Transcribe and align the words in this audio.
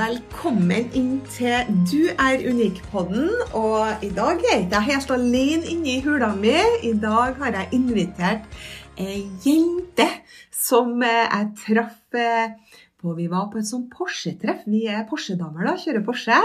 Velkommen 0.00 0.86
inn 0.96 1.18
til 1.28 1.66
Du 1.84 2.06
er 2.08 2.40
unik-podden. 2.40 3.26
Og 3.58 4.04
i 4.06 4.08
dag 4.16 4.38
er 4.48 4.62
ikke 4.62 4.78
jeg 4.78 4.86
helt 4.86 5.10
alene 5.12 5.68
inne 5.68 5.90
i 5.92 6.00
hula 6.00 6.30
mi. 6.38 6.54
I 6.88 6.94
dag 7.02 7.36
har 7.42 7.52
jeg 7.58 7.68
invitert 7.76 8.46
ei 8.96 9.26
jente 9.44 10.06
som 10.56 10.94
jeg 11.04 11.50
traff 11.66 11.98
på 12.16 13.12
Vi 13.18 13.28
var 13.28 13.50
på 13.52 13.60
et 13.60 13.68
sånn 13.68 13.90
Porsche-treff. 13.92 14.64
Vi 14.72 14.86
er 14.88 15.04
Porsche-damer, 15.10 15.68
da. 15.68 15.76
Kjører 15.82 16.06
Porsche. 16.06 16.40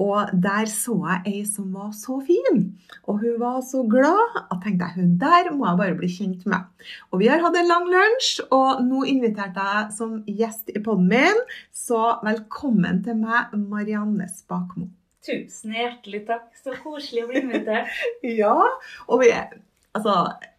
Og 0.00 0.30
der 0.44 0.68
så 0.70 0.94
jeg 1.02 1.32
ei 1.32 1.40
som 1.48 1.72
var 1.74 1.90
så 1.96 2.18
fin. 2.24 2.62
Og 3.04 3.20
hun 3.20 3.40
var 3.40 3.60
så 3.66 3.82
glad. 3.88 4.38
Jeg 4.38 4.60
tenkte 4.64 4.88
jeg, 4.88 4.96
hun 4.96 5.18
der 5.20 5.50
må 5.52 5.66
jeg 5.68 5.80
bare 5.82 5.98
bli 5.98 6.08
kjent 6.08 6.46
med. 6.48 6.88
Og 7.10 7.20
vi 7.20 7.28
har 7.28 7.42
hatt 7.44 7.58
en 7.58 7.68
lang 7.68 7.88
lunsj, 7.90 8.30
og 8.50 8.80
nå 8.86 9.04
inviterte 9.10 9.66
jeg 9.68 9.92
som 9.98 10.22
gjest 10.26 10.72
i 10.72 10.80
poden 10.84 11.10
min. 11.12 11.42
Så 11.74 12.00
velkommen 12.24 13.02
til 13.04 13.20
meg, 13.20 13.52
Marianne 13.52 14.30
Spakmo. 14.32 14.88
Tusen 15.22 15.76
hjertelig 15.76 16.24
takk. 16.30 16.48
Så 16.58 16.74
koselig 16.82 17.26
å 17.26 17.28
bli 17.30 17.44
invitert. 17.44 17.92
Ja, 18.42 18.56
og 19.08 19.22
vi 19.22 19.34
er 19.34 19.52
Altså, 19.92 20.12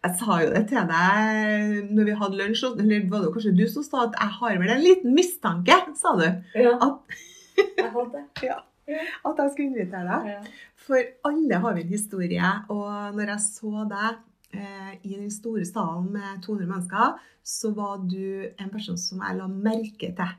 jeg 0.04 0.14
sa 0.20 0.34
jo 0.44 0.50
det 0.54 0.60
til 0.70 0.84
deg 0.86 1.88
når 1.90 2.06
vi 2.06 2.12
hadde 2.20 2.36
lunsj, 2.38 2.60
eller 2.70 3.08
var 3.10 3.24
det 3.24 3.32
kanskje 3.34 3.54
du 3.58 3.64
som 3.66 3.82
sa 3.82 4.04
at 4.04 4.14
jeg 4.14 4.34
har 4.36 4.60
vel 4.60 4.70
en 4.70 4.84
liten 4.84 5.16
mistanke, 5.16 5.74
sa 5.98 6.12
du, 6.20 6.28
Ja, 6.54 6.76
at, 6.78 7.16
jeg 7.58 7.88
hadde 7.96 8.04
det. 8.12 8.22
ja, 8.46 8.60
at 9.28 9.42
jeg 9.42 9.52
skulle 9.52 9.70
invitere 9.72 10.04
deg. 10.08 10.30
Ja. 10.34 10.38
For 10.86 11.10
alle 11.30 11.60
har 11.64 11.76
vi 11.76 11.84
en 11.84 11.92
historie, 11.94 12.52
og 12.68 13.16
når 13.16 13.34
jeg 13.34 13.44
så 13.48 13.84
deg 13.90 14.22
eh, 14.60 14.94
i 15.02 15.14
den 15.16 15.30
store 15.32 15.66
salen 15.68 16.10
med 16.14 16.42
200 16.44 16.70
mennesker, 16.70 17.20
så 17.44 17.74
var 17.76 18.02
du 18.08 18.48
en 18.48 18.72
person 18.72 18.98
som 19.00 19.22
jeg 19.24 19.38
la 19.40 19.48
merke 19.50 20.10
til. 20.16 20.34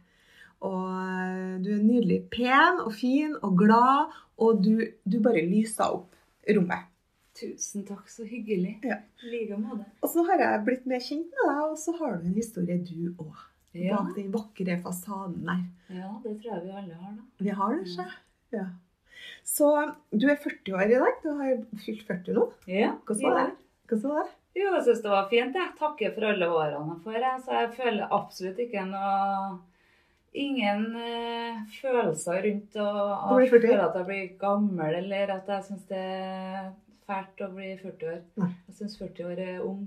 Og 0.65 0.89
eh, 0.89 1.55
du 1.61 1.71
er 1.75 1.85
nydelig 1.85 2.23
pen 2.33 2.81
og 2.85 2.93
fin 2.97 3.35
og 3.41 3.57
glad, 3.59 4.13
og 4.41 4.61
du, 4.65 4.81
du 5.05 5.21
bare 5.23 5.45
lysa 5.45 5.91
opp 5.95 6.13
rommet. 6.45 6.91
Tusen 7.35 7.83
takk, 7.83 8.07
så 8.07 8.23
hyggelig. 8.23 8.77
Ja. 8.87 9.01
I 9.25 9.31
like 9.33 9.57
måte. 9.59 9.83
Og 9.99 10.11
så 10.13 10.23
har 10.29 10.39
jeg 10.39 10.61
blitt 10.67 10.85
mer 10.87 11.01
kjent 11.03 11.33
med 11.35 11.49
deg, 11.49 11.63
og 11.67 11.75
så 11.81 11.95
har 11.97 12.15
du 12.15 12.29
en 12.29 12.37
historie 12.37 12.77
du 12.79 13.11
òg. 13.19 13.41
Ja. 13.75 13.97
Bak 13.97 14.13
den 14.15 14.29
vakre 14.31 14.77
fasaden 14.85 15.41
der. 15.43 15.65
ja, 15.91 16.13
det 16.23 16.37
tror 16.39 16.53
jeg 16.53 16.61
vi 16.63 16.77
alle 16.79 16.95
har, 16.95 17.17
da. 17.17 17.25
Vi 17.43 17.55
har 17.57 17.73
det, 17.75 17.89
ikke? 17.91 18.05
Ja. 18.53 18.65
Så 19.45 19.69
du 20.11 20.25
er 20.29 20.39
40 20.41 20.73
år 20.77 20.89
i 20.89 20.97
dag. 21.01 21.21
Du 21.23 21.29
har 21.39 21.61
fylt 21.81 22.03
40 22.07 22.35
nå. 22.37 22.47
Ja, 22.69 22.91
Hvordan 23.05 23.29
var 23.29 23.39
det? 23.39 23.55
Hvordan 23.89 24.11
var 24.15 24.25
det? 24.25 24.33
Jo, 24.55 24.67
jeg 24.71 24.83
syns 24.85 25.01
det 25.03 25.11
var 25.11 25.29
fint. 25.31 25.55
Jeg 25.59 25.77
takker 25.79 26.13
for 26.15 26.27
alle 26.31 26.47
årene 26.49 26.95
jeg 26.95 27.01
får. 27.05 27.25
Så 27.45 27.55
jeg 27.59 27.71
føler 27.77 28.13
absolutt 28.19 28.61
ikke 28.65 28.85
noe 28.89 29.55
Ingen 30.35 30.89
eh, 30.99 31.59
følelser 31.77 32.41
rundt 32.43 32.73
å, 32.83 32.87
å 33.31 33.35
40? 33.39 33.53
føle 33.53 33.83
at 33.85 33.93
jeg 33.95 34.07
blir 34.09 34.25
gammel, 34.41 34.97
eller 34.97 35.29
at 35.37 35.47
jeg 35.47 35.63
syns 35.69 35.85
det 35.87 36.01
er 36.01 36.65
fælt 37.07 37.43
å 37.45 37.47
bli 37.53 37.69
40 37.79 38.09
år. 38.11 38.17
Nei. 38.41 38.49
Jeg 38.67 38.75
syns 38.81 38.97
40 38.99 39.29
år 39.29 39.39
er 39.45 39.61
ung. 39.63 39.85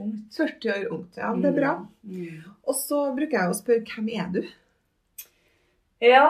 Ungt. 0.00 0.30
40 0.38 0.72
år 0.72 0.86
ungt. 0.96 1.18
Ja, 1.20 1.34
det 1.36 1.50
er 1.50 1.58
bra. 1.58 1.74
Mm. 2.08 2.46
Og 2.64 2.78
så 2.80 3.02
bruker 3.12 3.42
jeg 3.42 3.52
å 3.52 3.58
spørre 3.58 3.84
hvem 3.92 4.08
er 4.14 4.32
du? 4.38 4.40
Ja, 6.00 6.24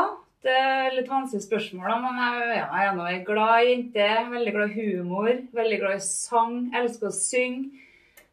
det 0.45 0.57
er 0.57 0.95
litt 0.97 1.11
vanskelig 1.11 1.45
spørsmål, 1.45 1.91
men 2.01 2.21
jeg, 2.23 2.45
jeg 2.57 2.87
er 2.87 2.95
nå 2.97 3.07
ei 3.11 3.19
glad 3.27 3.67
jente. 3.69 4.07
Veldig 4.33 4.55
glad 4.55 4.73
i 4.73 4.87
humor, 4.87 5.33
veldig 5.59 5.81
glad 5.83 5.99
i 5.99 6.05
sang. 6.07 6.57
Elsker 6.81 7.11
å 7.11 7.17
synge. 7.17 7.87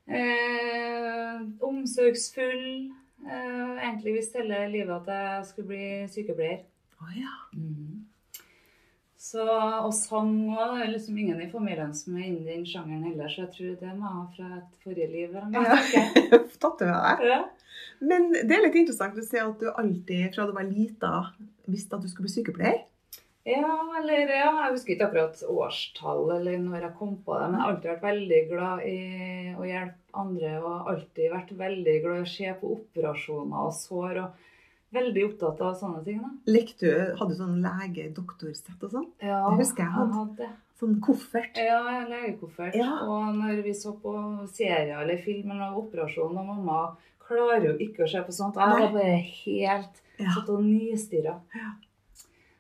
Eh, 0.07 1.41
omsorgsfull. 1.68 2.68
Eh, 3.28 3.72
egentlig 3.84 4.16
visste 4.22 4.40
hele 4.40 4.63
livet 4.72 4.95
at 5.01 5.12
jeg 5.12 5.50
skulle 5.50 5.73
bli 5.73 5.90
sykepleier. 6.13 6.63
Oh, 7.01 7.12
ja. 7.18 7.34
Så, 9.18 9.44
og 9.44 9.91
sang 9.97 10.31
òg. 10.53 10.78
Det 10.78 10.85
er 10.85 10.94
liksom 10.94 11.19
ingen 11.19 11.44
i 11.44 11.51
familien 11.51 11.91
som 11.97 12.16
er 12.16 12.29
inne 12.29 12.45
i 12.45 12.53
den 12.53 12.66
sjangeren 12.69 13.03
heller, 13.09 13.28
så 13.28 13.44
jeg 13.44 13.53
tror 13.57 13.78
det 13.81 13.95
må 13.97 14.07
jeg 14.07 14.16
ha 14.16 14.25
fra 14.38 14.51
et 14.62 14.84
forrige 14.85 15.12
liv. 15.12 15.35
ja. 15.35 15.78
Tatt 16.62 16.79
det 16.79 16.88
med 16.88 17.01
deg. 17.03 17.31
Ja. 17.34 17.41
Men 18.02 18.30
det 18.34 18.52
er 18.58 18.64
litt 18.68 18.76
interessant 18.84 19.18
å 19.18 19.26
se 19.26 19.40
at 19.42 19.60
du 19.60 19.70
alltid, 19.72 20.30
fra 20.36 20.46
du 20.46 20.54
var 20.56 20.68
lita, 20.70 21.14
visste 21.68 21.96
at 21.98 22.02
du 22.06 22.08
skulle 22.12 22.28
bli 22.30 22.36
sykepleier. 22.38 22.84
Ja, 23.48 23.70
eller 24.02 24.28
ja, 24.28 24.50
jeg 24.66 24.74
husker 24.74 24.94
ikke 24.98 25.06
akkurat 25.08 25.40
årstall 25.48 26.34
eller 26.36 26.58
når 26.60 26.82
jeg 26.84 26.96
kom 27.00 27.14
på 27.24 27.38
det, 27.40 27.46
men 27.48 27.56
jeg 27.56 27.64
har 27.64 27.72
alltid 27.74 27.92
vært 27.94 28.04
veldig 28.10 28.40
glad 28.50 28.82
i 28.84 28.98
å 29.56 29.64
hjelpe 29.70 30.20
andre 30.20 30.52
og 30.60 30.90
alltid 30.92 31.32
vært 31.32 31.54
veldig 31.62 31.94
glad 32.04 32.18
i 32.20 32.26
å 32.26 32.32
se 32.34 32.52
på 32.60 32.74
operasjoner 32.76 33.70
og 33.70 33.72
sår 33.78 34.20
og 34.26 34.44
veldig 34.98 35.24
opptatt 35.30 35.64
av 35.64 35.78
sånne 35.80 36.04
ting. 36.04 36.20
da. 36.26 36.34
Likte 36.52 36.92
du, 36.92 37.16
Hadde 37.22 37.34
du 37.34 37.40
sånn 37.40 37.58
lege-doktorsett 37.64 38.84
og 38.84 38.92
sånn? 38.98 39.08
Ja, 39.24 39.40
Det 39.50 39.62
husker 39.64 39.84
jeg 39.86 39.96
hadde. 39.96 40.14
hadde. 40.20 40.50
Sånn 40.78 41.00
koffert? 41.02 41.56
Ja, 41.58 41.80
legekoffert. 42.06 42.76
Ja. 42.78 43.00
Og 43.08 43.32
når 43.40 43.64
vi 43.66 43.74
så 43.74 43.96
på 43.98 44.12
serier 44.52 45.00
eller 45.02 45.18
film 45.24 45.56
eller 45.56 45.80
operasjon, 45.80 46.36
og 46.38 46.46
mamma 46.52 46.82
klarer 47.28 47.66
jo 47.70 47.76
ikke 47.88 48.04
å 48.06 48.10
se 48.12 48.22
på 48.28 48.32
sånt, 48.36 48.56
jeg 48.56 48.80
var 48.82 48.94
bare 48.94 49.18
helt 49.22 50.02
Ja. 50.20 50.32
satt 50.34 50.50
og 50.50 50.64
nystira. 50.66 51.36
Ja. 51.56 51.72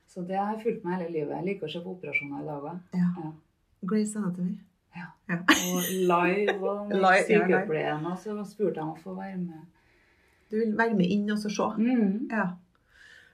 Så 0.07 0.21
det 0.27 0.37
har 0.37 0.57
fulgt 0.61 0.83
meg 0.85 0.99
hele 0.99 1.09
livet. 1.13 1.35
Jeg 1.37 1.45
liker 1.45 1.67
å 1.67 1.71
se 1.71 1.79
på 1.83 1.93
operasjoner 1.95 2.41
i 2.43 2.45
dag 2.45 2.63
òg. 2.63 2.79
ja. 2.93 3.09
Ja. 3.23 3.31
Grey's 3.85 4.15
Anatomy. 4.17 4.57
Ja. 4.95 5.05
Ja. 5.29 5.35
Og 5.45 5.83
live 6.09 6.69
og 6.69 6.91
sykepleieren, 7.27 8.05
og 8.09 8.17
så 8.17 8.33
spurte 8.45 8.79
jeg 8.79 8.83
om 8.83 8.93
å 8.95 9.01
få 9.03 9.13
være 9.15 9.37
med. 9.37 9.65
Du 10.49 10.57
vil 10.57 10.71
være 10.77 10.95
med 10.97 11.05
inn 11.11 11.29
og 11.31 11.37
så 11.37 11.49
se? 11.53 11.67
Mm. 11.77 12.27
Ja. 12.31 12.47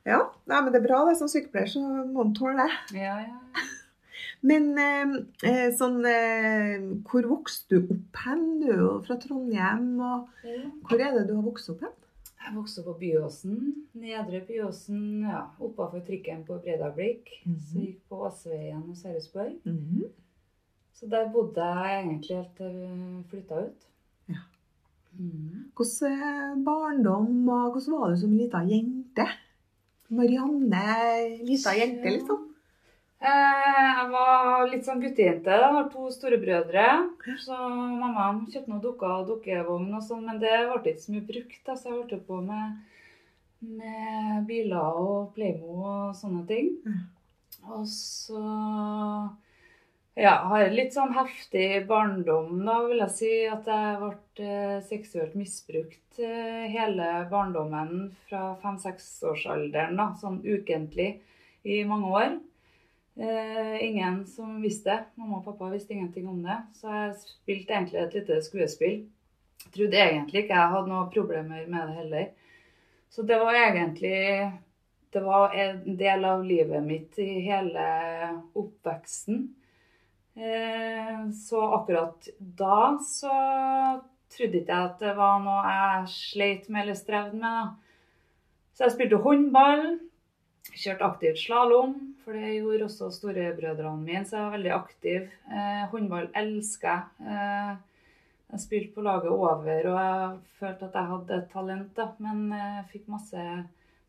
Ja, 0.06 0.18
Nei, 0.48 0.62
men 0.62 0.74
det 0.74 0.82
er 0.82 0.88
bra. 0.88 1.06
det 1.08 1.16
Som 1.18 1.30
sykepleier 1.32 1.70
så 1.72 1.80
må 1.80 2.24
man 2.26 2.34
tåle 2.36 2.58
det. 2.66 3.00
Ja, 3.00 3.20
ja. 3.24 3.38
Men 4.44 4.72
eh, 4.76 5.14
eh, 5.48 5.70
sånn 5.72 6.02
eh, 6.04 6.82
Hvor 7.08 7.28
vokste 7.32 7.78
du 7.80 7.94
opp 7.96 8.24
hen? 8.26 8.42
Du 8.60 8.68
er 8.74 8.82
jo 8.82 8.94
fra 9.06 9.18
Trondheim. 9.22 9.94
og 10.04 10.48
ja. 10.48 10.66
Hvor 10.90 11.04
er 11.04 11.16
det 11.16 11.28
du 11.30 11.38
har 11.38 11.46
vokst 11.46 11.72
opp 11.72 11.86
hen? 11.86 11.94
Jeg 12.44 12.56
vokste 12.58 12.82
opp 12.82 12.90
på 12.92 12.98
Byåsen. 13.06 13.60
Nedre 13.96 14.42
Byåsen, 14.44 15.00
ja, 15.24 15.46
oppafor 15.64 16.04
trikken 16.04 16.44
på 16.48 16.60
Bredablikk. 16.66 17.32
Mhm. 17.46 17.62
Så 17.70 17.86
gikk 17.86 18.02
på 18.12 18.20
Åsveien 18.28 18.84
og 18.84 19.00
Sørøsborg. 19.00 19.56
Mm 19.64 19.80
-hmm. 19.80 20.12
Så 20.94 21.08
der 21.10 21.32
bodde 21.32 21.64
jeg 21.64 22.00
egentlig 22.00 22.36
helt 22.36 22.56
til 22.58 22.76
vi 22.80 23.24
flytta 23.30 23.56
ut. 23.66 23.88
Ja. 24.30 24.42
Mm. 25.20 25.72
Hvordan 25.76 26.12
eh, 26.12 26.64
barndom 26.66 27.50
og 27.50 27.72
hvordan 27.72 27.94
var 27.94 28.10
du 28.10 28.18
som 28.18 28.38
lita 28.38 28.58
jente? 28.58 29.26
Marianne, 30.10 30.84
lita 31.44 31.74
jente, 31.80 32.10
liksom? 32.10 32.53
Eh, 33.24 33.84
jeg 33.88 34.08
var 34.12 34.66
litt 34.68 34.84
sånn 34.84 35.00
guttejente. 35.00 35.54
Jeg 35.56 35.76
har 35.78 35.86
to 35.94 36.10
storebrødre. 36.12 36.88
Så 37.40 37.56
mamma 37.56 38.26
kjøpte 38.52 38.68
noen 38.68 38.84
dukker 38.84 39.14
og 39.22 39.30
dukkevogn 39.30 39.96
og 39.96 40.04
sånn, 40.04 40.26
men 40.28 40.42
det 40.42 40.52
ble 40.68 40.92
ikke 40.92 41.06
så 41.06 41.14
mye 41.14 41.28
brukt. 41.30 41.62
Da, 41.64 41.78
så 41.80 41.90
jeg 41.90 42.02
holdt 42.02 42.28
på 42.28 42.42
med, 42.44 42.76
med 43.80 44.44
biler 44.50 45.00
og 45.00 45.32
Playmo 45.38 45.78
og 45.80 46.20
sånne 46.20 46.44
ting. 46.52 46.74
Og 47.72 47.88
så 47.88 48.44
ja, 50.20 50.36
har 50.52 50.66
jeg 50.66 50.76
litt 50.76 50.94
sånn 50.94 51.16
heftig 51.16 51.68
barndom, 51.88 52.60
da 52.68 52.82
vil 52.90 53.06
jeg 53.06 53.18
si. 53.22 53.34
At 53.48 53.72
jeg 53.72 54.00
ble 54.04 54.52
eh, 54.52 54.80
seksuelt 54.92 55.40
misbrukt 55.40 56.20
eh, 56.20 56.68
hele 56.76 57.14
barndommen 57.32 58.10
fra 58.28 58.50
fem-seksårsalderen, 58.66 59.96
da, 59.96 60.12
sånn 60.20 60.44
ukentlig 60.44 61.14
i 61.64 61.86
mange 61.88 62.18
år. 62.20 62.42
Eh, 63.16 63.84
ingen 63.84 64.26
som 64.26 64.62
visste 64.62 64.90
det. 64.90 65.06
Mamma 65.16 65.38
og 65.38 65.46
pappa 65.46 65.70
visste 65.70 65.94
ingenting 65.94 66.28
om 66.28 66.42
det. 66.44 66.58
Så 66.80 66.90
jeg 66.90 67.16
spilte 67.22 67.76
egentlig 67.76 68.02
et 68.02 68.18
lite 68.18 68.40
skuespill. 68.46 69.02
Trodde 69.74 70.00
egentlig 70.02 70.44
ikke 70.44 70.58
jeg 70.58 70.74
hadde 70.76 70.92
noen 70.92 71.12
problemer 71.14 71.68
med 71.70 71.90
det 71.90 71.98
heller. 72.02 72.30
Så 73.14 73.22
det 73.22 73.38
var 73.40 73.54
egentlig 73.54 74.20
det 75.14 75.22
var 75.22 75.54
en 75.54 75.98
del 75.98 76.26
av 76.26 76.46
livet 76.46 76.84
mitt 76.84 77.20
i 77.22 77.44
hele 77.46 77.84
oppveksten. 78.58 79.44
Eh, 80.34 81.30
så 81.38 81.62
akkurat 81.76 82.30
da 82.38 82.98
så 83.06 83.34
trodde 84.34 84.58
ikke 84.58 84.74
jeg 84.74 84.88
at 84.90 85.04
det 85.04 85.14
var 85.20 85.44
noe 85.44 85.60
jeg 85.68 86.10
sleit 86.16 86.66
med 86.74 86.88
eller 86.88 86.98
strevde 86.98 87.38
med. 87.38 87.76
Så 88.74 88.88
jeg 88.88 88.96
spilte 88.96 89.22
håndball, 89.22 89.86
kjørte 90.74 91.06
aktivt 91.06 91.44
slalåm, 91.44 91.94
for 92.24 92.34
det 92.34 92.54
gjorde 92.60 92.86
også 92.88 93.10
storebrødrene 93.14 94.04
mine, 94.04 94.26
så 94.26 94.38
jeg 94.38 94.44
var 94.46 94.56
veldig 94.58 94.72
aktiv. 94.76 95.30
Eh, 95.52 95.84
håndball 95.92 96.30
elsker 96.36 96.90
jeg. 96.90 97.28
Eh, 97.28 97.76
jeg 98.54 98.60
spilte 98.62 98.94
på 98.96 99.02
laget 99.06 99.32
over, 99.34 99.88
og 99.90 99.98
jeg 100.00 100.40
følte 100.60 100.86
at 100.86 100.94
jeg 101.00 101.10
hadde 101.12 101.38
et 101.42 101.48
talent, 101.54 101.94
da. 101.98 102.08
Men 102.20 102.44
jeg 102.54 102.84
fikk 102.92 103.08
masse 103.10 103.46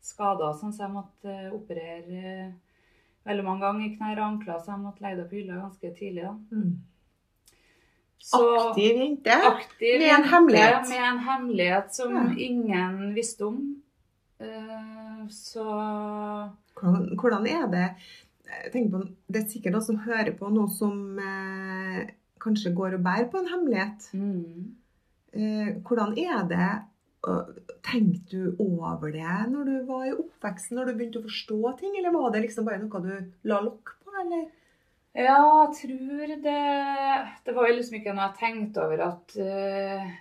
skader, 0.05 0.51
sånn, 0.59 0.73
så 0.75 0.85
jeg 0.85 0.93
måtte 0.93 1.31
eh, 1.33 1.53
operere 1.55 2.19
eh, 2.33 2.51
veldig 3.25 3.45
mange 3.47 3.65
ganger 3.65 3.85
i 3.87 3.95
knær 3.95 4.19
og 4.21 4.27
ankler, 4.27 4.59
så 4.61 4.75
jeg 4.75 4.83
måtte 4.83 5.01
legge 5.05 5.21
det 5.23 5.29
på 5.31 5.39
hylla 5.39 5.61
ganske 5.63 5.93
tidlig. 5.97 6.27
da. 6.27 6.35
Mm. 6.51 6.75
Så, 8.25 8.41
Aktiv 8.57 8.95
jente. 8.97 9.33
aktiv 9.49 9.99
med 10.01 10.09
en 10.15 10.23
hemmelighet. 10.31 10.87
Med 10.89 11.03
en 11.09 11.19
hemmelighet 11.27 11.93
som 11.93 12.13
Ja. 12.15 12.23
ingen 12.37 13.13
visste 13.13 13.45
om. 13.45 13.81
Uh, 14.41 15.27
Så 15.29 15.65
Hvordan, 16.75 17.09
hvordan 17.19 17.47
er 17.47 17.67
det 17.71 17.85
på, 18.71 19.01
Det 19.27 19.41
er 19.41 19.47
sikkert 19.49 19.73
noen 19.73 19.85
som 19.85 20.01
hører 20.05 20.33
på 20.37 20.49
noe 20.53 20.69
som 20.71 21.19
eh, 21.19 22.01
kanskje 22.41 22.73
går 22.77 22.97
og 22.97 23.05
bærer 23.05 23.29
på 23.31 23.41
en 23.41 23.53
hemmelighet. 23.53 24.09
mm. 24.13 24.75
Eh, 25.35 25.71
hvordan 25.83 26.13
er 26.15 26.45
det 26.47 26.67
Tenkte 27.83 28.37
du 28.37 28.55
over 28.61 29.09
det 29.11 29.37
når 29.49 29.65
du 29.65 29.73
var 29.87 30.03
i 30.05 30.13
oppveksten, 30.13 30.77
når 30.77 30.85
du 30.85 30.93
begynte 30.93 31.19
å 31.19 31.25
forstå 31.25 31.71
ting, 31.79 31.95
eller 31.97 32.13
var 32.13 32.29
det 32.31 32.43
liksom 32.43 32.67
bare 32.67 32.77
noe 32.83 33.01
du 33.01 33.49
la 33.49 33.57
lokk 33.65 33.95
på, 34.03 34.13
eller? 34.21 34.43
Ja, 35.15 35.39
jeg 35.65 35.73
tror 35.79 36.35
det 36.43 36.61
Det 37.45 37.55
var 37.55 37.71
liksom 37.71 37.97
ikke 37.97 38.13
noe 38.13 38.27
jeg 38.29 38.39
tenkte 38.41 38.83
over 38.85 39.03
at 39.07 39.35
eh, 39.41 40.13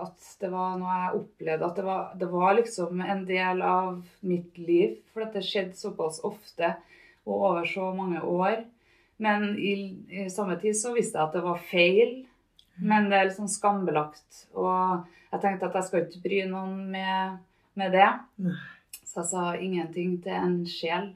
At 0.00 0.18
det 0.40 0.50
var 0.50 0.74
noe 0.80 0.94
jeg 0.98 1.18
opplevde. 1.20 1.66
At 1.68 1.76
det 1.78 1.84
var, 1.86 2.04
det 2.18 2.28
var 2.32 2.54
liksom 2.58 3.00
en 3.04 3.24
del 3.28 3.62
av 3.62 4.00
mitt 4.26 4.58
liv. 4.58 4.96
For 5.12 5.22
dette 5.24 5.44
skjedde 5.46 5.78
såpass 5.78 6.20
ofte 6.26 6.74
og 7.24 7.34
over 7.36 7.68
så 7.70 7.88
mange 7.96 8.20
år. 8.20 8.64
Men 9.22 9.52
i, 9.56 9.74
i 10.10 10.28
samme 10.32 10.56
tid 10.60 10.74
så 10.76 10.92
visste 10.96 11.18
jeg 11.20 11.28
at 11.28 11.36
det 11.38 11.44
var 11.46 11.62
feil. 11.70 12.16
Men 12.82 13.06
det 13.08 13.18
er 13.20 13.28
litt 13.28 13.38
sånn 13.38 13.52
skambelagt. 13.52 14.46
Og 14.58 15.04
jeg 15.30 15.42
tenkte 15.44 15.68
at 15.70 15.78
jeg 15.78 15.86
skal 15.88 16.06
ikke 16.08 16.24
bry 16.26 16.40
noen 16.50 16.74
med, 16.90 17.38
med 17.78 17.94
det. 17.94 18.10
Så 19.04 19.20
jeg 19.22 19.30
sa 19.30 19.44
ingenting 19.54 20.16
til 20.24 20.34
en 20.34 20.58
sjel. 20.66 21.12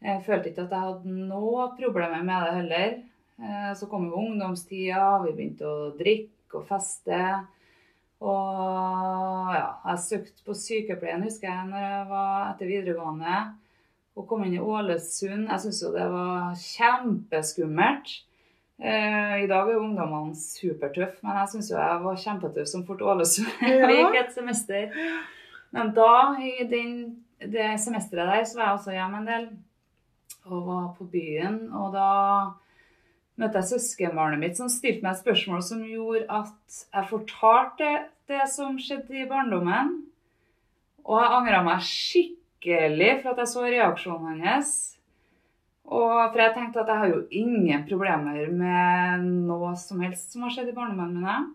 Jeg 0.00 0.22
følte 0.24 0.52
ikke 0.52 0.68
at 0.68 0.72
jeg 0.72 0.86
hadde 0.86 1.14
noe 1.28 1.72
problemer 1.76 2.22
med 2.24 2.46
det 2.46 2.52
heller. 2.60 2.92
Eh, 3.42 3.72
Så 3.76 3.88
kom 3.90 4.06
jo 4.08 4.22
ungdomstida, 4.22 5.18
vi 5.26 5.34
begynte 5.34 5.66
å 5.68 5.90
drikke 5.98 6.62
og 6.62 6.68
feste. 6.70 7.18
Og 8.20 9.52
ja, 9.54 9.68
jeg 9.88 10.02
søkte 10.04 10.44
på 10.44 10.54
sykepleien, 10.56 11.22
husker 11.24 11.48
jeg, 11.48 11.68
når 11.70 11.84
jeg 11.86 12.08
var 12.10 12.50
etter 12.50 12.68
videregående. 12.68 13.36
Og 14.18 14.26
kom 14.28 14.42
inn 14.44 14.58
i 14.58 14.60
Ålesund. 14.60 15.46
Jeg 15.48 15.62
syntes 15.62 15.80
jo 15.80 15.92
det 15.94 16.08
var 16.12 16.50
kjempeskummelt. 16.60 18.12
Eh, 18.80 19.34
I 19.44 19.48
dag 19.48 19.68
er 19.68 19.74
jo 19.76 19.84
ungdommene 19.84 20.36
supertøffe, 20.36 21.20
men 21.24 21.36
jeg 21.42 21.52
syns 21.52 21.68
jo 21.72 21.76
jeg 21.76 22.04
var 22.04 22.20
kjempetøff 22.20 22.68
som 22.68 22.84
Fort 22.88 23.02
Ålesund. 23.04 23.50
Ja. 23.70 23.88
Gikk 23.88 24.20
et 24.20 24.32
semester. 24.36 24.94
Men 25.76 25.92
da, 25.96 26.12
i 26.42 26.66
den, 26.68 26.94
det 27.40 27.74
semesteret 27.80 28.32
der, 28.32 28.46
så 28.48 28.58
var 28.58 28.66
jeg 28.66 28.78
også 28.78 28.96
hjemme 28.96 29.20
en 29.20 29.28
del. 29.30 29.50
Og 30.48 30.66
var 30.66 30.86
på 30.98 31.06
byen. 31.12 31.62
Og 31.76 31.92
da 31.94 32.08
møtte 33.40 33.60
jeg 33.60 33.70
søskenbarnet 33.72 34.40
mitt 34.42 34.58
som 34.58 34.70
stilte 34.72 35.04
meg 35.04 35.16
et 35.16 35.22
spørsmål 35.22 35.64
som 35.64 35.82
gjorde 35.86 36.26
at 36.40 36.80
jeg 36.84 37.10
fortalte 37.10 37.82
det, 37.82 37.98
det 38.30 38.46
som 38.52 38.76
skjedde 38.78 39.22
i 39.22 39.28
barndommen. 39.30 39.96
Og 41.02 41.18
jeg 41.18 41.34
angra 41.38 41.62
meg 41.66 41.82
skikkelig 41.82 43.12
for 43.22 43.32
at 43.32 43.42
jeg 43.42 43.52
så 43.52 43.64
reaksjonen 43.66 44.42
hans. 44.44 44.74
Og 45.90 46.12
for 46.30 46.38
jeg 46.38 46.54
tenkte 46.54 46.84
at 46.84 46.92
jeg 46.92 47.02
har 47.02 47.10
jo 47.10 47.22
ingen 47.34 47.86
problemer 47.88 48.52
med 48.54 49.24
noe 49.48 49.72
som 49.80 50.04
helst 50.04 50.30
som 50.30 50.44
har 50.46 50.54
skjedd 50.54 50.70
i 50.70 50.76
barndommen 50.76 51.24
min. 51.24 51.48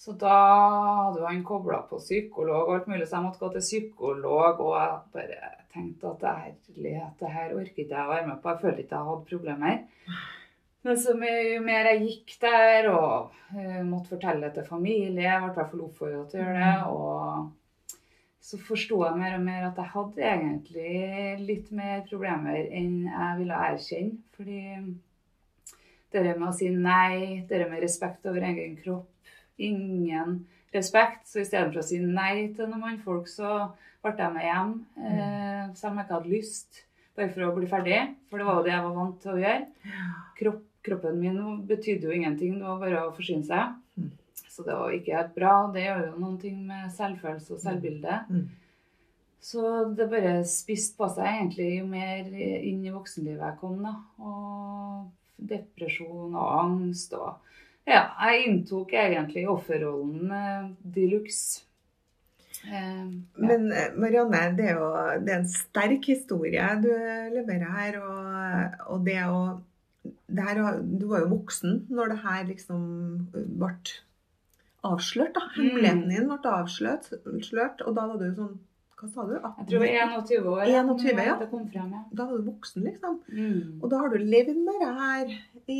Så 0.00 0.14
da 0.16 0.36
hadde 1.10 1.26
han 1.26 1.42
kobla 1.44 1.82
på 1.90 1.98
psykolog 2.00 2.70
og 2.70 2.76
alt 2.78 2.86
mulig, 2.88 3.08
så 3.08 3.18
jeg 3.18 3.24
måtte 3.26 3.42
gå 3.42 3.50
til 3.52 3.66
psykolog. 3.66 4.62
Og 4.64 4.76
jeg 4.78 4.94
bare 5.16 5.50
tenkte 5.74 6.12
at 6.14 6.22
herlighet, 6.46 7.16
det 7.20 7.32
her 7.34 7.56
orker 7.56 7.82
ikke 7.84 7.96
jeg 7.96 8.06
å 8.06 8.12
være 8.14 8.28
med 8.30 8.38
på. 8.40 8.54
Jeg 8.54 8.62
følte 8.62 8.84
ikke 8.84 8.96
jeg 8.96 9.08
hadde 9.10 9.32
problemer. 9.34 9.82
Men 10.86 10.96
så 10.96 11.12
jo 11.12 11.60
mer 11.64 11.90
jeg 11.90 12.04
gikk 12.06 12.36
der 12.40 12.88
og 12.88 13.34
uh, 13.52 13.80
måtte 13.84 14.14
fortelle 14.14 14.46
det 14.46 14.54
til 14.56 14.68
familie, 14.68 15.26
jeg 15.26 15.42
ble 15.42 15.50
i 15.50 15.56
hvert 15.58 15.72
fall 15.74 15.82
oppfordra 15.86 16.22
til 16.30 16.40
å 16.40 16.44
gjøre 16.46 16.60
det. 16.60 16.76
og 16.88 17.56
så 18.50 18.56
forsto 18.64 19.02
jeg 19.04 19.18
mer 19.20 19.36
og 19.36 19.42
mer 19.44 19.66
at 19.68 19.76
jeg 19.78 19.92
hadde 19.92 20.24
egentlig 20.26 20.92
litt 21.44 21.68
mer 21.76 22.00
problemer 22.08 22.70
enn 22.72 23.04
jeg 23.04 23.36
ville 23.38 23.58
erkjenne. 23.68 24.16
Fordi 24.34 24.62
det 26.10 26.22
med 26.32 26.48
å 26.48 26.54
si 26.56 26.70
nei, 26.72 27.44
det 27.46 27.60
med 27.70 27.84
respekt 27.84 28.26
over 28.26 28.48
egen 28.48 28.78
kropp 28.80 29.06
Ingen 29.60 30.38
respekt. 30.72 31.26
Så 31.28 31.42
istedenfor 31.42 31.82
å 31.82 31.84
si 31.84 31.98
nei 32.00 32.48
til 32.56 32.70
noen 32.70 32.80
mannfolk, 32.80 33.26
så 33.28 33.68
ble 34.00 34.14
jeg 34.16 34.32
med 34.32 34.46
hjem. 34.46 34.70
Eh, 35.04 35.64
selv 35.76 35.90
om 35.90 36.00
jeg 36.00 36.06
ikke 36.06 36.16
hadde 36.16 36.32
lyst. 36.32 36.80
Bare 37.18 37.32
for 37.34 37.44
å 37.44 37.52
bli 37.58 37.68
ferdig. 37.68 37.98
For 38.30 38.40
det 38.40 38.46
var 38.48 38.56
jo 38.56 38.64
det 38.64 38.72
jeg 38.72 38.86
var 38.86 38.96
vant 38.96 39.18
til 39.20 39.34
å 39.34 39.42
gjøre. 39.42 39.98
Kropp, 40.40 40.64
kroppen 40.86 41.20
min 41.20 41.40
betydde 41.68 42.08
jo 42.08 42.16
ingenting. 42.16 42.58
Det 42.58 42.68
var 42.68 42.80
bare 42.82 43.04
å 43.06 43.14
forsyne 43.16 43.46
seg. 43.46 43.76
Mm. 43.96 44.10
Så 44.50 44.64
det 44.66 44.76
var 44.76 44.94
ikke 44.94 45.16
helt 45.16 45.36
bra. 45.36 45.54
Det 45.74 45.84
gjør 45.84 46.02
jo 46.08 46.16
noen 46.22 46.40
ting 46.40 46.58
med 46.68 46.90
selvfølelse 46.96 47.54
og 47.56 47.62
selvbilde. 47.62 48.16
Mm. 48.30 48.48
Så 49.40 49.62
det 49.96 50.10
bare 50.12 50.34
spiste 50.48 50.98
på 51.00 51.08
seg 51.14 51.28
egentlig 51.30 51.70
jo 51.78 51.86
mer 51.88 52.28
inn 52.36 52.82
i 52.84 52.92
voksenlivet 52.92 53.46
jeg 53.46 53.58
kom. 53.62 53.78
da. 53.86 53.94
Og 54.20 55.06
depresjon 55.40 56.34
og 56.34 56.50
angst 56.64 57.16
og 57.18 57.46
Ja, 57.88 58.04
jeg 58.28 58.44
inntok 58.44 58.92
egentlig 58.92 59.46
offerrollen 59.48 60.32
eh, 60.36 60.66
de 60.94 61.06
luxe. 61.14 61.62
Eh, 62.68 62.74
ja. 62.76 63.06
Men 63.40 63.64
eh, 63.72 63.96
Marianne, 63.96 64.42
det 64.58 64.66
er 64.68 64.76
jo 64.76 64.90
det 65.24 65.32
er 65.32 65.38
en 65.38 65.48
sterk 65.48 66.04
historie 66.12 66.66
du 66.84 66.90
leverer 67.32 67.72
her. 67.72 67.96
Og, 68.04 68.84
og 68.92 69.08
det 69.08 69.16
å 69.24 69.40
det 70.30 70.46
her, 70.46 70.80
Du 70.82 71.06
var 71.10 71.24
jo 71.24 71.34
voksen 71.34 71.84
når 71.90 72.14
det 72.14 72.18
her 72.24 72.46
liksom 72.48 72.82
ble 73.34 73.74
avslørt. 74.86 75.34
da. 75.36 75.46
Hemmeligheten 75.56 76.08
din 76.08 76.28
ble 76.30 76.52
avslørt, 76.56 77.84
og 77.86 77.94
da 77.96 78.06
var 78.08 78.20
du 78.20 78.28
sånn 78.34 78.58
Hva 79.00 79.08
sa 79.08 79.22
du? 79.24 79.32
Jeg 79.32 79.40
tror 79.40 79.64
det 79.70 79.78
var 79.80 80.10
21 80.20 80.48
år 80.52 80.66
21, 80.68 81.20
ja. 81.24 81.34
det 81.40 81.46
kom 81.48 81.62
frem. 81.72 81.92
Ja. 81.96 82.00
Da 82.12 82.26
var 82.28 82.36
du 82.36 82.48
voksen, 82.50 82.82
liksom. 82.84 83.14
Mm. 83.32 83.78
Og 83.80 83.86
da 83.88 84.00
har 84.02 84.10
du 84.12 84.18
levd 84.20 84.58
med 84.60 84.82
det 84.82 84.90
her 84.98 85.30
i 85.72 85.78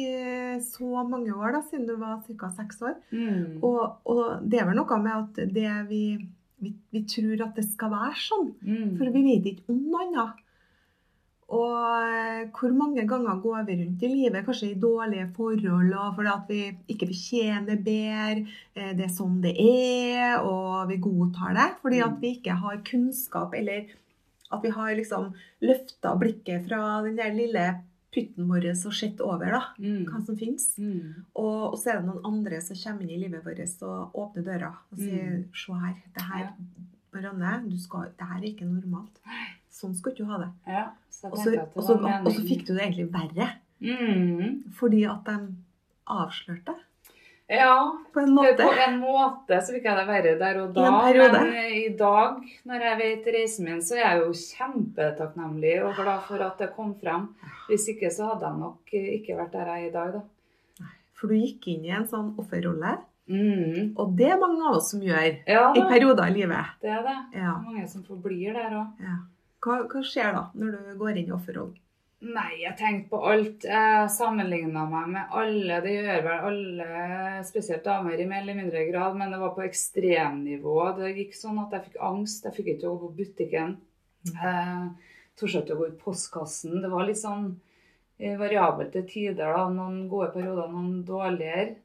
så 0.64 1.02
mange 1.04 1.34
år, 1.34 1.52
da, 1.52 1.60
siden 1.68 1.84
du 1.84 1.98
var 2.00 2.22
ca. 2.24 2.48
seks 2.56 2.80
år. 2.80 2.94
Mm. 3.12 3.58
Og, 3.60 3.98
og 4.08 4.22
det 4.40 4.62
er 4.62 4.70
vel 4.70 4.80
noe 4.80 5.00
med 5.04 5.12
at 5.18 5.52
det 5.52 5.74
vi, 5.90 6.00
vi, 6.64 6.72
vi 6.96 7.02
tror 7.12 7.44
at 7.44 7.60
det 7.60 7.66
skal 7.68 7.92
være 7.92 8.16
sånn. 8.24 8.54
Mm. 8.64 8.96
For 8.96 9.12
vi 9.12 9.26
vet 9.28 9.50
ikke 9.52 9.68
om 9.68 9.84
noe 9.92 10.06
annet. 10.06 10.40
Og 11.50 12.50
hvor 12.54 12.72
mange 12.78 13.02
ganger 13.10 13.40
går 13.42 13.64
vi 13.66 13.74
rundt 13.80 14.02
i 14.06 14.10
livet, 14.12 14.44
kanskje 14.46 14.70
i 14.70 14.78
dårlige 14.80 15.26
forhold, 15.34 15.92
og 15.98 16.14
fordi 16.14 16.30
at 16.30 16.48
vi 16.48 16.60
ikke 16.94 17.08
fortjener 17.10 17.80
bedre, 17.84 18.46
eh, 18.76 18.92
det 18.94 19.06
er 19.08 19.14
sånn 19.16 19.40
det 19.42 19.56
er, 19.58 20.38
og 20.46 20.88
vi 20.92 20.96
godtar 21.02 21.54
det. 21.58 21.68
Fordi 21.82 22.00
at 22.06 22.18
vi 22.22 22.34
ikke 22.38 22.54
har 22.62 22.82
kunnskap, 22.86 23.54
eller 23.58 23.90
at 24.52 24.62
vi 24.62 24.70
har 24.74 24.94
liksom 24.98 25.32
løfta 25.62 26.16
blikket 26.18 26.66
fra 26.68 27.02
den 27.06 27.16
der 27.18 27.34
lille 27.34 27.68
pytten 28.10 28.48
vår 28.50 28.64
og 28.72 28.94
sett 28.94 29.20
over 29.22 29.52
da, 29.54 29.60
Mm. 29.78 30.04
hva 30.06 30.18
som 30.26 30.36
finnes. 30.36 30.64
Mm. 30.78 31.24
Og, 31.36 31.72
og 31.72 31.78
så 31.78 31.90
er 31.92 32.00
det 32.00 32.08
noen 32.08 32.24
andre 32.26 32.58
som 32.60 32.74
kommer 32.76 33.02
inn 33.06 33.10
i 33.14 33.20
livet 33.22 33.44
vårt 33.44 33.82
og 33.86 34.14
åpner 34.18 34.42
døra 34.44 34.72
og 34.90 34.98
sier 34.98 35.30
Mm. 35.38 35.44
Se 35.54 35.72
her, 35.72 35.94
det 36.14 36.22
her, 36.22 36.40
Ja. 36.40 36.50
Marianne, 37.12 37.70
du 37.70 37.76
skal, 37.78 38.10
det 38.18 38.26
her 38.26 38.38
er 38.38 38.46
ikke 38.50 38.66
normalt. 38.66 39.18
Sånn 39.70 39.94
skal 39.94 40.12
du 40.12 40.22
ikke 40.24 40.30
ha 40.32 40.38
det. 40.42 40.50
Ja, 40.66 40.84
så 41.14 41.30
Og 41.30 41.38
så, 41.38 41.50
tenkte 41.50 41.62
at 41.62 41.74
det 41.74 41.78
og 41.78 41.84
så, 41.86 41.96
og 42.26 42.30
så 42.34 42.46
fikk 42.48 42.66
du 42.66 42.72
det 42.74 42.82
egentlig 42.84 43.08
verre. 43.14 43.50
Mm. 43.80 44.72
Fordi 44.76 45.04
at 45.08 45.24
de 45.28 45.36
avslørte 46.10 46.74
Ja, 47.50 47.76
på 48.12 48.20
en 48.20 48.34
måte. 48.34 48.62
på 48.62 48.74
en 48.84 48.98
måte 49.00 49.56
så 49.62 49.72
fikk 49.74 49.86
jeg 49.88 49.96
det 49.98 50.06
verre 50.06 50.34
der 50.38 50.58
og 50.62 50.74
da. 50.74 50.90
Men 51.14 51.54
i 51.74 51.88
dag, 51.98 52.42
når 52.68 52.84
jeg 52.86 52.98
vet 53.00 53.30
reisen 53.34 53.64
min, 53.66 53.80
så 53.82 53.96
er 53.98 54.04
jeg 54.04 54.20
jo 54.20 54.34
kjempetakknemlig 54.38 55.72
og 55.84 55.96
glad 55.98 56.20
for 56.28 56.44
at 56.46 56.58
det 56.62 56.70
kom 56.76 56.92
frem. 57.00 57.28
Hvis 57.68 57.88
ikke 57.94 58.10
så 58.14 58.28
hadde 58.32 58.46
jeg 58.50 58.60
nok 58.60 58.94
ikke 59.00 59.38
vært 59.38 59.56
der 59.56 59.72
jeg 59.72 59.84
er 59.84 59.88
i 59.88 59.94
dag, 59.96 60.12
da. 60.18 60.90
For 61.18 61.28
du 61.28 61.34
gikk 61.36 61.66
inn 61.74 61.84
i 61.84 61.90
en 61.92 62.06
sånn 62.08 62.30
offerrolle. 62.40 62.98
Mm. 63.30 63.92
Og 64.00 64.14
det 64.18 64.30
er 64.32 64.38
mange 64.40 64.62
av 64.66 64.78
oss 64.80 64.88
som 64.90 65.02
gjør 65.04 65.26
Ja 65.46 65.68
i 65.76 65.82
perioder 65.86 66.30
i 66.32 66.34
livet. 66.40 66.72
det 66.82 66.90
er 66.90 67.02
det. 67.06 67.18
Ja. 67.38 67.52
Mange 67.62 67.86
som 67.88 68.02
forblir 68.06 68.54
der 68.56 68.72
òg. 68.78 69.04
Ja. 69.04 69.18
Hva, 69.60 69.76
hva 69.92 70.00
skjer 70.06 70.32
da, 70.36 70.42
når 70.56 70.76
du 70.76 70.98
går 71.00 71.18
inn 71.20 71.28
i 71.30 71.36
offerrollen? 71.36 71.76
Nei, 72.20 72.50
jeg 72.60 72.76
tenkte 72.76 73.08
på 73.14 73.18
alt. 73.30 73.62
Jeg 73.64 74.08
sammenligna 74.12 74.82
meg 74.88 75.06
med 75.14 75.36
alle. 75.40 75.78
Det 75.84 75.92
gjør 75.94 76.18
vel 76.26 76.42
alle, 76.50 76.88
spesielt 77.48 77.84
damer 77.86 78.20
i 78.20 78.26
mer 78.28 78.42
eller 78.42 78.58
mindre 78.58 78.82
grad, 78.90 79.16
men 79.16 79.32
det 79.32 79.38
var 79.40 79.54
på 79.56 79.64
ekstremnivå. 79.64 80.74
Det 80.98 81.14
gikk 81.16 81.32
sånn 81.38 81.62
at 81.62 81.72
jeg 81.76 81.86
fikk 81.86 81.96
angst. 82.10 82.44
Jeg 82.44 82.56
fikk 82.58 82.68
ikke 82.74 82.90
gå 82.90 82.98
på 83.06 83.12
butikken. 83.22 83.72
Jeg 84.28 84.90
torde 85.40 85.62
ikke 85.62 85.76
å 85.76 85.80
gå 85.80 85.86
i 85.88 85.96
postkassen. 86.02 86.82
Det 86.84 86.90
var 86.92 87.06
litt 87.08 87.20
sånn 87.22 87.46
eh, 88.20 88.36
variabelt 88.40 88.92
til 88.92 89.06
tider. 89.08 89.54
da, 89.56 89.62
Noen 89.72 90.02
gode 90.12 90.28
perioder, 90.34 90.68
noen 90.74 90.98
dårligere. 91.08 91.78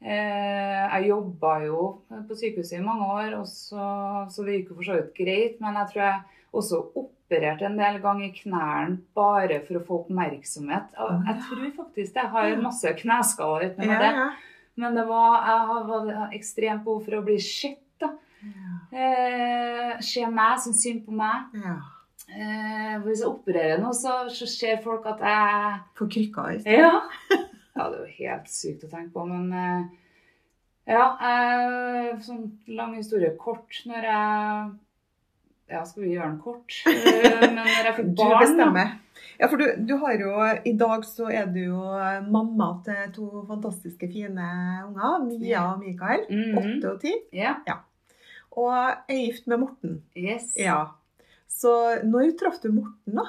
Eh, 0.00 0.84
Jeg 0.92 1.08
jobba 1.08 1.54
jo 1.64 1.80
på 2.28 2.36
sykehuset 2.36 2.78
i 2.80 2.84
mange 2.84 3.08
år, 3.16 3.38
og 3.40 3.48
så, 3.48 3.88
så 4.28 4.44
det 4.44 4.58
gikk 4.60 4.74
jo 4.74 4.78
for 4.82 4.90
så 4.90 5.00
vidt 5.00 5.16
greit. 5.16 5.56
Men 5.64 5.80
jeg 5.80 5.94
tror 5.94 6.04
jeg 6.04 6.20
også 6.56 6.80
opererte 6.98 7.66
en 7.68 7.76
del 7.78 8.00
ganger 8.02 8.26
i 8.26 8.34
knærne 8.34 8.98
bare 9.16 9.60
for 9.66 9.78
å 9.78 9.84
få 9.86 9.98
oppmerksomhet. 10.04 10.96
Og 10.98 11.28
Jeg 11.28 11.44
tror 11.46 11.68
faktisk 11.76 12.18
jeg 12.18 12.32
har 12.34 12.56
masse 12.62 12.94
kneskaller 13.02 13.70
uten 13.70 13.86
med 13.86 14.02
det. 14.02 14.30
Men 14.80 14.96
det 14.96 15.06
var, 15.08 15.46
jeg 15.46 15.70
hadde 15.70 16.26
ekstremt 16.38 16.84
behov 16.86 17.04
for 17.06 17.18
å 17.20 17.24
bli 17.26 17.38
sett. 17.42 17.84
da. 18.00 18.14
Eh, 18.90 19.96
se 20.00 20.26
meg, 20.26 20.58
synes 20.64 20.82
synd 20.82 21.06
på 21.06 21.14
meg. 21.14 21.50
ja. 21.60 21.78
Eh, 22.30 22.98
hvis 23.02 23.24
jeg 23.24 23.26
opererer 23.26 23.80
nå, 23.82 23.88
så, 23.96 24.28
så 24.30 24.46
ser 24.46 24.76
folk 24.84 25.06
at 25.10 25.18
jeg 25.24 25.78
Får 25.98 26.10
krykka 26.14 26.44
sted. 26.60 26.76
Ja. 26.78 27.00
ja, 27.74 27.86
det 27.90 27.96
er 27.96 28.04
jo 28.04 28.18
helt 28.20 28.52
sykt 28.52 28.84
å 28.86 28.90
tenke 28.92 29.10
på, 29.16 29.24
men 29.26 29.48
eh, 29.50 29.88
Ja, 30.94 31.08
eh, 31.18 32.12
sånn 32.22 32.44
lang 32.70 32.94
historie 32.94 33.32
kort 33.38 33.80
når 33.90 34.06
jeg 34.06 34.70
Ja, 35.70 35.84
skal 35.86 36.02
vi 36.04 36.14
gjøre 36.16 36.30
den 36.32 36.40
kort? 36.42 36.74
Eh, 36.90 37.40
men 37.44 37.54
når 37.60 37.70
jeg 37.86 37.94
fikk 38.00 38.10
barn 38.18 38.32
da- 38.34 38.40
bestemmer. 38.44 38.90
Ja, 39.40 39.46
for 39.48 39.56
du, 39.56 39.64
du 39.88 39.94
har 40.02 40.12
jo 40.20 40.32
I 40.68 40.72
dag 40.76 41.04
så 41.08 41.30
er 41.32 41.46
du 41.48 41.60
jo 41.62 41.80
mamma 42.28 42.66
til 42.84 43.12
to 43.16 43.44
fantastiske 43.48 44.08
fine 44.12 44.48
unger. 44.88 45.22
Mia 45.30 45.62
og 45.72 45.78
Mikael. 45.80 46.26
Mhm. 46.28 46.58
Åtte 46.60 46.90
og 46.94 46.98
ti. 47.00 47.14
Ja. 47.32 47.54
Og 48.52 48.72
er 48.74 49.14
gift 49.14 49.46
med 49.48 49.62
Morten. 49.62 50.02
Yes. 50.18 50.52
Ja. 50.60 50.80
Så 51.48 51.72
når 52.04 52.34
traff 52.40 52.58
du 52.62 52.68
Morten, 52.72 53.16
da? 53.16 53.24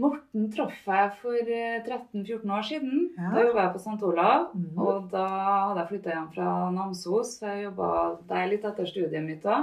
Morten 0.00 0.48
traff 0.54 0.80
jeg 0.88 1.10
for 1.20 1.36
eh, 1.36 1.76
13-14 1.86 2.50
år 2.50 2.64
siden. 2.66 3.04
Ja. 3.18 3.28
Da 3.36 3.44
jobba 3.44 3.66
jeg 3.66 3.74
på 3.76 3.82
St. 3.84 4.00
Olav. 4.08 4.48
Mm. 4.56 4.78
Og 4.80 5.10
da 5.12 5.26
hadde 5.28 5.82
jeg 5.84 5.90
flytta 5.92 6.14
hjem 6.16 6.30
fra 6.34 6.48
Namsos. 6.74 7.36
så 7.38 7.52
Jeg 7.52 7.68
jobba 7.68 7.90
der 8.32 8.48
litt 8.50 8.64
etter 8.64 8.88
studiet 8.90 9.22
mitt 9.28 9.44
da. 9.44 9.60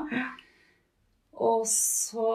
Og 1.42 1.64
så 1.66 2.26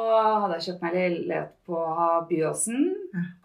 hadde 0.42 0.56
jeg 0.56 0.64
kjøpt 0.66 0.82
meg 0.82 0.96
leilighet 0.96 1.52
på 1.68 1.80
Byåsen 2.26 2.86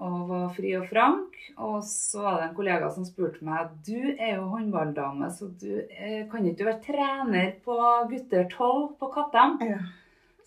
og 0.02 0.20
var 0.32 0.48
fri 0.56 0.74
og 0.80 0.88
frank. 0.90 1.38
Og 1.62 1.82
så 1.86 2.24
var 2.24 2.40
det 2.40 2.48
en 2.48 2.56
kollega 2.58 2.90
som 2.94 3.06
spurte 3.06 3.46
meg 3.46 3.74
du 3.86 3.98
er 4.16 4.40
jo 4.40 4.48
håndballdame, 4.56 5.30
så 5.34 5.52
du 5.62 5.70
eh, 5.78 6.24
kan 6.32 6.46
ikke 6.46 6.64
du 6.64 6.70
være 6.70 6.86
trener 6.86 7.52
på 7.66 7.78
gutter 8.10 8.48
12 8.48 8.88
på 9.02 9.12
Kattem? 9.14 9.60
Ja. 9.70 9.82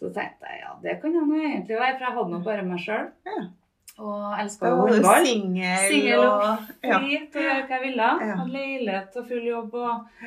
Så 0.01 0.11
tenkte 0.15 0.51
jeg 0.51 0.65
ja, 0.65 0.73
det 0.83 0.97
kan 1.03 1.15
jeg 1.15 1.29
nå 1.29 1.37
egentlig 1.43 1.79
være, 1.79 1.99
for 1.99 2.07
jeg 2.09 2.17
hadde 2.17 2.33
nå 2.33 2.41
bare 2.49 2.65
meg 2.67 2.83
sjøl. 2.83 3.07
Ja. 3.29 3.45
Og 3.95 4.35
elska 4.43 4.73
jo 4.73 4.81
håndball. 4.83 5.29
singel 5.87 6.25
og 6.25 6.43
og 6.43 6.89
ja. 6.91 6.99
fri 6.99 7.21
til 7.31 7.39
å 7.39 7.45
gjøre 7.45 7.61
hva 7.69 7.77
jeg 7.77 7.85
ville. 7.85 8.11
Ja. 8.27 8.35
Hadde 8.41 8.57
leilighet 8.57 9.21
og 9.21 9.31
full 9.31 9.47
jobb. 9.47 9.79
og 9.79 10.27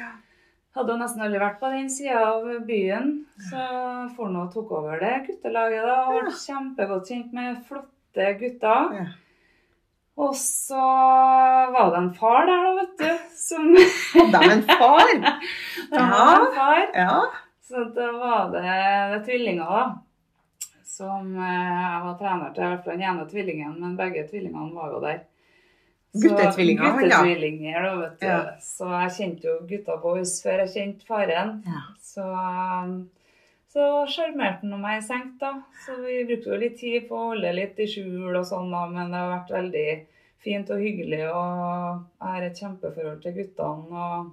hadde 0.78 0.94
jo 0.94 1.00
nesten 1.02 1.24
aldri 1.26 1.40
vært 1.42 1.60
på 1.62 1.70
den 1.74 1.88
sida 1.92 2.24
av 2.32 2.50
byen. 2.68 3.14
Så 3.50 3.62
Forno 4.18 4.48
tok 4.54 4.74
over 4.80 5.00
det 5.02 5.14
guttelaget 5.28 5.86
da, 5.86 6.02
og 6.10 6.28
ble 6.28 6.36
kjempegodt 6.42 7.12
kjent 7.12 7.34
med 7.38 7.64
flotte 7.68 8.34
gutter. 8.42 8.94
Ja. 8.98 9.08
Og 10.18 10.34
så 10.34 10.82
var 11.74 11.92
det 11.94 12.00
en 12.00 12.14
far 12.18 12.48
der, 12.50 12.64
da, 12.66 12.72
vet 12.80 13.02
du. 13.04 13.34
Som 13.38 13.68
Hadde 14.16 14.42
de 14.42 14.54
en 14.56 14.64
far? 14.72 15.14
Det 15.92 16.06
var 16.10 16.32
en 16.40 16.48
far. 16.56 16.84
Ja. 16.94 17.20
Så 17.68 17.84
da 17.94 18.12
var 18.18 18.52
det, 18.56 18.64
det 19.14 19.24
tvillinger, 19.28 19.66
da. 19.66 20.72
Som 20.88 21.36
eh, 21.36 21.82
jeg 21.84 22.04
var 22.06 22.16
trener 22.18 22.54
til, 22.56 22.64
i 22.64 22.72
hvert 22.72 22.86
fall 22.86 22.98
den 22.98 23.10
ene 23.12 23.26
tvillingen, 23.30 23.76
men 23.82 23.98
begge 24.00 24.24
tvillingene 24.32 24.74
var 24.74 24.96
jo 24.96 25.02
der. 25.04 25.20
Guttetvillinger. 26.14 26.96
Guttetvillinger, 27.02 27.84
da, 27.84 27.92
vet 28.00 28.20
du. 28.22 28.26
Ja. 28.30 28.40
Så 28.64 28.88
jeg 28.94 29.14
kjente 29.18 29.50
jo 29.50 29.60
gutta 29.70 30.00
boys 30.02 30.38
før 30.44 30.64
jeg 30.64 30.74
kjente 30.74 31.08
faren. 31.10 31.60
Ja. 31.68 31.84
Så 32.02 32.26
um, 32.26 32.98
så 33.78 33.88
sjarmerte 34.10 34.66
han 34.66 34.82
meg 34.82 35.02
i 35.02 35.06
senk, 35.06 35.36
da. 35.42 35.52
Så 35.86 36.00
vi 36.02 36.24
brukte 36.26 36.54
jo 36.54 36.62
litt 36.62 36.80
tid 36.80 37.04
på 37.10 37.18
å 37.18 37.26
holde 37.34 37.52
litt 37.54 37.78
i 37.84 37.86
skjul 37.92 38.32
og 38.32 38.46
sånn, 38.48 38.72
da, 38.74 38.86
men 38.90 39.12
det 39.14 39.20
har 39.22 39.34
vært 39.36 39.54
veldig 39.54 39.88
fint 40.42 40.72
og 40.74 40.82
hyggelig. 40.82 41.24
Og 41.30 42.00
jeg 42.24 42.32
har 42.32 42.48
et 42.48 42.62
kjempeforhold 42.64 43.22
til 43.22 43.36
guttene. 43.38 44.06
og 44.08 44.32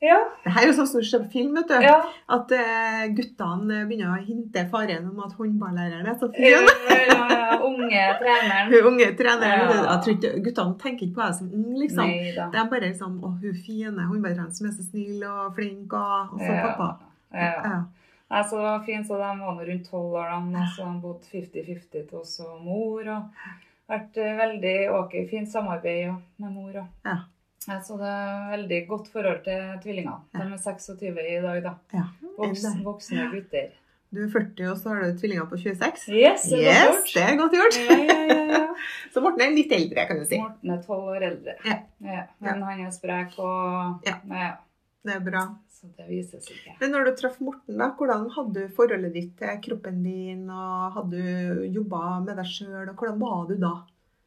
ja. 0.00 0.18
Det 0.44 0.52
er 0.54 0.66
jo 0.68 0.72
sånn 0.76 0.86
som 0.92 1.02
skjer 1.02 1.24
på 1.24 1.30
film, 1.32 1.54
vet 1.58 1.68
du. 1.72 1.74
ja. 1.82 1.96
At 2.30 2.52
uh, 2.54 3.04
guttene 3.18 3.80
begynner 3.88 4.12
å 4.14 4.20
hinte 4.22 4.62
faren 4.70 5.08
om 5.10 5.18
at 5.26 5.32
håndballæreren 5.38 6.06
er 6.06 6.18
så 6.20 6.28
Ja, 6.38 6.60
fin. 6.62 7.08
ja, 7.10 7.58
Unge 7.66 8.04
treneren. 8.20 8.74
Unge 8.92 9.08
treneren. 9.18 9.64
Ja. 9.74 9.82
Jeg 9.88 10.02
tror 10.04 10.14
ikke, 10.14 10.32
guttene 10.46 10.78
tenker 10.84 11.06
ikke 11.08 11.16
på 11.18 11.24
deg 11.26 11.36
som 11.40 11.50
ung, 11.58 11.76
liksom. 11.82 12.06
Nei. 12.14 12.32
De 12.54 12.64
bare 12.70 12.88
liksom 12.92 13.16
Å, 13.26 13.32
hun 13.42 13.56
fine 13.66 14.06
håndballtreneren 14.12 14.54
som 14.54 14.68
er 14.70 14.74
så 14.78 14.86
snill 14.86 15.24
og 15.26 15.54
flink, 15.58 15.92
og, 15.98 16.34
og 16.36 16.42
så 16.44 16.52
Ja. 16.52 16.60
pappa. 16.68 16.90
Ja. 17.34 17.52
Ja. 17.66 17.78
Nei, 18.28 18.42
så 18.44 18.58
det 18.60 18.66
var 18.68 18.82
fint, 18.84 19.06
så 19.08 19.16
de 19.16 19.32
var 19.40 19.62
rundt 19.64 19.86
tolv 19.88 20.14
år. 20.20 20.34
Og 20.36 20.56
så 20.76 20.84
de 20.84 21.00
bodd 21.02 21.26
50-50 21.32 21.90
til 22.10 22.18
oss 22.20 22.34
og 22.44 22.58
mor. 22.60 23.08
Og 23.08 23.48
vært 23.88 24.18
eh, 24.20 24.34
veldig 24.36 24.76
ok, 24.98 25.14
fint 25.30 25.48
samarbeid 25.48 26.12
med 26.38 26.52
mor. 26.52 26.74
Og. 26.82 26.88
Ja. 27.08 27.14
Ja, 27.66 27.80
så 27.84 27.96
det 27.98 28.06
er 28.08 28.44
veldig 28.52 28.78
godt 28.88 29.08
forhold 29.12 29.42
til 29.44 29.64
tvillingene. 29.82 30.20
De 30.32 30.44
er 30.46 30.60
26 30.62 31.18
i 31.26 31.40
dag, 31.42 31.58
da. 31.64 31.72
Ja. 31.92 32.04
Voksne, 32.38 32.70
voksne 32.86 33.26
gutter. 33.32 33.72
Du 34.14 34.22
er 34.24 34.30
40, 34.32 34.70
og 34.70 34.78
så 34.80 34.88
har 34.94 35.02
du 35.04 35.18
tvillinger 35.20 35.48
på 35.50 35.58
26. 35.60 36.06
Yes, 36.16 36.46
det 36.48 36.62
er 36.62 36.70
Yes, 36.70 36.94
godt 36.94 37.10
det 37.12 37.12
gjort. 37.12 37.26
er 37.26 37.36
godt 37.42 37.56
gjort. 37.58 37.76
Ja, 37.82 37.96
ja, 37.98 38.14
ja, 38.30 38.46
ja. 38.54 38.62
Så 39.12 39.20
Morten 39.20 39.42
er 39.44 39.52
litt 39.52 39.72
eldre, 39.76 40.06
kan 40.08 40.16
du 40.16 40.24
si. 40.24 40.38
Morten 40.40 40.70
er 40.72 40.78
tolv 40.86 41.10
år 41.12 41.26
eldre. 41.28 41.56
Men 42.00 42.62
han 42.70 42.80
er 42.86 42.94
sprek 42.94 43.34
og 43.42 44.06
Ja. 44.08 44.16
Det 45.04 45.14
er 45.14 45.20
bra. 45.24 45.42
Så 45.78 45.86
det 45.96 46.08
vises 46.08 46.48
ikke. 46.50 46.72
Men 46.80 46.90
når 46.94 47.04
du 47.04 47.12
traff 47.20 47.36
Morten, 47.44 47.76
da, 47.78 47.90
hvordan 47.98 48.24
hadde 48.34 48.64
du 48.64 48.72
forholdet 48.74 49.12
ditt 49.14 49.36
til 49.38 49.60
kroppen 49.68 50.00
din? 50.02 50.48
og 50.50 50.96
Hadde 50.96 51.20
du 51.20 51.68
jobba 51.76 52.18
med 52.24 52.34
deg 52.40 52.48
sjøl? 52.48 52.88
Hvordan 52.94 53.20
var 53.20 53.44
du 53.50 53.54
da? 53.60 53.74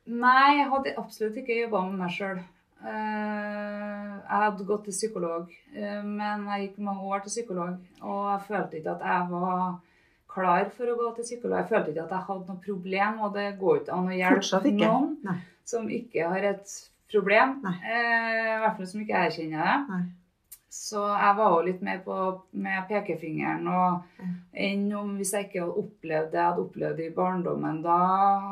Nei, 0.08 0.60
jeg 0.62 0.70
hadde 0.72 0.94
absolutt 1.02 1.42
ikke 1.42 1.58
jobba 1.64 1.82
med 1.90 2.00
meg 2.06 2.14
sjøl. 2.16 2.40
Jeg 2.90 4.42
hadde 4.42 4.66
gått 4.66 4.86
til 4.88 4.96
psykolog, 4.96 5.50
eh, 5.76 6.02
men 6.04 6.46
jeg 6.50 6.68
gikk 6.68 6.78
mange 6.88 7.08
år 7.14 7.24
til 7.26 7.34
psykolog. 7.36 7.80
Og 8.02 8.22
jeg 8.32 8.46
følte 8.48 8.80
ikke 8.80 8.96
at 8.96 9.04
jeg 9.06 9.28
var 9.34 9.66
klar 10.32 10.70
for 10.78 10.92
å 10.92 10.96
gå 11.00 11.10
til 11.18 11.28
psykolog. 11.28 11.58
Jeg 11.60 11.70
følte 11.74 11.92
ikke 11.94 12.06
at 12.08 12.16
jeg 12.16 12.28
hadde 12.30 12.48
noe 12.48 12.64
problem, 12.66 13.20
og 13.26 13.36
det 13.36 13.50
går 13.60 13.82
ikke 13.82 13.98
an 13.98 14.08
å 14.08 14.16
hjelpe 14.16 14.64
ikke? 14.72 14.88
noen 14.88 15.12
Nei. 15.28 15.38
som 15.68 15.92
ikke 15.92 16.32
har 16.32 16.48
et 16.54 16.74
problem. 17.12 17.60
Eh, 17.68 18.56
I 18.56 18.58
hvert 18.64 18.80
fall 18.80 18.90
som 18.94 19.04
ikke 19.04 19.28
erkjenner 19.28 19.70
det. 19.92 20.02
Så 20.72 21.02
jeg 21.04 21.36
var 21.36 21.52
jo 21.52 21.64
litt 21.68 21.82
mer 21.84 21.98
på 22.06 22.18
med 22.64 22.86
pekefingeren. 22.88 23.66
og 23.68 24.24
enn 24.56 24.86
om 24.96 25.18
hvis 25.18 25.34
jeg 25.36 25.50
ikke 25.50 25.66
hadde 25.66 25.82
opplevd 25.84 26.32
det 26.32 26.40
jeg 26.40 26.48
hadde 26.48 26.64
opplevd 26.64 27.02
i 27.04 27.10
barndommen, 27.18 27.82
da 27.84 27.98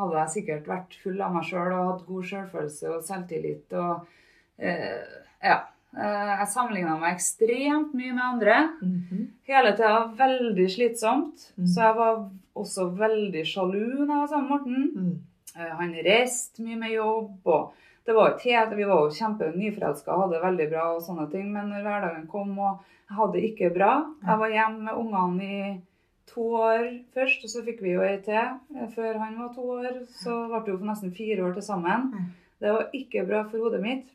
hadde 0.02 0.18
jeg 0.18 0.34
sikkert 0.34 0.68
vært 0.68 0.98
full 1.00 1.22
av 1.24 1.32
meg 1.38 1.48
sjøl 1.48 1.72
og 1.72 1.86
hatt 1.94 2.08
god 2.10 2.28
selvfølelse 2.34 2.92
og 2.92 3.06
selvtillit. 3.08 3.72
og 3.72 3.94
eh, 3.96 4.19
ja. 4.60 5.60
Eh, 5.98 6.32
jeg 6.40 6.48
sammenligna 6.52 7.00
meg 7.02 7.16
ekstremt 7.16 7.96
mye 7.98 8.14
med 8.14 8.24
andre. 8.24 8.58
Mhm. 8.82 9.24
Hele 9.50 9.72
tida 9.74 10.04
veldig 10.20 10.68
slitsomt. 10.70 11.48
Mm. 11.58 11.66
Så 11.66 11.82
jeg 11.82 11.96
var 11.98 12.30
også 12.56 12.90
veldig 12.98 13.46
sjalu 13.46 14.06
når 14.06 14.14
jeg 14.14 14.20
var 14.20 14.28
sammen 14.28 14.50
med 14.50 14.54
Morten. 14.54 14.92
Mm. 14.96 15.20
Eh, 15.56 15.76
Han 15.80 15.94
reiste 16.06 16.62
mye 16.64 16.78
med 16.78 16.92
jobb. 16.92 17.40
og 17.46 17.74
det 18.06 18.16
var 18.16 18.34
ikke 18.34 18.56
helt, 18.58 18.78
Vi 18.78 18.84
var 18.84 19.02
jo 19.04 19.10
kjempe 19.14 19.56
nyforelska 19.56 20.12
og 20.12 20.22
hadde 20.24 20.34
det 20.34 20.44
veldig 20.44 20.70
bra, 20.72 20.96
og 20.96 21.02
sånne 21.02 21.30
ting, 21.32 21.52
men 21.54 21.70
når 21.70 21.84
hverdagen 21.84 22.28
kom 22.28 22.58
og 22.58 22.80
jeg 23.10 23.18
hadde 23.18 23.34
det 23.34 23.44
ikke 23.44 23.74
bra 23.74 24.06
Jeg 24.26 24.38
var 24.40 24.50
hjemme 24.50 24.84
med 24.84 24.94
ungene 24.94 25.44
i 25.44 25.82
to 26.28 26.42
år 26.42 27.04
først, 27.14 27.44
og 27.44 27.50
så 27.50 27.64
fikk 27.66 27.82
vi 27.82 27.92
jo 27.94 28.02
ei 28.02 28.18
til 28.22 28.36
eh, 28.78 28.88
før 28.96 29.18
han 29.18 29.38
var 29.40 29.54
to 29.54 29.62
år. 29.62 30.06
Så 30.08 30.48
ble 30.48 30.60
det 30.66 30.74
jo 30.74 30.86
nesten 30.86 31.16
fire 31.16 31.44
år 31.44 31.54
til 31.54 31.64
sammen. 31.64 32.12
Mm. 32.14 32.26
Det 32.60 32.74
var 32.76 32.90
ikke 32.94 33.26
bra 33.26 33.44
for 33.50 33.58
hodet 33.58 33.82
mitt. 33.82 34.06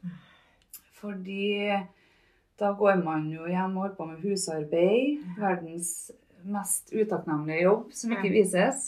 Fordi 1.05 1.71
da 2.61 2.71
går 2.79 3.03
man 3.05 3.27
jo 3.33 3.49
hjem 3.51 3.77
og 3.77 3.83
holder 3.83 3.97
på 3.99 4.07
med 4.09 4.23
husarbeid. 4.25 5.25
Verdens 5.37 5.91
mest 6.45 6.93
utakknemlige 6.95 7.65
jobb 7.67 7.93
som 7.97 8.15
ikke 8.15 8.33
vises. 8.33 8.87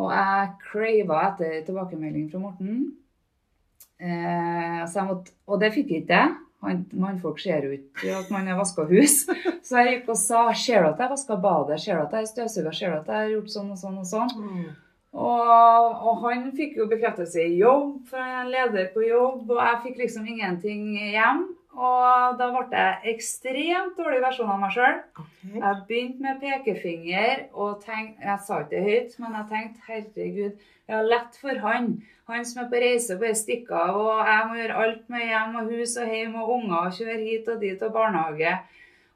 Og 0.00 0.12
jeg 0.14 0.52
crava 0.64 1.22
etter 1.28 1.58
tilbakemelding 1.66 2.30
fra 2.32 2.40
Morten. 2.40 2.84
Eh, 4.00 4.84
måtte, 5.04 5.34
og 5.44 5.60
det 5.60 5.74
fikk 5.74 5.92
jeg 5.92 6.06
ikke. 6.06 6.22
Han, 6.64 6.82
Mannfolk 6.92 7.40
ser 7.40 7.64
jo 7.64 7.72
ikke 7.72 8.12
at 8.18 8.28
man 8.32 8.48
har 8.48 8.58
vaska 8.58 8.84
hus. 8.88 9.22
Så 9.66 9.80
jeg 9.80 9.94
gikk 9.94 10.12
og 10.12 10.20
sa 10.20 10.44
Ser 10.56 10.84
du 10.84 10.90
at 10.90 11.00
jeg 11.00 11.12
vaska 11.12 11.36
badet? 11.40 11.80
Ser 11.80 11.98
du 12.00 12.04
at 12.04 12.16
jeg 12.16 12.30
støvsuga? 12.32 12.72
Ser 12.76 12.94
du 12.94 13.00
at 13.00 13.10
jeg 13.12 13.24
har 13.24 13.34
gjort 13.34 13.52
sånn 13.54 13.74
og 13.74 13.80
sånn 13.80 14.00
og 14.00 14.08
sånn? 14.08 14.32
Og, 15.10 15.94
og 16.06 16.20
han 16.24 16.50
fikk 16.54 16.76
jo 16.78 16.86
bekreftelse 16.90 17.42
i 17.42 17.56
jobb, 17.58 17.96
for 18.10 18.22
er 18.22 18.44
en 18.44 18.52
leder 18.52 18.92
på 18.94 19.02
jobb, 19.02 19.48
og 19.50 19.58
jeg 19.58 19.80
fikk 19.86 20.04
liksom 20.04 20.28
ingenting 20.30 20.92
hjem. 20.94 21.48
Og 21.70 22.38
da 22.38 22.48
ble 22.50 22.64
jeg 22.74 23.14
ekstremt 23.14 23.98
dårlig 23.98 24.20
versjon 24.24 24.50
av 24.50 24.58
meg 24.58 24.72
sjøl. 24.74 24.96
Okay. 25.22 25.52
Jeg 25.54 25.82
begynte 25.88 26.24
med 26.24 26.40
pekefinger 26.42 27.44
og 27.54 27.78
tenkte 27.84 28.26
Jeg 28.26 28.42
sa 28.46 28.58
ikke 28.58 28.72
det 28.72 28.80
høyt, 28.86 29.14
men 29.22 29.36
jeg 29.38 29.48
tenkte 29.52 29.86
herregud, 29.86 30.64
jeg 30.90 30.96
har 30.96 31.06
lett 31.06 31.38
for 31.38 31.62
han. 31.62 31.92
Han 32.30 32.46
som 32.46 32.64
er 32.64 32.72
på 32.72 32.82
reise 32.82 33.14
og 33.14 33.22
bare 33.22 33.38
stikker 33.38 33.78
av, 33.78 34.00
og 34.00 34.32
jeg 34.32 34.48
må 34.48 34.58
gjøre 34.58 34.80
alt 34.82 35.06
med 35.14 35.26
hjem 35.30 35.56
og 35.60 35.70
hus 35.74 35.94
og 36.02 36.10
hjem 36.14 36.34
og 36.42 36.52
unger 36.56 36.80
og 36.80 36.98
kjøre 36.98 37.20
hit 37.22 37.48
og 37.54 37.62
dit 37.62 37.86
og 37.86 37.94
barnehage 37.94 38.56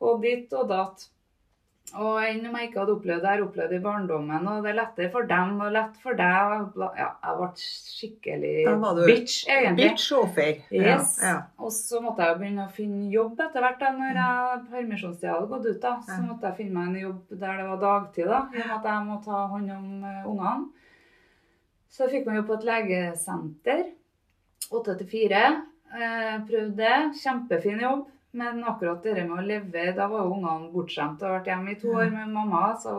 og 0.04 0.22
ditt 0.22 0.54
og 0.54 0.70
datt. 0.70 1.08
Og 1.94 2.16
enn 2.26 2.46
om 2.48 2.56
jeg 2.58 2.68
ikke 2.68 2.80
hadde 2.80 2.94
opplevd 2.96 3.22
det 3.22 3.30
jeg 3.30 3.38
har 3.38 3.42
opplevd 3.44 3.74
i 3.76 3.80
barndommen, 3.84 4.46
og 4.50 4.64
det 4.64 4.70
er 4.72 4.76
lettere 4.80 5.10
for 5.12 5.28
dem 5.30 5.60
og 5.62 5.72
lett 5.76 5.98
for 6.02 6.18
deg 6.18 6.78
Ja, 6.98 7.08
jeg 7.22 7.36
ble 7.38 7.48
skikkelig 7.62 8.54
bitch, 9.06 9.36
egentlig. 9.46 9.90
Bitch 9.92 10.06
offer. 10.18 10.50
Yes. 10.74 11.12
Ja, 11.22 11.28
ja. 11.28 11.34
Og 11.62 11.70
så 11.76 12.00
måtte 12.02 12.24
jeg 12.24 12.34
jo 12.34 12.40
begynne 12.40 12.64
å 12.66 12.72
finne 12.74 13.10
jobb 13.12 13.44
etter 13.46 13.62
hvert. 13.62 13.78
da, 13.82 13.92
Når 13.94 14.18
jeg 14.20 14.64
permisjonstida 14.72 15.34
hadde 15.36 15.50
gått 15.52 15.68
ut, 15.70 15.80
da, 15.84 15.92
så 16.08 16.18
måtte 16.24 16.50
jeg 16.50 16.58
finne 16.62 16.74
meg 16.80 16.88
en 16.88 17.04
jobb 17.04 17.36
der 17.44 17.60
det 17.60 17.68
var 17.68 17.82
dagtid. 17.84 18.26
da, 18.32 18.40
i 18.50 18.62
og 18.62 18.66
med 18.66 18.74
at 18.78 18.88
jeg 18.90 19.06
må 19.10 19.20
ta 19.28 19.44
hånd 19.54 19.76
om 19.76 20.08
eh, 20.10 20.26
ungene. 20.32 20.88
Så 21.94 22.04
jeg 22.04 22.16
fikk 22.16 22.26
meg 22.26 22.40
jobb 22.40 22.50
på 22.50 22.58
et 22.58 22.68
legesenter. 22.72 23.84
Åtte 24.74 24.98
til 24.98 25.12
fire. 25.14 25.44
Eh, 25.94 26.34
prøvde 26.48 26.74
det. 26.80 26.96
Kjempefin 27.22 27.84
jobb. 27.86 28.08
Men 28.34 28.64
akkurat 28.66 29.02
det 29.02 29.24
med 29.28 29.38
å 29.38 29.46
leve 29.46 29.90
Da 29.94 30.08
var 30.10 30.24
jo 30.24 30.34
ungene 30.34 30.72
bortskjemt 30.74 31.20
og 31.22 31.28
har 31.28 31.36
vært 31.38 31.50
hjemme 31.52 31.74
i 31.74 31.80
to 31.80 31.92
år 31.94 32.08
med 32.10 32.32
mamma. 32.34 32.62
Så 32.82 32.94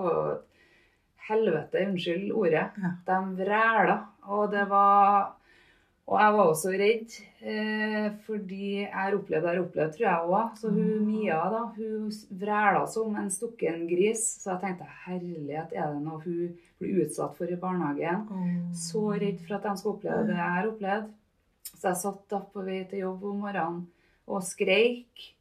helvete, 1.28 1.82
unnskyld 1.90 2.30
ordet. 2.32 2.70
De 3.08 3.18
vræla. 3.42 3.98
Og 4.32 4.52
det 4.54 4.68
var 4.70 5.34
Og 6.06 6.20
jeg 6.22 6.34
var 6.36 6.50
også 6.52 6.72
redd, 6.78 7.14
eh, 7.42 8.12
fordi 8.28 8.68
jeg 8.84 8.92
har 8.94 9.16
opplevd 9.18 9.48
jeg 9.48 9.56
har 9.56 9.62
opplevd, 9.64 9.94
tror 9.96 10.06
jeg 10.06 10.28
òg. 10.36 10.52
Så 10.60 10.70
hun 10.70 11.08
Mia 11.08 11.40
da, 11.50 11.62
hun 11.78 12.12
vræla 12.30 12.84
som 12.88 13.16
en 13.16 13.32
stukken 13.34 13.88
gris. 13.90 14.22
Så 14.44 14.52
jeg 14.52 14.62
tenkte 14.62 14.86
herlighet, 15.08 15.74
er 15.74 15.96
det 15.96 16.04
noe 16.06 16.22
hun 16.22 16.54
blir 16.78 17.02
utsatt 17.08 17.34
for 17.34 17.50
i 17.50 17.58
barnehagen? 17.58 18.22
Så 18.78 19.02
redd 19.18 19.42
for 19.48 19.58
at 19.58 19.66
de 19.66 19.74
skal 19.82 19.96
oppleve 19.96 20.28
det 20.30 20.38
jeg 20.38 20.56
har 20.60 20.70
opplevd. 20.70 21.10
Så 21.74 21.88
jeg 21.90 22.02
satt 22.04 22.24
da 22.30 22.44
på 22.54 22.62
vei 22.70 22.84
til 22.86 23.00
jobb 23.08 23.26
om 23.26 23.42
morgenen 23.48 23.88
og 24.28 24.44
skreik. 24.46 25.32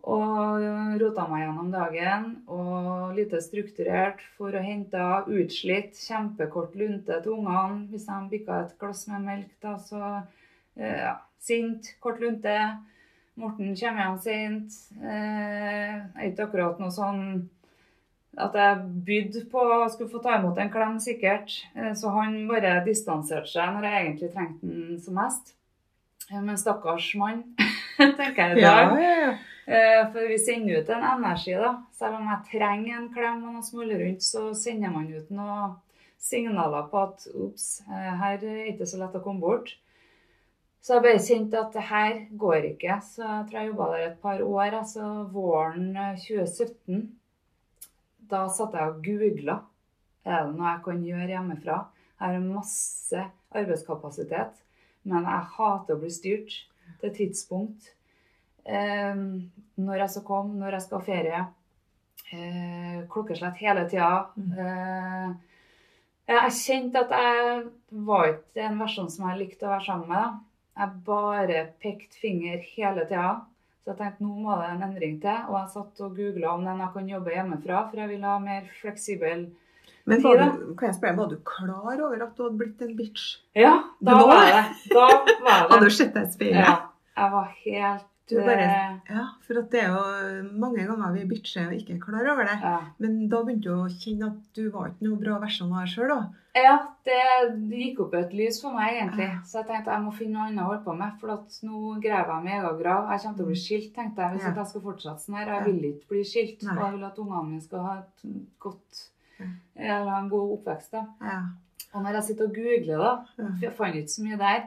Og 0.00 0.62
rota 1.00 1.26
meg 1.28 1.42
gjennom 1.44 1.70
dagen. 1.74 2.28
Og 2.48 3.14
lite 3.18 3.40
strukturert 3.44 4.22
for 4.38 4.56
å 4.56 4.62
hente 4.64 5.00
utslitt, 5.28 5.98
kjempekort 6.00 6.76
lunte 6.80 7.20
til 7.20 7.36
ungene. 7.36 7.86
Hvis 7.92 8.08
de 8.08 8.20
bikka 8.32 8.62
et 8.64 8.76
glass 8.80 9.04
med 9.12 9.26
melk, 9.28 9.50
da, 9.60 9.76
så 9.78 10.00
eh, 10.76 11.02
ja, 11.04 11.18
Sint, 11.40 11.94
kort 12.04 12.20
lunte. 12.20 12.56
Morten 13.40 13.72
kommer 13.76 14.02
hjem 14.04 14.18
sent. 14.20 14.74
Eh, 15.00 16.00
ikke 16.26 16.44
akkurat 16.48 16.80
noe 16.82 16.92
sånn 16.92 17.22
at 18.40 18.54
jeg 18.54 18.82
bydde 19.06 19.40
på 19.50 19.58
å 19.58 19.86
skulle 19.90 20.12
få 20.12 20.20
ta 20.22 20.36
imot 20.38 20.58
en 20.60 20.70
klem, 20.72 20.98
sikkert. 21.02 21.54
Eh, 21.74 21.92
Så 21.96 22.12
han 22.14 22.46
bare 22.48 22.78
distanserte 22.84 23.48
seg 23.48 23.72
når 23.74 23.86
jeg 23.88 24.04
egentlig 24.04 24.30
trengte 24.34 24.68
den 24.68 25.00
som 25.02 25.16
mest. 25.18 25.54
Eh, 26.30 26.40
Men 26.40 26.60
stakkars 26.60 27.14
mann, 27.20 27.42
tenker 28.18 28.42
jeg 28.42 28.58
i 28.58 28.64
dag. 28.64 28.96
ja, 29.00 29.14
ja. 29.26 29.30
Eh, 29.70 30.00
For 30.12 30.26
vi 30.26 30.38
sender 30.42 30.80
ut 30.80 30.88
en 30.90 31.04
energi, 31.06 31.52
da. 31.54 31.74
Selv 31.94 32.18
om 32.18 32.26
jeg 32.30 32.46
trenger 32.50 32.96
en 32.98 33.10
klem 33.14 33.44
og 33.44 33.54
noe 33.58 33.62
smuler 33.66 34.00
rundt, 34.02 34.24
så 34.26 34.48
sender 34.58 34.90
man 34.94 35.06
ut 35.12 35.28
noen 35.30 35.76
signaler 36.20 36.88
på 36.90 37.04
at 37.04 37.28
ops, 37.32 37.68
eh, 37.86 38.10
her 38.20 38.34
er 38.34 38.42
det 38.42 38.56
ikke 38.72 38.88
så 38.88 38.98
lett 39.00 39.14
å 39.16 39.22
komme 39.24 39.44
bort. 39.44 39.76
Så 40.80 40.96
jeg 40.96 41.04
bare 41.04 41.20
kjente 41.22 41.60
at 41.60 41.74
det 41.76 41.84
her 41.90 42.14
går 42.40 42.66
ikke. 42.72 42.96
Så 43.04 43.20
jeg 43.22 43.46
tror 43.50 43.58
jeg 43.60 43.70
jobba 43.70 43.88
der 43.92 44.06
et 44.08 44.20
par 44.22 44.42
år. 44.42 44.76
Altså 44.80 45.08
våren 45.32 45.90
eh, 45.92 46.16
2017. 46.24 47.02
Da 48.30 48.46
satt 48.48 48.74
jeg 48.78 48.88
og 48.94 49.04
googla. 49.04 49.58
Er 50.24 50.46
det 50.48 50.56
noe 50.56 50.72
jeg 50.72 50.82
kan 50.88 51.04
gjøre 51.04 51.30
hjemmefra? 51.34 51.78
Jeg 52.20 52.34
har 52.36 52.42
masse 52.44 53.22
arbeidskapasitet, 53.56 54.58
men 55.08 55.24
jeg 55.24 55.46
hater 55.56 55.96
å 55.96 56.00
bli 56.02 56.10
styrt 56.12 56.56
til 57.02 57.14
tidspunkt. 57.16 57.92
Eh, 58.64 59.16
når 59.80 60.02
jeg 60.04 60.10
skal 60.14 60.26
komme, 60.28 60.58
når 60.60 60.76
jeg 60.78 60.86
skal 60.86 61.00
ha 61.00 61.06
ferie. 61.06 61.44
Eh, 62.30 62.98
klokkeslett 63.10 63.58
hele 63.62 63.86
tida. 63.90 64.10
Eh, 64.38 65.30
jeg 66.30 66.54
kjente 66.54 67.00
at 67.02 67.10
jeg 67.16 67.62
var 68.06 68.28
ikke 68.36 68.66
en 68.68 68.78
versjon 68.78 69.08
som 69.10 69.26
jeg 69.30 69.40
likte 69.40 69.66
å 69.66 69.72
være 69.72 69.86
sammen 69.88 70.12
med. 70.12 70.36
Jeg 70.80 71.00
bare 71.08 71.62
pekte 71.82 72.20
finger 72.22 72.60
hele 72.76 73.06
tida. 73.08 73.30
Så 73.80 73.90
jeg 73.90 73.98
tenkte 73.98 74.22
nå 74.26 74.36
må 74.44 74.58
det 74.60 74.68
en 74.74 74.84
endring 74.86 75.16
til. 75.22 75.40
Og 75.48 75.56
jeg 75.58 75.72
satt 75.72 76.04
og 76.06 76.14
googla 76.20 76.52
om 76.54 76.68
den 76.68 76.84
jeg 76.84 76.94
kan 76.94 77.08
jobbe 77.16 77.34
hjemmefra, 77.34 77.80
for 77.90 78.02
jeg 78.04 78.12
vil 78.12 78.28
ha 78.28 78.36
mer 78.44 78.68
fleksibel 78.80 79.48
Men 80.06 80.22
var 80.22 80.38
du, 80.38 80.74
kan 80.78 80.88
jeg 80.88 80.96
spørre, 81.00 81.16
var 81.18 81.28
du 81.32 81.36
klar 81.44 82.00
over 82.06 82.22
at 82.24 82.36
du 82.36 82.44
hadde 82.44 82.58
blitt 82.60 82.80
en 82.86 82.94
bitch? 82.96 83.26
Ja, 83.58 83.72
da 84.00 84.14
var 84.16 84.30
var 84.30 84.46
det. 84.46 84.62
Da 84.92 85.08
var 85.42 85.66
Hadde 85.72 85.80
det. 85.80 85.90
du 85.90 85.96
sett 85.98 86.14
deg 86.14 86.28
i 86.28 86.32
speilet? 86.36 86.62
Ja, 86.62 86.76
jeg 87.16 87.32
var 87.32 87.52
helt 87.64 88.06
bare, 88.30 88.62
eh, 88.62 88.98
ja, 89.10 89.24
for 89.42 89.54
det 89.72 89.80
er 89.82 89.88
jo 89.90 90.42
mange 90.54 90.84
ganger 90.86 91.12
vi 91.16 91.24
bitcher 91.32 91.66
og 91.66 91.72
ikke 91.74 91.96
er 91.96 92.02
klar 92.04 92.28
over 92.30 92.44
det. 92.46 92.60
ja. 92.62 92.76
Men 93.02 93.28
da 93.28 93.40
begynte 93.42 93.66
du 93.66 93.72
å 93.74 93.88
kjenne 93.90 94.28
at 94.30 94.52
du 94.54 94.68
var 94.70 94.92
ikke 94.92 95.02
noe 95.08 95.18
bra 95.18 95.38
versjon 95.42 95.72
av 95.72 95.80
deg 95.82 95.90
sjøl, 95.90 96.08
da. 96.12 96.20
Ja, 96.54 96.76
det 97.06 97.18
gikk 97.70 98.00
opp 98.04 98.14
et 98.14 98.32
lys 98.34 98.60
for 98.62 98.74
meg, 98.74 98.96
egentlig. 99.00 99.26
Så 99.46 99.58
jeg 99.60 99.66
tenkte 99.66 99.90
jeg 99.94 100.02
må 100.04 100.12
finne 100.14 100.32
noe 100.38 100.46
annet 100.48 100.62
å 100.62 100.68
holde 100.68 100.84
på 100.84 100.94
med. 100.98 101.12
For 101.20 101.66
nå 101.66 102.00
graver 102.02 102.32
jeg 102.34 102.44
meg 102.44 102.54
egen 102.60 102.78
grav. 102.80 103.10
Jeg 103.10 103.20
kommer 103.22 103.36
til 103.36 103.44
å 103.44 103.50
bli 103.50 103.60
skilt, 103.64 103.92
tenkte 103.94 104.22
jeg, 104.22 104.32
hvis 104.36 104.46
Ja. 104.46 104.54
jeg 104.54 104.66
skal 104.66 104.80
fortsette 104.86 105.22
sånn 105.24 105.36
her. 105.38 105.46
Jeg 105.54 105.64
vil 105.66 105.84
ikke 105.92 106.08
bli 106.14 106.22
skilt. 106.24 106.62
Nei. 106.66 106.74
Og 106.76 106.82
jeg 106.84 106.92
vil 106.96 107.04
at 107.10 107.18
ungene 107.22 107.44
mine 107.50 107.62
skal 107.62 107.78
ha 107.86 107.94
et 107.98 108.26
godt 108.58 109.06
Eller 109.76 110.12
en 110.18 110.28
god 110.28 110.58
oppvekst. 110.58 110.90
da. 110.92 111.04
Ja. 111.22 111.40
Og 111.94 112.02
når 112.02 112.12
jeg 112.18 112.24
sitter 112.24 112.44
og 112.44 112.54
googler, 112.54 112.98
da, 112.98 113.12
for 113.36 113.62
jeg 113.66 113.72
fant 113.72 113.94
ikke 113.94 114.08
så 114.14 114.22
mye 114.26 114.38
der. 114.38 114.62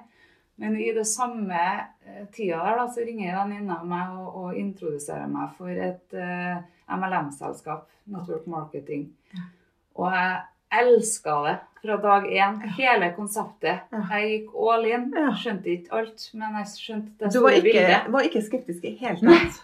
Men 0.62 0.78
i 0.78 0.92
det 0.94 1.06
samme 1.10 1.60
eh, 2.06 2.26
tida 2.34 2.60
der, 2.62 2.78
da, 2.78 2.88
så 2.94 3.02
ringer 3.06 3.32
en 3.32 3.40
venninne 3.42 3.80
meg 3.90 4.16
og, 4.20 4.40
og 4.44 4.60
introduserer 4.60 5.30
meg 5.32 5.54
for 5.58 5.74
et 5.74 6.18
uh, 6.18 6.62
MLM-selskap, 6.94 7.88
Network 8.14 8.46
Marketing. 8.52 9.08
Og 9.98 10.14
jeg 10.14 10.42
elska 10.84 11.36
det 11.48 11.56
fra 11.84 11.98
dag 11.98 12.30
én. 12.32 12.62
Hele 12.78 13.12
konseptet. 13.18 13.90
Ja. 13.92 14.04
Jeg 14.14 14.30
gikk 14.30 14.56
all 14.70 14.88
in. 14.88 15.10
Ja. 15.18 15.34
Skjønte 15.42 15.74
ikke 15.74 16.00
alt, 16.00 16.26
men 16.38 16.58
jeg 16.62 16.72
skjønte 16.78 17.14
det 17.20 17.34
Du 17.34 17.40
var 17.42 17.52
store 17.52 17.60
ikke, 17.60 17.68
bildet. 17.70 18.10
var 18.16 18.30
ikke 18.30 18.46
skeptisk 18.48 18.88
i 18.88 18.96
hele 19.02 19.20
tatt? 19.36 19.62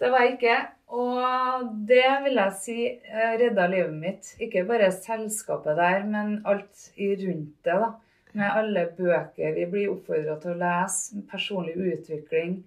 Det 0.00 0.08
var 0.10 0.24
jeg 0.24 0.36
ikke. 0.38 0.58
Og 0.90 1.66
det 1.86 2.06
vil 2.24 2.38
jeg 2.40 2.54
si 2.58 2.76
eh, 2.88 3.34
redda 3.38 3.66
livet 3.70 3.94
mitt. 3.94 4.30
Ikke 4.42 4.64
bare 4.66 4.90
selskapet 4.94 5.76
der, 5.78 6.06
men 6.08 6.40
alt 6.48 6.88
i 6.96 7.12
rundt 7.20 7.52
det. 7.68 7.76
da. 7.84 7.92
Med 8.32 8.46
alle 8.46 8.84
bøker 8.96 9.54
vi 9.56 9.64
blir 9.70 9.90
oppfordra 9.94 10.36
til 10.42 10.54
å 10.54 10.60
lese. 10.60 11.22
Personlig 11.30 11.74
utvikling. 11.76 12.60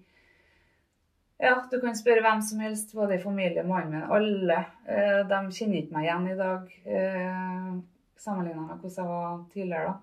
Ja, 1.40 1.56
du 1.70 1.80
kan 1.82 1.96
spørre 1.98 2.22
hvem 2.24 2.42
som 2.46 2.60
helst, 2.62 2.94
både 2.94 3.16
i 3.18 3.22
familie, 3.22 3.64
mannen 3.66 3.96
min. 3.96 4.04
Alle. 4.16 4.60
Eh, 4.86 5.22
de 5.28 5.40
kjenner 5.56 5.80
ikke 5.80 5.96
meg 5.96 6.06
igjen 6.06 6.28
i 6.30 6.36
dag. 6.38 6.76
Eh, 6.86 7.72
Sammenligna 8.24 8.62
med 8.64 8.78
hvordan 8.80 8.94
jeg 8.96 9.08
var 9.10 9.40
tidligere. 9.52 9.88
da. 9.90 9.96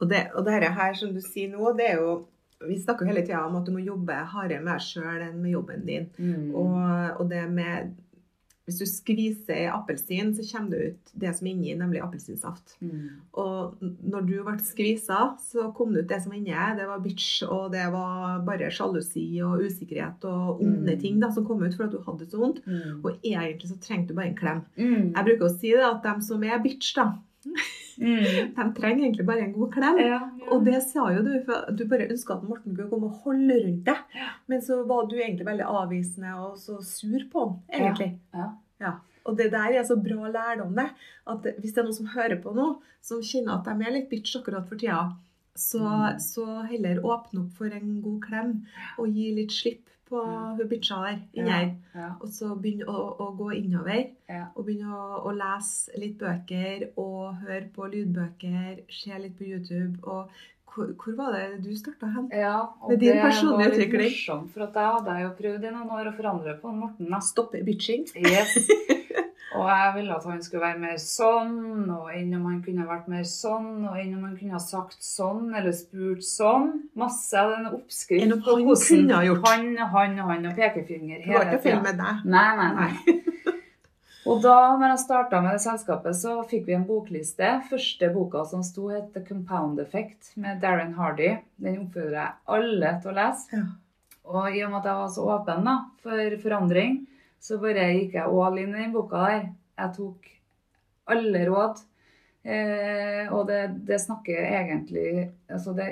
Og 0.00 0.08
det, 0.10 0.22
og 0.34 0.44
det 0.44 0.72
her 0.78 0.96
som 0.98 1.12
du 1.14 1.20
sier 1.24 1.52
nå, 1.52 1.72
det 1.76 1.90
er 1.92 2.02
jo 2.02 2.16
Vi 2.66 2.78
snakker 2.80 3.04
hele 3.04 3.20
tida 3.20 3.42
om 3.44 3.56
at 3.58 3.66
du 3.66 3.72
må 3.74 3.82
jobbe 3.84 4.14
hardere 4.32 4.62
med 4.64 4.72
deg 4.72 4.80
sjøl 4.80 5.20
enn 5.26 5.42
med 5.42 5.50
jobben 5.52 5.82
din. 5.84 6.06
Og, 6.56 6.76
og 7.20 7.26
det 7.28 7.42
med 7.52 7.90
Hvis 8.66 8.80
du 8.82 8.86
skviser 8.90 9.54
ei 9.54 9.66
appelsin, 9.70 10.32
så 10.34 10.42
kommer 10.50 10.70
det 10.74 10.86
ut 10.90 11.10
det 11.22 11.30
som 11.38 11.46
er 11.46 11.52
inni, 11.52 11.74
nemlig 11.78 12.00
appelsinsaft. 12.02 12.72
Mm. 12.82 13.20
Og 13.38 13.76
når 14.02 14.26
du 14.26 14.32
ble 14.42 14.56
skvisa, 14.58 15.20
så 15.38 15.68
kom 15.76 15.92
det 15.94 16.02
ut 16.02 16.08
det 16.10 16.18
som 16.24 16.32
var 16.34 16.40
inni. 16.40 16.56
Det 16.80 16.88
var 16.90 16.98
bitch, 17.04 17.28
og 17.46 17.70
det 17.76 17.84
var 17.94 18.40
bare 18.48 18.72
sjalusi 18.74 19.28
og 19.46 19.62
usikkerhet 19.62 20.26
og 20.26 20.60
onde 20.66 20.96
Mm. 20.96 21.00
ting 21.00 21.20
da, 21.22 21.30
som 21.30 21.46
kom 21.46 21.62
ut 21.62 21.76
fordi 21.78 21.92
du 21.94 22.02
hadde 22.02 22.18
det 22.24 22.30
så 22.34 22.42
vondt. 22.42 22.60
Mm. 22.66 23.04
Og 23.04 23.12
egentlig 23.22 23.70
så 23.70 23.78
trengte 23.86 24.08
du 24.08 24.14
bare 24.18 24.32
en 24.32 24.36
klem. 24.42 24.64
Mm. 24.76 25.14
Jeg 25.14 25.24
bruker 25.30 25.46
å 25.46 25.54
si 25.60 25.70
det 25.70 25.86
at 25.86 26.02
de 26.02 26.16
som 26.26 26.42
er 26.42 26.58
bitch, 26.66 26.94
da, 26.98 27.12
Mm. 27.98 28.52
de 28.56 28.64
trenger 28.76 29.04
egentlig 29.06 29.26
bare 29.26 29.40
en 29.46 29.52
god 29.56 29.72
klem. 29.72 29.98
Ja, 29.98 30.06
ja. 30.06 30.20
Og 30.52 30.64
det 30.64 30.82
sa 30.84 31.06
jo 31.14 31.22
du, 31.24 31.32
for 31.46 31.70
du 31.72 31.84
bare 31.88 32.08
ønska 32.12 32.34
at 32.36 32.42
Morten 32.48 32.76
kunne 32.76 32.90
komme 32.90 33.08
og 33.10 33.20
holde 33.24 33.56
rundt 33.64 33.84
deg. 33.88 33.96
Ja. 34.14 34.28
Men 34.48 34.60
så 34.62 34.82
var 34.86 35.06
du 35.10 35.16
egentlig 35.16 35.46
veldig 35.48 35.64
avvisende 35.66 36.34
og 36.44 36.56
så 36.60 36.78
sur 36.84 37.24
på 37.32 37.44
ham, 37.46 37.54
egentlig. 37.72 38.10
Ja. 38.34 38.48
Ja. 38.80 38.92
Og 39.26 39.36
det 39.38 39.50
der 39.50 39.72
er 39.80 39.82
så 39.88 39.96
bra 39.98 40.28
lærdom, 40.30 40.74
det. 40.76 40.90
At 41.26 41.42
hvis 41.58 41.72
det 41.72 41.78
er 41.80 41.86
noen 41.88 41.96
som 41.96 42.06
hører 42.12 42.36
på 42.42 42.52
nå, 42.54 42.66
som 43.02 43.22
kjenner 43.24 43.56
at 43.58 43.64
de 43.66 43.86
er 43.88 43.94
litt 43.96 44.10
bitch 44.10 44.36
akkurat 44.38 44.68
for 44.68 44.76
tida, 44.78 45.12
Så, 45.56 45.80
Mm. 45.80 46.18
så 46.20 46.44
heller 46.68 46.98
åpne 47.00 47.40
opp 47.46 47.52
for 47.56 47.72
en 47.72 48.02
god 48.04 48.20
klem 48.20 48.50
og 48.98 49.06
gi 49.08 49.30
litt 49.34 49.48
slipp 49.56 49.88
på 50.08 50.22
mm. 50.22 50.56
hun 50.58 50.68
bitcha 50.70 50.98
der 51.02 51.20
inni 51.34 51.50
Ja, 51.50 51.60
ja, 51.94 52.10
Og 52.20 52.28
så 52.32 52.54
begynne 52.54 52.88
å, 52.90 53.06
å 53.24 53.30
gå 53.38 53.52
innover. 53.58 54.02
ja. 54.30 54.48
Og 54.54 54.66
begynne 54.68 54.92
å, 54.94 55.22
å 55.26 55.32
lese 55.36 55.98
litt 56.00 56.18
bøker 56.20 56.90
og 56.96 57.42
høre 57.46 57.66
på 57.74 57.88
lydbøker. 57.94 58.84
Se 58.92 59.18
litt 59.22 59.38
på 59.38 59.48
YouTube. 59.48 59.98
Og 60.02 60.30
hvor, 60.76 60.92
hvor 61.00 61.16
var 61.16 61.36
det 61.36 61.64
du 61.64 61.70
starta 61.76 62.10
hen? 62.12 62.28
Ja, 62.32 62.58
og 62.80 62.90
Med 62.90 63.00
din 63.00 63.16
det 63.16 63.22
var 63.22 63.76
litt 63.78 63.94
morsomt, 63.96 64.50
for 64.52 64.66
at 64.66 64.76
jeg 64.76 64.96
hadde 64.98 65.20
jo 65.22 65.30
prøvd 65.38 65.64
i 65.64 65.72
noen 65.72 65.94
år 65.98 66.10
å 66.10 66.16
forandre 66.18 66.58
på 66.60 66.74
Morten. 66.76 67.08
Jeg 67.14 67.30
stopper 67.30 67.64
bitching. 67.64 68.04
Yes. 68.14 68.58
Og 69.56 69.68
jeg 69.70 69.92
ville 69.96 70.16
at 70.16 70.26
han 70.28 70.42
skulle 70.44 70.64
være 70.66 70.80
mer 70.82 70.96
sånn, 71.00 71.54
og 71.92 72.10
enn 72.12 72.34
om 72.36 72.48
han 72.50 72.58
kunne 72.64 72.86
vært 72.88 73.06
mer 73.10 73.24
sånn, 73.28 73.70
og 73.88 73.98
enn 73.98 74.14
om 74.18 74.26
han 74.26 74.34
kunne 74.38 74.56
ha 74.56 74.62
sagt 74.62 74.98
sånn, 75.04 75.48
eller 75.56 75.74
spurt 75.76 76.24
sånn. 76.26 76.72
Masse 76.98 77.40
av 77.40 77.54
den 77.54 77.70
oppskrift 77.72 78.26
på 78.26 78.56
han 78.56 78.66
hvordan 78.66 78.84
kunne 78.90 79.20
ha 79.20 79.28
gjort. 79.30 79.46
Han, 79.48 79.70
han 79.94 80.18
og 80.20 80.32
han 80.34 80.50
og 80.50 80.60
pekefinger 80.60 81.22
Det 81.22 81.32
var 81.32 81.46
hele 81.46 81.56
ikke 81.56 81.64
feil 81.70 81.80
med 81.86 82.02
deg. 82.02 82.26
Nei, 82.36 82.48
nei, 82.60 82.70
nei. 82.80 83.22
Og 84.26 84.40
da 84.42 84.74
når 84.74 84.90
jeg 84.90 85.02
starta 85.04 85.38
med 85.38 85.54
det 85.54 85.62
selskapet, 85.62 86.16
så 86.18 86.40
fikk 86.50 86.64
vi 86.66 86.74
en 86.74 86.86
bokliste. 86.88 87.50
Første 87.70 88.08
boka 88.10 88.42
som 88.50 88.64
sto, 88.66 88.88
het 88.90 89.12
The 89.14 89.22
Compound 89.22 89.78
Effect 89.78 90.32
med 90.42 90.58
Darren 90.64 90.96
Hardy. 90.96 91.36
Den 91.62 91.84
oppfordrer 91.84 92.16
jeg 92.18 92.56
alle 92.56 92.94
til 93.02 93.12
å 93.12 93.18
lese. 93.20 93.60
Ja. 93.60 93.66
Og 94.26 94.48
i 94.50 94.64
og 94.66 94.72
med 94.72 94.80
at 94.80 94.88
jeg 94.90 94.98
var 94.98 95.12
så 95.14 95.28
åpen 95.36 95.68
da, 95.68 95.76
for 96.02 96.34
forandring, 96.42 97.04
så 97.40 97.58
bare 97.62 97.90
gikk 97.94 98.16
jeg 98.18 98.26
all 98.26 98.58
in 98.58 98.74
i 98.74 98.82
den 98.82 98.94
boka 98.94 99.22
der. 99.26 99.46
Jeg 99.76 99.94
tok 99.96 100.30
alle 101.12 101.44
råd. 101.48 101.82
Eh, 102.46 103.32
og 103.34 103.48
det, 103.48 103.62
det 103.88 103.96
snakker 103.98 104.44
egentlig 104.46 105.32
Altså 105.50 105.72
det 105.74 105.88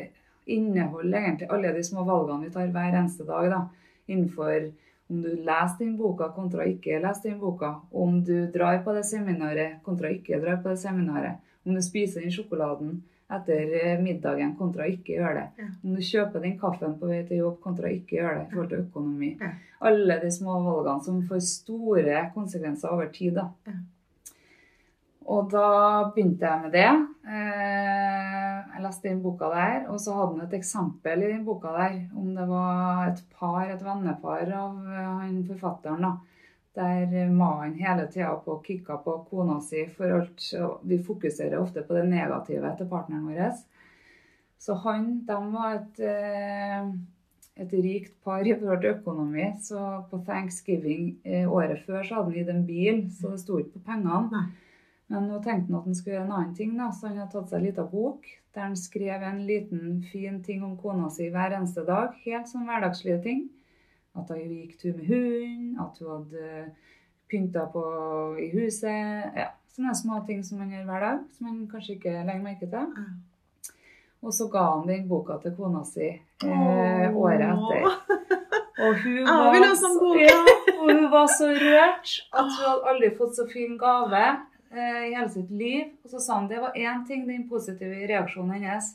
inneholder 0.47 1.19
egentlig 1.19 1.49
alle 1.51 1.73
de 1.75 1.83
små 1.83 2.05
valgene 2.07 2.47
vi 2.47 2.53
tar 2.55 2.71
hver 2.71 2.95
eneste 2.95 3.27
dag. 3.27 3.51
da, 3.51 3.63
Innenfor 4.07 4.71
om 5.11 5.21
du 5.23 5.29
leser 5.29 5.81
den 5.83 5.97
boka 5.99 6.31
kontra 6.33 6.65
ikke 6.69 7.01
leser 7.03 7.31
den 7.31 7.41
boka. 7.41 7.75
Om 7.93 8.23
du 8.25 8.47
drar 8.53 8.81
på 8.85 8.95
det 8.97 9.05
seminaret 9.09 9.83
kontra 9.85 10.11
ikke 10.13 10.41
drar 10.41 10.63
på 10.63 10.73
det 10.73 10.81
seminaret. 10.81 11.43
Om 11.65 11.75
du 11.77 11.83
spiser 11.85 12.25
den 12.25 12.33
sjokoladen 12.33 13.03
etter 13.39 13.75
eh, 13.81 14.01
middagen 14.03 14.55
kontra 14.59 14.87
ikke 14.91 15.17
gjøre 15.19 15.35
det. 15.39 15.47
Ja. 15.63 15.69
Om 15.85 15.95
du 15.97 16.03
kjøper 16.03 16.43
den 16.45 16.59
kaffen 16.61 16.99
på 17.01 17.11
vei 17.11 17.23
til 17.29 17.43
jobb 17.45 17.61
kontra 17.65 17.91
ikke 17.93 18.19
gjøre 18.21 18.37
det 18.39 18.47
i 18.47 18.53
forhold 18.53 18.71
til 18.73 18.85
økonomi. 18.87 19.33
Ja. 19.41 19.51
Alle 19.91 20.21
de 20.23 20.31
små 20.33 20.61
valgene 20.65 21.05
som 21.05 21.23
får 21.29 21.43
store 21.49 22.23
konsekvenser 22.35 22.95
over 22.95 23.11
tid. 23.13 23.35
da. 23.41 23.49
Ja. 23.67 23.77
Og 25.35 25.47
da 25.53 25.69
begynte 26.15 26.45
jeg 26.45 26.63
med 26.67 26.73
det. 26.77 26.89
Eh, 27.33 28.41
Jeg 28.75 28.83
leste 28.83 29.09
den 29.09 29.23
boka 29.23 29.47
der, 29.53 29.85
og 29.89 30.01
så 30.03 30.13
hadde 30.17 30.35
han 30.35 30.47
et 30.49 30.55
eksempel 30.59 31.23
i 31.23 31.29
den 31.31 31.45
boka 31.47 31.71
der 31.73 31.95
om 32.19 32.35
det 32.35 32.47
var 32.49 33.07
et 33.09 33.21
par, 33.39 33.63
et 33.71 33.85
vennepar 33.85 34.51
av 34.53 34.81
eh, 34.85 35.07
han 35.21 35.45
forfatteren. 35.49 36.03
da, 36.03 36.11
Der 36.75 37.31
mannen 37.31 37.77
hele 37.79 38.09
tida 38.11 38.35
på 38.45 38.59
kicka 38.67 38.97
på 39.05 39.19
kona 39.31 39.61
si 39.63 39.85
for 39.95 40.11
alt. 40.11 40.43
Vi 40.83 40.99
fokuserer 41.07 41.61
ofte 41.61 41.85
på 41.87 41.95
det 41.95 42.09
negative 42.11 42.73
til 42.79 42.91
partneren 42.91 43.29
vår. 43.29 43.55
Så 44.59 44.75
han, 44.83 45.07
de 45.29 45.39
var 45.53 45.75
et, 45.77 46.01
eh, 46.01 46.89
et 47.63 47.73
rikt 47.73 48.15
par 48.25 48.47
i 48.47 48.55
forhold 48.59 48.81
til 48.81 48.95
økonomi. 48.97 49.51
Så 49.61 49.81
på 50.11 50.23
thanksgiving 50.27 51.19
eh, 51.25 51.47
året 51.47 51.85
før 51.87 52.03
så 52.03 52.15
hadde 52.15 52.31
han 52.31 52.39
gitt 52.39 52.53
en 52.55 52.67
bil, 52.67 53.03
så 53.13 53.35
det 53.35 53.43
sto 53.45 53.59
ikke 53.61 53.79
på 53.79 53.85
pengene. 53.93 54.47
Men 55.13 55.29
nå 55.29 55.43
tenkte 55.45 55.69
han 55.69 55.83
at 55.83 55.91
han 55.91 55.95
skulle 55.95 56.17
gjøre 56.17 56.27
en 56.27 56.39
annen 56.39 56.57
ting, 56.57 56.73
da, 56.79 56.89
så 56.91 57.11
han 57.11 57.21
har 57.21 57.29
tatt 57.31 57.53
seg 57.53 57.61
en 57.61 57.69
liten 57.69 57.91
bok 57.93 58.27
der 58.55 58.69
han 58.69 58.77
skrev 58.79 59.23
en 59.23 59.47
liten, 59.47 60.03
fin 60.13 60.43
ting 60.43 60.63
om 60.65 60.77
kona 60.79 61.11
si 61.11 61.29
hver 61.31 61.57
eneste 61.57 61.83
dag. 61.87 62.15
Helt 62.25 62.51
sånn 62.51 62.69
hverdagslige 62.69 63.21
ting. 63.25 63.41
At 64.15 64.31
hun 64.31 64.43
gikk 64.47 64.79
tur 64.79 64.97
med 64.97 65.07
hunden, 65.11 65.79
at 65.83 65.99
hun 65.99 66.11
hadde 66.13 66.67
pynta 67.31 67.67
på 67.73 67.85
i 68.39 68.51
huset. 68.55 69.31
Ja, 69.35 69.51
sånne 69.75 69.95
små 69.99 70.21
ting 70.29 70.45
som 70.47 70.61
man 70.63 70.71
gjør 70.71 70.85
hver 70.89 71.07
dag, 71.09 71.23
som 71.37 71.49
man 71.51 71.63
kanskje 71.71 71.97
ikke 71.99 72.19
legger 72.23 72.45
merke 72.45 72.69
til. 72.71 72.93
Og 74.25 74.33
så 74.33 74.47
ga 74.49 74.63
han 74.71 74.87
den 74.89 75.09
boka 75.09 75.37
til 75.43 75.53
kona 75.57 75.83
si 75.85 76.07
eh, 76.09 77.09
året 77.13 77.45
etter. 77.45 77.91
Og 78.85 78.97
hun, 79.05 79.21
var. 79.23 79.55
Ja, 80.19 80.39
og 80.81 80.89
hun 80.89 81.05
var 81.13 81.29
så 81.31 81.51
rørt 81.55 82.15
at 82.35 82.49
hun 82.49 82.65
hadde 82.65 82.89
aldri 82.91 83.11
fått 83.19 83.37
så 83.37 83.45
fin 83.47 83.77
gave 83.79 84.23
eh, 84.25 85.03
i 85.11 85.13
hele 85.13 85.29
sitt 85.31 85.53
liv. 85.53 85.93
Og 86.03 86.15
så 86.15 86.23
sa 86.23 86.39
han 86.41 86.49
det 86.51 86.63
var 86.63 86.75
én 86.75 87.05
ting, 87.07 87.27
den 87.29 87.47
positive 87.51 88.09
reaksjonen 88.11 88.57
hennes. 88.57 88.95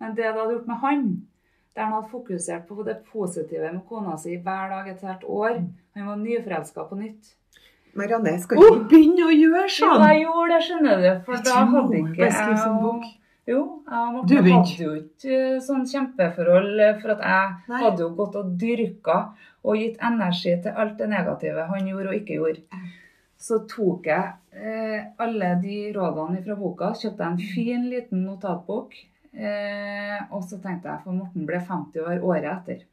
Men 0.00 0.16
det 0.16 0.24
det 0.24 0.32
hadde 0.32 0.56
gjort 0.56 0.72
med 0.72 0.82
han, 0.82 1.06
der 1.76 1.84
han 1.86 1.92
hadde 1.92 2.10
fokusert 2.10 2.66
på 2.68 2.82
det 2.86 2.96
positive 3.12 3.72
med 3.72 3.84
kona 3.88 4.16
si 4.18 4.36
hver 4.36 4.72
dag 4.72 4.88
et 4.90 5.04
helt 5.06 5.24
år 5.24 5.60
Han 5.94 6.06
var 6.06 6.16
nyforelska 6.16 6.84
på 6.88 6.96
nytt. 6.98 7.34
Marianne, 7.98 8.36
skal 8.38 8.58
ikke 8.60 8.74
vi 8.76 8.84
begynne 8.92 9.24
å 9.26 9.32
gjøre 9.34 9.64
Jo, 9.66 9.72
sånn? 9.76 10.04
jeg 10.06 10.20
gjorde 10.22 10.52
det, 10.52 10.60
skjønner 10.66 11.00
du. 11.02 11.08
For 11.26 11.34
Jeg 11.34 11.44
da 11.44 11.50
tror 11.56 11.72
hadde 11.74 11.96
jeg 11.96 12.04
ikke 12.06 12.28
jeg 12.28 12.76
bok. 12.84 13.08
Jo, 13.50 13.60
jeg 13.90 14.22
Du 14.30 14.34
hadde 14.36 14.76
jo 14.84 14.92
ikke 15.00 15.36
eh, 15.36 15.58
sånn 15.66 15.86
kjempeforhold, 15.90 16.80
eh, 16.84 16.98
for 17.02 17.14
at 17.16 17.24
jeg 17.26 17.54
Nei. 17.72 17.80
hadde 17.82 18.04
jo 18.04 18.10
gått 18.14 18.36
og 18.38 18.52
dyrka 18.60 19.16
og 19.64 19.76
gitt 19.80 19.98
energi 20.06 20.54
til 20.62 20.78
alt 20.84 20.96
det 21.00 21.08
negative 21.10 21.66
han 21.72 21.88
gjorde 21.90 22.12
og 22.12 22.18
ikke 22.20 22.38
gjorde. 22.38 22.82
Så 23.40 23.62
tok 23.66 24.06
jeg 24.06 24.32
eh, 24.54 25.08
alle 25.18 25.54
de 25.62 25.78
rådene 25.96 26.42
fra 26.44 26.56
boka, 26.60 26.92
kjøpte 27.00 27.26
en 27.26 27.40
fin 27.40 27.88
liten 27.90 28.22
notatbok. 28.28 28.94
Eh, 29.34 30.16
og 30.34 30.42
så 30.48 30.58
tenkte 30.62 30.90
jeg, 30.90 31.02
for 31.04 31.14
Morten 31.14 31.46
ble 31.46 31.60
50 31.62 32.02
år 32.06 32.24
året 32.26 32.50
etter. 32.54 32.86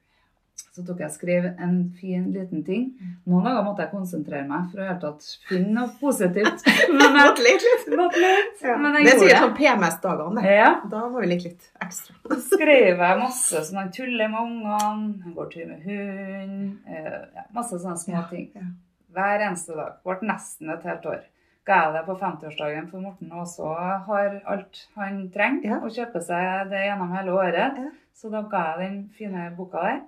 Så 0.78 0.84
tok 0.86 1.00
jeg 1.02 1.10
og 1.10 1.14
skrev 1.16 1.46
en 1.66 1.78
fin 1.98 2.28
liten 2.34 2.62
ting. 2.66 2.84
Noen 3.30 3.46
dager 3.48 3.64
måtte 3.66 3.82
jeg 3.82 3.92
konsentrere 3.94 4.46
meg 4.46 4.68
for 4.70 4.82
å 4.82 4.88
helt 4.90 5.00
tatt 5.02 5.30
finne 5.50 5.74
noe 5.74 5.94
positivt. 5.98 6.66
Men 6.98 7.18
jeg, 7.18 7.32
litt, 7.48 7.66
litt. 7.90 8.18
litt. 8.22 8.62
Ja. 8.62 8.76
Men 8.82 8.94
Det 8.94 9.02
jeg 9.02 9.14
er 9.16 9.22
sikkert 9.24 9.46
sånn 9.46 9.56
PMS-dagene, 9.58 10.44
det. 10.44 10.58
Ja. 10.60 10.68
Da 10.92 11.02
må 11.10 11.24
vi 11.24 11.32
like 11.32 11.50
litt 11.50 11.70
ekstra. 11.82 12.18
Så 12.30 12.40
skrev 12.52 13.02
jeg 13.06 13.22
masse 13.24 13.64
sånn 13.70 13.82
han 13.82 13.90
tuller 13.96 14.34
med 14.34 14.44
ungene, 14.44 14.82
han 14.84 15.34
går 15.38 15.50
tur 15.56 15.66
med 15.72 15.88
hund, 15.90 16.68
eh, 16.86 17.18
ja, 17.40 17.48
masse 17.58 17.82
sånne 17.82 17.98
små 18.04 18.22
ting. 18.30 18.52
Hver 19.18 19.48
eneste 19.48 19.78
dag. 19.78 19.98
Ble 20.06 20.30
nesten 20.30 20.74
et 20.76 20.86
helt 20.86 21.10
år. 21.10 21.26
Ga 21.68 21.78
jeg 21.84 21.94
det 21.98 22.04
på 22.08 22.16
50-årsdagen 22.22 22.86
for 22.92 23.04
Morten 23.04 23.32
også 23.36 23.72
har 24.08 24.38
alt 24.48 24.84
han 24.96 25.26
trenger 25.34 25.66
Ja. 25.68 25.80
å 25.84 25.90
kjøpe 25.92 26.22
seg 26.24 26.70
det 26.72 26.86
gjennom 26.86 27.12
hele 27.16 27.34
året. 27.36 27.82
Ja. 27.84 27.90
Så 28.16 28.32
da 28.32 28.42
ga 28.48 28.62
jeg 28.78 28.86
den 28.86 29.02
fine 29.18 29.50
boka 29.58 29.82
der. 29.84 30.00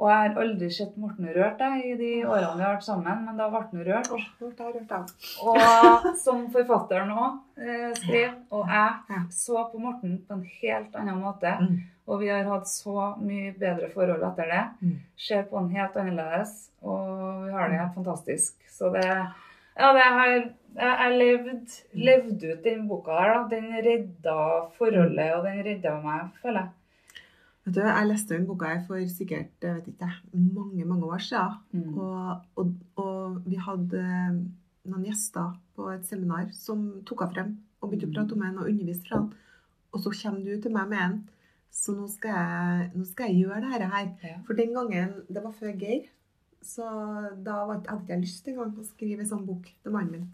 Og 0.00 0.08
jeg 0.08 0.16
har 0.30 0.38
aldri 0.40 0.68
sett 0.72 0.94
Morten 0.96 1.26
rørt 1.34 1.58
jeg, 1.60 1.80
i 1.90 1.96
de 1.98 2.10
årene 2.24 2.54
vi 2.56 2.62
har 2.64 2.76
vært 2.78 2.86
sammen, 2.86 3.24
men 3.26 3.36
da 3.36 3.50
ble 3.52 3.60
han 3.60 3.82
rørt. 3.84 4.08
Oh, 4.14 4.22
rørt. 4.48 5.10
Og 5.44 6.06
som 6.22 6.46
forfatteren 6.54 7.10
òg 7.12 7.60
eh, 7.60 7.90
skrev, 7.98 8.38
og 8.54 8.70
jeg 8.72 9.26
så 9.36 9.66
på 9.72 9.82
Morten 9.82 10.14
på 10.24 10.38
en 10.38 10.46
helt 10.62 10.96
annen 10.96 11.20
måte. 11.20 11.52
Mm. 11.60 11.76
Og 12.08 12.22
vi 12.22 12.30
har 12.32 12.48
hatt 12.48 12.66
så 12.70 13.10
mye 13.20 13.52
bedre 13.60 13.90
forhold 13.92 14.24
etter 14.30 14.48
det. 14.54 14.62
Mm. 14.80 14.96
Ser 15.20 15.44
på 15.50 15.60
den 15.60 15.68
helt 15.76 16.00
annerledes, 16.00 16.54
og 16.80 17.44
vi 17.44 17.52
har 17.58 17.68
det 17.68 17.82
helt 17.82 17.94
fantastisk. 17.98 18.56
Så 18.72 18.88
det 18.96 19.04
Ja, 19.80 19.92
det 19.94 20.02
har 20.02 20.32
jeg, 20.76 21.16
levde 21.18 21.54
levd 21.94 22.44
ut 22.44 22.64
den 22.64 22.86
boka 22.88 23.16
her. 23.18 23.32
da. 23.34 23.56
Den 23.56 23.72
redda 23.86 24.36
forholdet, 24.76 25.32
og 25.36 25.44
den 25.46 25.64
redda 25.66 25.96
meg, 26.04 26.30
føler 26.42 26.60
jeg. 26.60 26.70
Vet 27.64 27.74
du, 27.76 27.80
Jeg 27.80 28.06
leste 28.08 28.34
den 28.34 28.46
boka 28.48 28.70
her 28.70 28.84
for 28.86 29.08
sikkert 29.08 29.62
jeg 29.62 29.74
vet 29.74 29.90
ikke, 29.92 30.12
mange 30.32 30.84
mange 30.84 31.06
år 31.06 31.18
siden. 31.18 31.58
Mm. 31.72 31.98
Og, 31.98 32.36
og, 32.56 32.72
og 32.96 33.42
vi 33.46 33.56
hadde 33.56 34.00
eh, 34.00 34.38
noen 34.90 35.04
gjester 35.04 35.52
på 35.76 35.90
et 35.92 36.06
seminar 36.08 36.48
som 36.56 37.02
tok 37.06 37.26
henne 37.26 37.34
frem 37.34 37.52
og 37.80 37.90
begynte 37.90 38.08
å 38.08 38.14
prate 38.14 38.36
om 38.36 38.46
henne 38.46 38.64
og 38.64 38.70
underviste 38.72 39.08
fra 39.08 39.20
henne. 39.20 39.44
Og 39.90 40.02
så 40.04 40.12
kommer 40.22 40.46
du 40.46 40.62
til 40.62 40.72
meg 40.72 40.88
med 40.88 41.02
en. 41.04 41.20
Så 41.70 41.94
nå 41.94 42.06
skal 42.10 42.34
jeg, 42.34 42.88
nå 42.98 43.04
skal 43.06 43.30
jeg 43.30 43.44
gjøre 43.44 43.68
dette 43.68 43.90
her. 43.92 44.08
Ja. 44.26 44.38
For 44.46 44.58
den 44.58 44.72
gangen, 44.74 45.12
det 45.28 45.42
var 45.44 45.54
før 45.54 45.76
Geir, 45.78 46.08
så 46.62 46.86
da 47.44 47.56
hadde 47.70 47.88
jeg 47.88 48.02
ikke 48.02 48.20
lyst 48.20 48.48
engang 48.50 48.76
å 48.76 48.84
skrive 48.84 49.24
en 49.24 49.30
sånn 49.32 49.46
bok 49.48 49.68
til 49.70 49.94
mannen 49.94 50.12
min. 50.12 50.28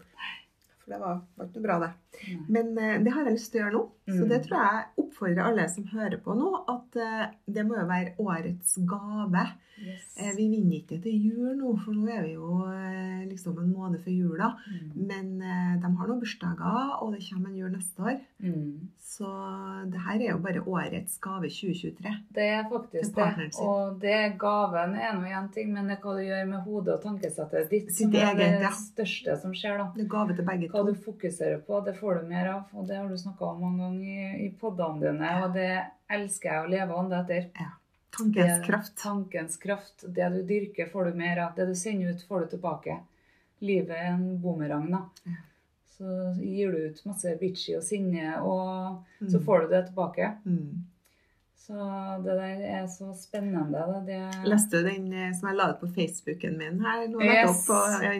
For 0.87 0.95
det 0.95 0.99
var, 1.03 1.17
var 1.35 1.47
ikke 1.49 1.59
noe 1.59 1.67
bra, 1.67 1.77
det. 1.83 2.37
Men 2.47 2.69
eh, 2.79 2.97
det 3.03 3.11
har 3.11 3.25
jeg 3.27 3.35
lyst 3.35 3.51
til 3.51 3.59
å 3.59 3.65
gjøre 3.65 3.75
nå. 3.75 3.85
Så 4.07 4.23
Mm. 4.23 4.29
det 4.31 4.37
tror 4.45 4.61
jeg 4.63 4.85
oppfordrer 5.03 5.43
alle 5.43 5.65
som 5.67 5.83
hører 5.91 6.21
på 6.23 6.31
nå, 6.39 6.49
at 6.71 6.95
eh, 6.95 7.25
det 7.51 7.65
må 7.67 7.75
jo 7.75 7.87
være 7.89 8.13
årets 8.23 8.77
gave. 8.87 9.41
Yes. 9.77 10.05
Eh, 10.17 10.31
vi 10.37 10.45
vinner 10.49 10.79
ikke 10.79 10.97
til 11.03 11.17
jul 11.27 11.49
nå, 11.59 11.73
for 11.83 11.93
nå 11.93 12.07
er 12.09 12.23
vi 12.23 12.31
jo 12.37 12.63
eh, 12.71 13.25
liksom 13.29 13.59
en 13.61 13.73
måned 13.75 13.99
før 14.01 14.15
jula. 14.15 14.47
Mm. 14.71 14.93
Men 15.11 15.27
eh, 15.43 15.73
de 15.83 15.91
har 15.99 16.07
noen 16.09 16.21
bursdager, 16.23 16.95
og 17.03 17.11
det 17.13 17.19
kommer 17.27 17.51
en 17.51 17.59
jul 17.59 17.69
neste 17.75 18.01
år. 18.07 18.15
Mm. 18.41 18.87
Så 19.07 19.27
det 19.91 20.01
her 20.07 20.15
er 20.23 20.31
jo 20.31 20.39
bare 20.47 20.63
årets 20.63 21.19
gave 21.21 21.51
2023. 21.51 22.15
Det 22.39 22.47
er 22.55 22.65
faktisk 22.71 23.19
det. 23.19 23.51
Og 23.61 23.99
det 24.01 24.23
gaven 24.41 24.95
er 24.97 25.13
nå 25.19 25.27
én 25.29 25.51
ting, 25.53 25.69
men 25.75 25.91
det 25.91 25.99
er 25.99 26.01
hva 26.07 26.15
du 26.17 26.23
gjør 26.25 26.47
med 26.55 26.63
hodet 26.65 26.95
og 26.95 27.03
tankesettet 27.05 27.69
ditt, 27.75 27.91
Sitt 27.91 28.07
som 28.07 28.15
er 28.17 28.31
eget, 28.31 28.57
det 28.63 28.65
ja. 28.69 28.73
største 28.73 29.37
som 29.43 29.53
skjer, 29.53 29.77
da. 29.83 29.91
Det 29.99 30.07
er 30.07 30.11
gave 30.15 30.39
til 30.39 30.47
begge 30.47 30.71
to. 30.71 30.76
Hva 30.77 30.83
du 30.85 30.93
fokuserer 31.01 31.57
på, 31.65 31.79
det 31.85 31.95
får 31.97 32.21
du 32.21 32.27
mer 32.29 32.47
av. 32.51 32.63
Og 32.77 32.85
det 32.87 32.97
har 32.99 33.09
du 33.09 33.17
snakka 33.17 33.45
om 33.49 33.61
mange 33.65 33.81
ganger 33.81 34.37
i, 34.37 34.45
i 34.45 34.49
podene 34.61 35.01
dine, 35.01 35.31
og 35.43 35.53
det 35.57 35.69
elsker 36.13 36.51
jeg 36.53 36.63
å 36.65 36.69
leve 36.71 36.97
ånde 37.01 37.19
etter. 37.23 37.47
Ja. 37.57 37.71
Tankens 38.17 38.61
kraft. 38.65 38.93
Tankens 39.01 39.57
kraft. 39.61 40.05
Det 40.07 40.29
du 40.33 40.39
dyrker, 40.49 40.87
får 40.93 41.09
du 41.11 41.17
mer 41.19 41.41
av. 41.43 41.55
Det 41.57 41.65
du 41.69 41.73
sender 41.75 42.13
ut, 42.13 42.23
får 42.29 42.45
du 42.45 42.53
tilbake. 42.55 42.99
Livet 43.65 43.95
er 43.97 44.11
en 44.13 44.37
bumerang, 44.41 44.85
da. 44.93 45.01
Ja. 45.25 45.39
Så 45.97 46.13
gir 46.45 46.71
du 46.71 46.77
ut 46.91 46.99
masse 47.09 47.31
bitchy 47.41 47.73
og 47.79 47.81
sinne, 47.83 48.35
og 48.45 49.01
så 49.19 49.39
Mm. 49.39 49.45
får 49.45 49.61
du 49.61 49.67
det 49.73 49.85
tilbake. 49.87 50.31
Mm. 50.45 50.83
Så 51.67 51.73
det 52.23 52.35
der 52.37 52.61
er 52.77 52.85
så 52.87 53.09
spennende. 53.17 53.81
Det, 54.05 54.05
det 54.07 54.47
Leste 54.47 54.77
du 54.77 54.89
den 54.89 55.11
eh, 55.13 55.33
som 55.35 55.49
jeg 55.49 55.57
la 55.57 55.71
ut 55.73 55.79
på 55.81 55.89
Facebooken 55.95 56.57
min 56.57 56.77
her 56.85 57.07
nå 57.11 57.19
Yes. 57.25 57.49
opp 57.49 57.65
på? 57.67 57.79
Ja, 58.05 58.11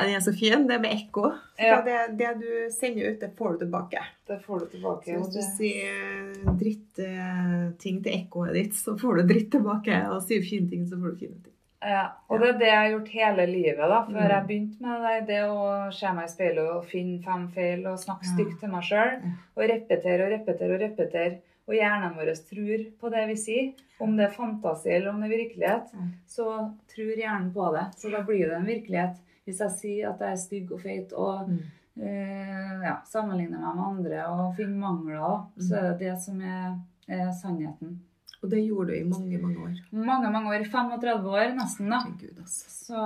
den 0.00 0.14
er 0.16 0.20
så 0.24 0.32
fin. 0.32 0.66
Det 0.66 0.78
med 0.80 0.90
ekko. 0.96 1.32
Ja. 1.58 1.80
Det, 1.84 2.16
det 2.18 2.30
du 2.40 2.50
sender 2.72 3.10
ut, 3.12 3.20
det 3.20 3.30
får 3.36 3.52
du 3.52 3.58
tilbake. 3.66 4.00
det 4.26 4.38
får 4.44 4.60
du 4.60 4.66
tilbake. 4.72 5.04
Så 5.04 5.18
hvis 5.18 5.32
du 5.34 5.40
det- 5.40 5.56
sier 5.56 6.56
dritting 6.58 8.02
til 8.04 8.12
ekkoet 8.16 8.52
ditt, 8.56 8.74
så 8.78 8.94
får 8.98 9.20
du 9.20 9.22
dritt 9.34 9.50
tilbake. 9.52 9.96
Og 10.12 10.22
sier 10.26 10.42
fine 10.46 10.68
ting, 10.70 10.86
så 10.88 10.98
får 11.00 11.14
du 11.14 11.18
fine 11.26 11.38
ting. 11.42 11.48
Ja, 11.82 12.04
og 12.30 12.38
det 12.38 12.48
er 12.52 12.58
det 12.60 12.66
jeg 12.68 12.78
har 12.78 12.90
gjort 12.92 13.08
hele 13.10 13.46
livet 13.50 13.88
da, 13.90 13.96
før 14.06 14.22
Mm. 14.22 14.30
jeg 14.30 14.46
begynte 14.46 14.80
med 14.80 15.00
det. 15.02 15.26
Det 15.26 15.40
å 15.50 15.92
se 15.92 16.12
meg 16.14 16.24
i 16.24 16.32
speilet 16.32 16.68
og 16.76 16.84
finne 16.86 17.22
fem 17.24 17.48
feil 17.50 17.86
og 17.90 17.98
snakke 17.98 18.22
Ja. 18.22 18.34
stygt 18.36 18.60
til 18.60 18.68
meg 18.70 18.82
sjøl. 18.84 19.32
Og 19.56 19.68
repetere 19.68 20.20
og 20.26 20.30
repetere 20.30 20.74
og 20.74 20.80
repetere. 20.80 21.38
Og 21.68 21.74
hjernen 21.74 22.14
vår 22.14 22.32
tror 22.50 22.86
på 23.00 23.10
det 23.10 23.26
vi 23.28 23.34
sier. 23.34 23.72
Om 24.00 24.16
det 24.16 24.26
er 24.30 24.34
fantasi 24.34 24.90
eller 24.90 25.10
om 25.10 25.20
det 25.20 25.30
er 25.32 25.36
virkelighet, 25.44 25.90
så 26.26 26.74
tror 26.88 27.16
hjernen 27.16 27.52
på 27.52 27.72
det. 27.74 27.94
Så 27.96 28.10
da 28.10 28.22
blir 28.22 28.46
det 28.48 28.56
en 28.56 28.66
virkelighet. 28.66 29.16
Hvis 29.46 29.60
jeg 29.64 29.74
sier 29.78 30.10
at 30.12 30.20
jeg 30.22 30.36
er 30.36 30.42
stygg 30.42 30.72
og 30.72 30.80
feit 30.84 31.12
og 31.12 31.48
Mm. 31.48 31.58
eh, 32.00 32.82
ja, 32.86 32.94
sammenligner 33.04 33.58
meg 33.58 33.76
med 33.76 33.84
andre 33.84 34.22
og 34.30 34.54
finner 34.56 34.78
mangler, 34.78 35.42
mm. 35.56 35.62
så 35.66 35.76
er 35.76 35.82
det 35.90 35.98
det 36.06 36.14
som 36.22 36.40
er, 36.40 36.78
er 37.08 37.32
sannheten. 37.32 38.00
Og 38.42 38.50
det 38.50 38.64
gjorde 38.64 38.90
du 38.90 38.94
i 38.96 39.04
mange, 39.06 39.38
mange 39.38 39.58
år. 39.62 39.74
Mange, 39.92 40.30
mange 40.34 40.50
år. 40.50 40.64
35 40.66 41.28
år 41.30 41.52
nesten, 41.54 41.90
da. 41.92 42.00
Gud, 42.18 42.38
altså. 42.42 42.70
Så 42.86 43.02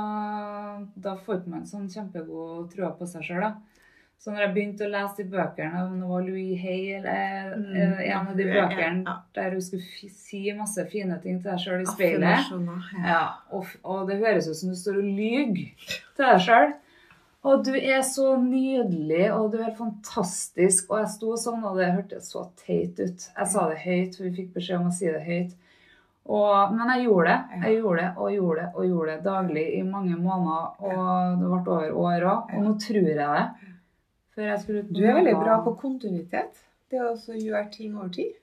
da 0.97 1.17
får 1.27 1.43
man 1.47 1.67
sånn 1.69 1.91
kjempegod 1.93 2.71
tro 2.73 2.89
på 2.97 3.09
seg 3.11 3.27
sjøl, 3.27 3.45
da. 3.45 3.76
Så 4.27 4.33
når 4.35 4.41
jeg 4.43 4.53
begynte 4.57 4.83
å 4.83 4.91
lese 4.91 5.23
de 5.23 5.25
bøkene, 5.31 5.83
om 5.87 6.01
det 6.01 6.07
var 6.11 6.23
Louis 6.27 6.57
Hay 6.59 6.97
eller 6.97 7.53
Mm. 7.55 7.77
eh, 7.79 8.01
en 8.11 8.27
av 8.33 8.37
de 8.37 8.45
bøkene 8.49 9.05
ja. 9.07 9.13
der 9.39 9.51
hun 9.55 9.61
skulle 9.63 10.11
si 10.11 10.41
masse 10.59 10.83
fine 10.91 11.21
ting 11.23 11.37
til 11.41 11.53
deg 11.53 11.61
sjøl 11.63 11.85
i 11.85 11.87
speilet 11.87 12.51
Ja. 12.99 13.05
ja, 13.07 13.21
og, 13.55 13.67
og 13.85 14.09
det 14.11 14.17
høres 14.19 14.49
ut 14.51 14.57
som 14.59 14.73
du 14.73 14.75
står 14.81 14.99
og 14.99 15.05
lyver 15.05 15.71
til 16.17 16.25
deg 16.27 16.41
sjøl. 16.43 16.75
Og 17.47 17.63
du 17.65 17.71
er 17.79 18.03
så 18.03 18.33
nydelig, 18.43 19.29
og 19.33 19.53
du 19.53 19.61
er 19.63 19.71
fantastisk. 19.79 20.91
Og 20.91 20.99
jeg 21.05 21.13
sto 21.15 21.37
sånn, 21.39 21.63
og 21.65 21.77
det 21.79 21.93
hørtes 21.95 22.33
så 22.33 22.49
teit 22.59 22.99
ut. 22.99 23.29
Jeg 23.39 23.47
sa 23.53 23.69
det 23.71 23.79
høyt, 23.85 24.17
for 24.19 24.25
vi 24.27 24.33
fikk 24.41 24.51
beskjed 24.57 24.81
om 24.81 24.89
å 24.91 24.97
si 24.97 25.07
det 25.07 25.23
høyt. 25.23 25.55
Og, 26.27 26.73
men 26.75 26.91
jeg 26.91 27.05
gjorde 27.07 27.31
det. 27.31 27.61
Jeg 27.63 27.77
gjorde 27.79 28.03
det 28.03 28.11
og 28.19 28.33
gjorde 28.35 28.65
det 28.65 28.69
og 28.75 28.89
gjorde 28.91 29.13
det 29.15 29.25
daglig 29.29 29.67
i 29.79 29.83
mange 29.87 30.17
måneder. 30.19 30.67
Og 30.83 31.39
det 31.39 31.53
ble 31.53 31.77
over 31.77 31.95
år 32.09 32.27
òg. 32.33 32.51
Og 32.59 32.65
nå 32.67 32.75
tror 32.83 32.99
jeg 33.13 33.21
det. 33.23 33.47
Før 34.37 34.51
jeg 34.51 34.63
skulle 34.63 34.83
Du 34.93 35.01
er 35.01 35.17
veldig 35.17 35.37
bra 35.41 35.61
på 35.65 35.73
kontinuitet. 35.81 36.59
Det 36.93 37.01
å 37.03 37.15
gjøre 37.17 37.69
ting 37.73 37.95
over 37.97 38.11
tid. 38.15 38.35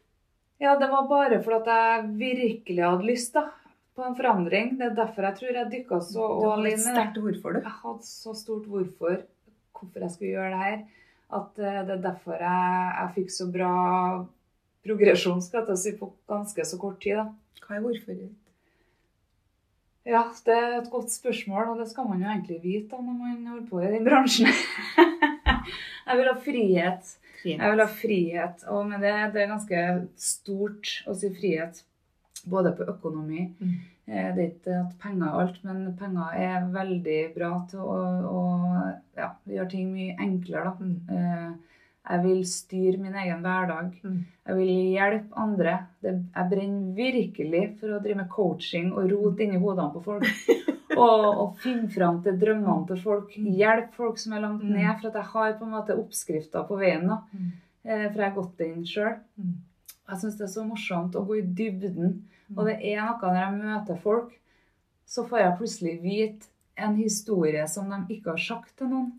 Ja, 0.61 0.73
det 0.79 0.87
var 0.89 1.05
bare 1.09 1.37
fordi 1.43 1.75
jeg 1.75 2.07
virkelig 2.19 2.81
hadde 2.81 3.07
lyst 3.07 3.37
da, 3.37 3.45
på 3.93 4.05
en 4.07 4.17
forandring. 4.17 4.73
Det 4.79 4.87
er 4.89 4.97
derfor 4.97 5.27
jeg 5.27 5.39
tror 5.39 5.59
jeg 5.59 5.71
dykka 5.73 5.99
så 6.07 6.27
all 6.49 6.69
in. 6.69 6.81
Jeg 6.81 7.75
hadde 7.83 8.07
så 8.07 8.33
stort 8.37 8.65
hvorfor, 8.71 9.21
hvorfor 9.77 10.05
jeg 10.05 10.15
skulle 10.15 10.33
gjøre 10.33 10.53
det 10.53 10.61
her, 10.63 10.79
at 11.39 11.61
eh, 11.61 11.81
det 11.87 11.97
er 11.97 12.05
derfor 12.07 12.41
jeg, 12.41 12.87
jeg 12.97 13.13
fikk 13.19 13.35
så 13.35 13.49
bra 13.53 13.73
progresjon 14.83 15.41
skal 15.43 15.69
jeg 15.69 15.81
si, 15.81 15.93
på 15.99 16.09
ganske 16.29 16.65
så 16.67 16.79
kort 16.81 16.99
tid. 17.03 17.21
da. 17.21 17.29
Hva 17.63 17.77
er 17.77 17.85
hvorfor 17.85 18.17
ditt? 18.17 18.39
Ja, 20.03 20.25
det 20.45 20.55
er 20.57 20.73
et 20.81 20.89
godt 20.91 21.13
spørsmål, 21.13 21.69
og 21.73 21.79
det 21.79 21.87
skal 21.93 22.09
man 22.09 22.19
jo 22.19 22.27
egentlig 22.27 22.59
vite 22.63 22.91
da, 22.91 22.99
når 22.99 23.19
man 23.21 23.47
holder 23.53 23.69
på 23.69 23.79
i 23.79 23.91
den 23.93 24.03
bransjen. 24.07 24.49
jeg 26.07 26.19
vil 26.19 26.29
ha 26.31 26.35
frihet. 26.45 27.15
Jeg 27.43 27.73
vil 27.73 27.83
ha 27.83 27.87
frihet, 27.91 28.61
og 28.71 28.85
med 28.87 29.01
det, 29.03 29.15
det 29.33 29.41
er 29.43 29.49
ganske 29.51 29.81
stort 30.19 30.93
å 31.07 31.15
si 31.17 31.31
frihet. 31.35 31.81
Både 32.47 32.71
på 32.75 32.85
økonomi. 32.91 33.49
Mm. 33.59 33.73
Eh, 34.05 34.29
Det 34.35 34.43
er 34.43 34.49
ikke 34.49 34.79
at 34.81 34.95
penger 34.99 35.27
er 35.27 35.41
alt, 35.41 35.59
men 35.63 35.83
penger 35.99 36.39
er 36.39 36.65
veldig 36.71 37.19
bra 37.35 37.51
til 37.71 37.83
å, 37.83 37.99
å 38.27 38.41
ja, 39.15 39.29
gjøre 39.47 39.69
ting 39.71 39.93
mye 39.93 40.17
enklere. 40.19 40.73
Da. 40.73 40.87
Mm. 40.87 41.53
Jeg 42.03 42.19
vil 42.25 42.41
styre 42.45 42.97
min 42.99 43.13
egen 43.15 43.39
hverdag. 43.45 43.93
Mm. 44.03 44.17
Jeg 44.47 44.55
vil 44.57 44.71
hjelpe 44.91 45.37
andre. 45.39 45.75
Det, 46.03 46.11
jeg 46.35 46.49
brenner 46.51 46.95
virkelig 46.97 47.61
for 47.79 47.93
å 47.95 47.99
drive 48.03 48.17
med 48.19 48.29
coaching 48.33 48.89
og 48.91 49.07
rote 49.11 49.45
inni 49.45 49.61
hodene 49.61 49.93
på 49.93 50.01
folk. 50.03 50.25
og, 50.97 51.23
og 51.29 51.53
finne 51.63 51.87
fram 51.93 52.19
til 52.25 52.35
drømmene 52.41 52.87
til 52.89 52.99
folk. 53.05 53.31
Hjelpe 53.39 53.95
folk 53.95 54.19
som 54.19 54.35
er 54.35 54.43
langt 54.43 54.63
Mm. 54.67 54.73
ned. 54.75 54.91
For 54.99 55.07
at 55.13 55.15
jeg 55.21 55.29
har 55.31 55.53
på 55.61 55.63
en 55.69 55.71
måte 55.77 55.95
oppskrifter 55.97 56.67
på 56.67 56.75
veien. 56.81 57.07
da. 57.07 57.21
Mm. 57.31 57.47
Eh, 57.85 58.05
For 58.11 58.19
jeg 58.19 58.27
har 58.29 58.35
gått 58.41 58.57
den 58.59 58.83
sjøl. 58.85 59.15
Mm. 59.39 59.55
Jeg 60.09 60.19
syns 60.19 60.37
det 60.37 60.43
er 60.49 60.53
så 60.59 60.67
morsomt 60.67 61.15
å 61.15 61.23
gå 61.25 61.39
i 61.39 61.47
dybden. 61.47 62.11
Mm. 62.49 62.57
Og 62.57 62.65
det 62.67 62.77
er 62.83 62.99
noe 63.05 63.15
når 63.31 63.39
jeg 63.39 63.59
møter 63.63 64.03
folk, 64.03 64.35
så 65.07 65.23
får 65.27 65.39
jeg 65.39 65.57
plutselig 65.61 65.95
vite 66.03 66.51
en 66.75 66.95
historie 66.99 67.63
som 67.71 67.87
de 67.89 68.03
ikke 68.17 68.33
har 68.35 68.43
sagt 68.43 68.75
til 68.77 68.91
noen. 68.91 69.13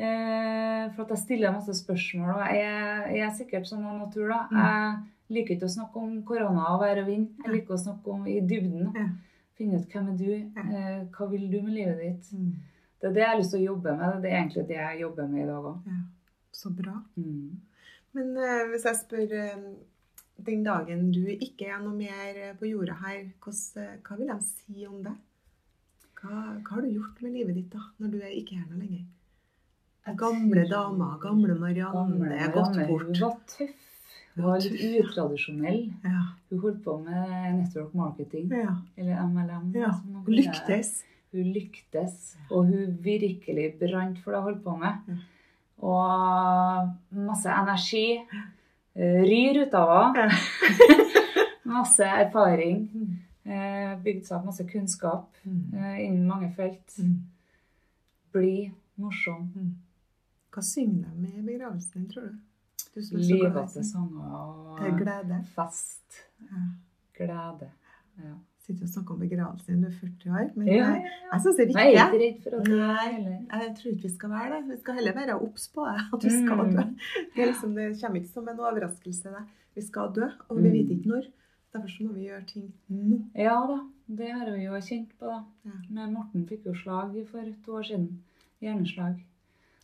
Eh, 0.00 0.84
for 0.94 1.04
at 1.04 1.10
jeg 1.12 1.22
stiller 1.26 1.52
masse 1.52 1.74
spørsmål, 1.76 2.30
og 2.38 2.54
jeg, 2.56 3.16
jeg 3.16 3.24
er 3.26 3.34
sikkert 3.36 3.68
sånn 3.68 3.84
av 3.84 3.98
natur, 4.00 4.30
da. 4.32 4.38
Mm. 4.48 4.60
Jeg 4.60 5.36
liker 5.36 5.56
ikke 5.56 5.68
å 5.68 5.74
snakke 5.74 6.00
om 6.00 6.14
korona 6.26 6.70
og 6.72 6.80
vær 6.80 7.02
og 7.02 7.10
vind. 7.10 7.26
Jeg 7.44 7.52
liker 7.52 7.76
å 7.76 7.82
snakke 7.82 8.14
om 8.14 8.24
i 8.30 8.38
dybden. 8.40 8.94
da. 8.94 9.04
Finne 9.60 9.82
ut 9.82 9.92
hvem 9.92 10.08
er 10.14 10.16
du, 10.16 10.30
eh, 10.32 11.02
hva 11.12 11.28
vil 11.28 11.44
du 11.52 11.58
med 11.66 11.76
livet 11.76 12.00
ditt. 12.00 12.32
Mm. 12.32 12.54
Det 13.00 13.08
er 13.10 13.14
det 13.16 13.24
jeg 13.24 13.32
har 13.32 13.38
lyst 13.42 13.54
til 13.54 13.60
å 13.60 13.68
jobbe 13.74 13.96
med. 14.00 14.16
Det 14.22 14.30
er 14.30 14.38
egentlig 14.38 14.66
det 14.70 14.80
jeg 14.80 15.02
jobber 15.02 15.28
med 15.28 15.42
i 15.42 15.50
dag 15.50 15.68
òg. 15.74 15.92
Ja. 15.92 16.00
Så 16.60 16.72
bra. 16.76 16.96
Mm. 17.16 17.60
Men 18.16 18.32
uh, 18.40 18.64
hvis 18.72 18.84
jeg 18.88 18.98
spør 18.98 19.36
uh, 19.36 19.68
den 20.48 20.64
dagen 20.66 21.06
du 21.14 21.22
ikke 21.30 21.68
er 21.70 21.78
noe 21.84 21.94
mer 21.94 22.40
på 22.58 22.72
jorda 22.72 22.96
her, 23.04 23.22
hva 23.44 24.18
vil 24.18 24.32
de 24.32 24.38
si 24.48 24.88
om 24.88 24.98
deg? 25.04 25.16
Hva, 26.20 26.34
hva 26.58 26.74
har 26.74 26.84
du 26.84 26.90
gjort 26.90 27.22
med 27.24 27.36
livet 27.36 27.56
ditt 27.56 27.72
da, 27.72 27.84
når 28.00 28.16
du 28.16 28.18
ikke 28.26 28.58
er 28.58 28.64
her 28.64 28.68
nå 28.72 28.80
lenger? 28.82 29.06
Gamle 30.16 30.64
dama, 30.68 31.18
gamle 31.22 31.54
Marianne, 31.54 32.32
er 32.34 32.50
gått 32.54 32.76
bort. 32.88 33.06
Hun 33.06 33.20
var 33.20 33.36
tøff. 33.46 33.76
Hun 34.34 34.44
var 34.46 34.60
litt 34.64 34.80
utradisjonell. 35.04 35.80
Ja, 36.04 36.22
Hun 36.50 36.58
holdt 36.64 36.82
på 36.84 36.94
med 37.04 37.54
network 37.58 37.92
marketing, 37.94 38.48
ja, 38.50 38.76
eller 38.96 39.22
MLM. 39.26 39.72
ja. 39.76 39.90
som 39.92 40.22
Hun 40.24 40.34
lyktes. 40.34 41.02
Hun 41.32 41.52
lyktes, 41.54 42.36
og 42.50 42.66
hun 42.66 42.96
virkelig 43.04 43.68
brant 43.78 44.18
for 44.24 44.32
det 44.32 44.40
hun 44.40 44.48
holdt 44.48 44.64
på 44.64 44.76
med. 44.80 45.20
Og 45.80 46.88
masse 47.14 47.48
energi. 47.48 48.20
eh, 48.96 49.20
Ryr 49.22 49.62
ut 49.66 49.74
av 49.74 49.92
henne. 50.16 50.30
masse 51.64 52.02
erfaring. 52.04 52.88
Mm. 52.94 53.18
eh, 53.46 53.92
Bygd 54.04 54.26
seg 54.26 54.38
opp 54.40 54.48
masse 54.50 54.66
kunnskap 54.66 55.26
Mm. 55.44 55.72
eh, 55.74 56.00
innen 56.06 56.26
mange 56.28 56.50
felt. 56.56 56.98
Mm. 56.98 57.14
Blid, 58.32 58.70
morsom. 59.00 59.46
Hva 60.50 60.62
synger 60.66 61.08
de 61.10 61.20
med 61.22 61.34
i 61.38 61.42
begravelsen 61.46 62.08
tror 62.10 62.22
du? 62.30 62.38
Du 62.94 63.00
Livete 63.16 63.84
sanger 63.86 64.30
og 64.34 64.78
glede. 64.98 65.44
fest. 65.54 66.24
Ja. 66.40 66.62
Glede. 67.18 67.68
Ja. 68.18 68.32
Sitter 68.66 68.82
og 68.84 68.88
snakker 68.92 69.14
om 69.14 69.20
begravelsen 69.20 69.76
i 69.78 69.80
du 69.80 69.86
er 69.86 69.94
40 70.00 70.30
år. 70.30 70.50
Men 70.56 70.66
Ja, 70.68 70.74
ja, 70.74 71.10
jeg 71.32 71.40
syns 71.44 71.56
det 71.56 71.68
er 71.68 71.72
Nei, 71.74 71.84
jeg 71.94 72.00
er 72.02 72.12
ikke 72.12 72.22
redd 72.24 72.42
for 72.42 72.56
å 72.58 72.62
dø 72.64 72.80
heller. 72.96 73.38
Jeg 73.52 73.76
tror 73.78 73.92
ikke 73.92 74.02
vi 74.02 74.08
skal 74.14 74.30
være 74.30 74.50
det. 74.56 74.68
Vi 74.70 74.76
skal 74.82 74.94
heller 74.94 75.14
være 75.14 75.36
obs 75.40 75.68
på 75.74 75.86
det. 75.86 76.00
At 76.12 76.24
vi 76.24 76.30
skal 76.30 76.56
Mm. 76.66 76.72
dø. 76.76 76.82
Det, 77.36 77.46
liksom, 77.46 77.74
det 77.74 78.00
kommer 78.02 78.16
ikke 78.20 78.32
som 78.34 78.48
en 78.48 78.60
overraskelse. 78.60 79.22
Det. 79.36 79.44
Vi 79.74 79.82
skal 79.82 80.12
dø, 80.14 80.28
og 80.48 80.56
vi 80.56 80.62
Mm. 80.68 80.72
vet 80.72 80.90
ikke 80.98 81.08
når. 81.08 81.24
Derfor 81.72 81.88
så 81.88 82.02
må 82.04 82.12
vi 82.14 82.26
gjøre 82.28 82.46
ting 82.46 82.72
nå. 82.88 83.24
Ja 83.34 83.54
da, 83.66 83.78
det 84.08 84.30
har 84.32 84.50
vi 84.56 84.64
jo 84.64 84.72
kjent 84.72 85.10
på. 85.18 85.26
da. 85.26 85.44
Ja. 85.64 85.70
Men 85.88 86.12
Morten 86.12 86.46
fikk 86.48 86.64
jo 86.66 86.74
slag 86.74 87.14
for 87.30 87.42
to 87.64 87.72
år 87.72 87.82
siden. 87.86 88.18
Hjerneslag. 88.60 89.22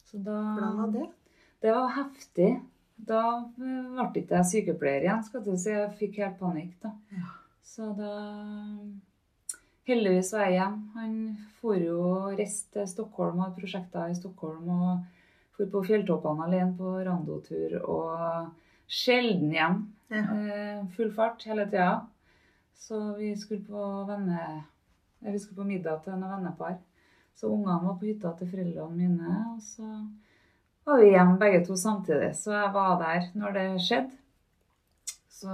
Så 0.07 0.21
da 0.23 0.37
Hvordan 0.55 0.77
var 0.81 0.93
det? 0.95 1.07
Det 1.63 1.73
var 1.75 1.89
heftig. 1.97 2.51
Da 2.97 3.23
ble 3.59 4.07
ikke 4.23 4.39
jeg 4.39 4.49
sykepleier 4.53 5.05
igjen, 5.05 5.25
skal 5.27 5.43
du 5.45 5.51
si. 5.59 5.73
Jeg 5.75 5.93
fikk 5.99 6.21
helt 6.23 6.39
panikk 6.41 6.77
da. 6.85 6.93
Ja. 7.13 7.27
Så 7.67 7.91
da 7.99 8.13
Heldigvis 9.87 10.33
var 10.35 10.49
jeg 10.49 10.57
hjem. 10.59 10.79
Han 10.97 11.13
for 11.61 11.79
jo 11.79 11.99
reiste 12.35 12.73
til 12.75 12.89
Stockholm 12.91 13.39
og 13.39 13.45
hadde 13.45 13.61
prosjekter 13.61 14.11
i 14.11 14.17
Stockholm 14.19 14.71
og 14.75 15.05
for 15.57 15.71
på 15.73 15.83
fjelltoppene 15.87 16.47
alene 16.49 16.73
på 16.77 16.97
randotur 17.07 17.77
og 17.85 18.49
sjelden 18.91 19.55
hjem. 19.55 19.79
Ja. 20.11 20.25
Eh, 20.25 20.81
full 20.97 21.13
fart 21.15 21.47
hele 21.47 21.69
tida. 21.71 22.01
Så 22.77 22.99
vi 23.19 23.31
skulle 23.39 23.65
på 23.67 23.85
venne... 24.11 24.41
eh, 25.23 25.33
Vi 25.33 25.39
skulle 25.39 25.63
på 25.63 25.69
middag 25.71 26.03
til 26.05 26.19
noen 26.19 26.35
vennepar. 26.35 26.77
Så 27.37 27.51
ungene 27.53 27.83
var 27.85 27.99
på 28.01 28.09
hytta 28.09 28.33
til 28.39 28.49
foreldrene 28.49 28.97
mine, 28.97 29.41
og 29.53 29.61
så 29.63 29.87
var 30.87 31.03
vi 31.03 31.11
hjemme 31.13 31.37
begge 31.41 31.65
to 31.67 31.77
samtidig. 31.77 32.31
Så 32.39 32.55
jeg 32.55 32.73
var 32.73 32.97
der 33.03 33.27
når 33.37 33.57
det 33.57 33.65
skjedde. 33.85 34.23
Så 35.37 35.53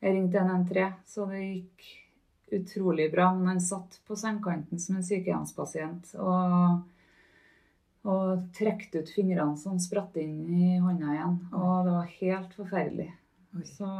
jeg 0.00 0.14
ringte 0.14 0.40
113, 0.40 1.02
så 1.04 1.26
det 1.28 1.42
gikk 1.42 1.88
utrolig 2.58 3.10
bra. 3.12 3.32
Men 3.34 3.52
han 3.52 3.60
satt 3.60 3.98
på 4.08 4.16
sengekanten 4.16 4.80
som 4.80 4.96
en 4.96 5.04
sykehjemspasient 5.04 6.14
og, 6.22 6.80
og 8.08 8.46
trekte 8.56 9.02
ut 9.02 9.12
fingrene 9.12 9.58
som 9.60 9.76
spratt 9.82 10.16
inn 10.22 10.40
i 10.48 10.78
hånda 10.80 11.12
igjen. 11.12 11.36
Og 11.52 11.74
det 11.84 11.96
var 11.98 12.16
helt 12.22 12.56
forferdelig. 12.56 13.10
Oi. 13.58 13.66
Så 13.68 13.90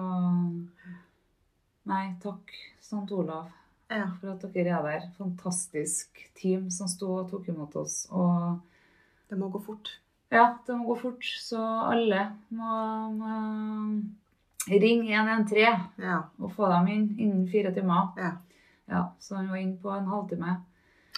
Nei, 1.88 2.04
takk, 2.20 2.50
St. 2.84 3.06
Olav, 3.16 3.46
Ja. 3.90 4.06
for 4.20 4.30
at 4.34 4.42
dere 4.52 4.74
er 4.78 4.82
der. 4.82 5.06
Fantastisk 5.18 6.08
team 6.36 6.70
som 6.70 6.88
sto 6.88 7.08
og 7.22 7.30
tok 7.30 7.48
imot 7.48 7.76
oss. 7.76 8.06
Og 8.10 8.60
Det 9.30 9.38
må 9.38 9.48
gå 9.52 9.60
fort. 9.64 9.88
ja, 10.32 10.56
det 10.66 10.76
må 10.76 10.86
gå 10.86 10.98
fort, 11.00 11.22
så 11.24 11.58
alle 11.92 12.32
må, 12.50 13.12
må 13.12 14.02
ringe 14.68 15.12
113 15.12 16.02
Ja. 16.02 16.22
og 16.40 16.52
få 16.52 16.68
dem 16.68 16.86
inn 16.88 17.06
innen 17.18 17.48
fire 17.48 17.72
timer. 17.74 18.12
ja. 18.18 18.32
Ja, 18.90 19.02
så 19.20 19.36
han 19.36 19.48
var 19.50 19.56
inne 19.56 19.76
på 19.76 19.90
en 19.92 20.06
halvtime. 20.06 20.62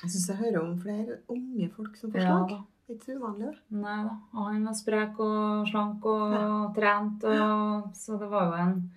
Jeg 0.02 0.10
syns 0.10 0.28
jeg 0.28 0.36
hører 0.38 0.60
om 0.64 0.78
flere 0.80 1.18
unge 1.28 1.68
folk 1.70 1.96
som 1.96 2.10
får 2.10 2.20
slag. 2.20 2.50
Ja, 2.50 2.62
ikke 2.90 3.04
så 3.04 3.14
uvanlig. 3.20 3.52
Nei 3.70 4.02
da. 4.08 4.16
Og 4.34 4.48
han 4.52 4.64
var 4.66 4.74
sprek 4.74 5.20
og 5.20 5.68
slank 5.68 6.04
og 6.04 6.74
trent, 6.74 7.22
og, 7.24 7.92
så 7.94 8.18
det 8.18 8.28
var 8.32 8.46
jo 8.48 8.62
en 8.64 8.90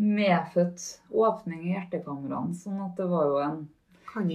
medfødt 0.00 0.82
åpning 1.12 1.68
i 1.68 1.74
hjertekamrene. 1.74 2.54
Sånn 2.58 2.80
at 2.84 2.98
det 2.98 3.08
var 3.10 3.30
jo 3.30 3.40
en 3.44 3.62
Kan. 4.14 4.28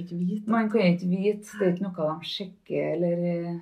Man 0.51 0.69
kan 0.69 0.81
ikke 0.81 1.07
vite. 1.07 1.53
Det 1.55 1.67
er 1.67 1.69
ikke 1.71 1.85
noe 1.85 2.07
de 2.19 2.27
sjekker 2.27 2.87
eller 2.97 3.21
eh, 3.23 3.59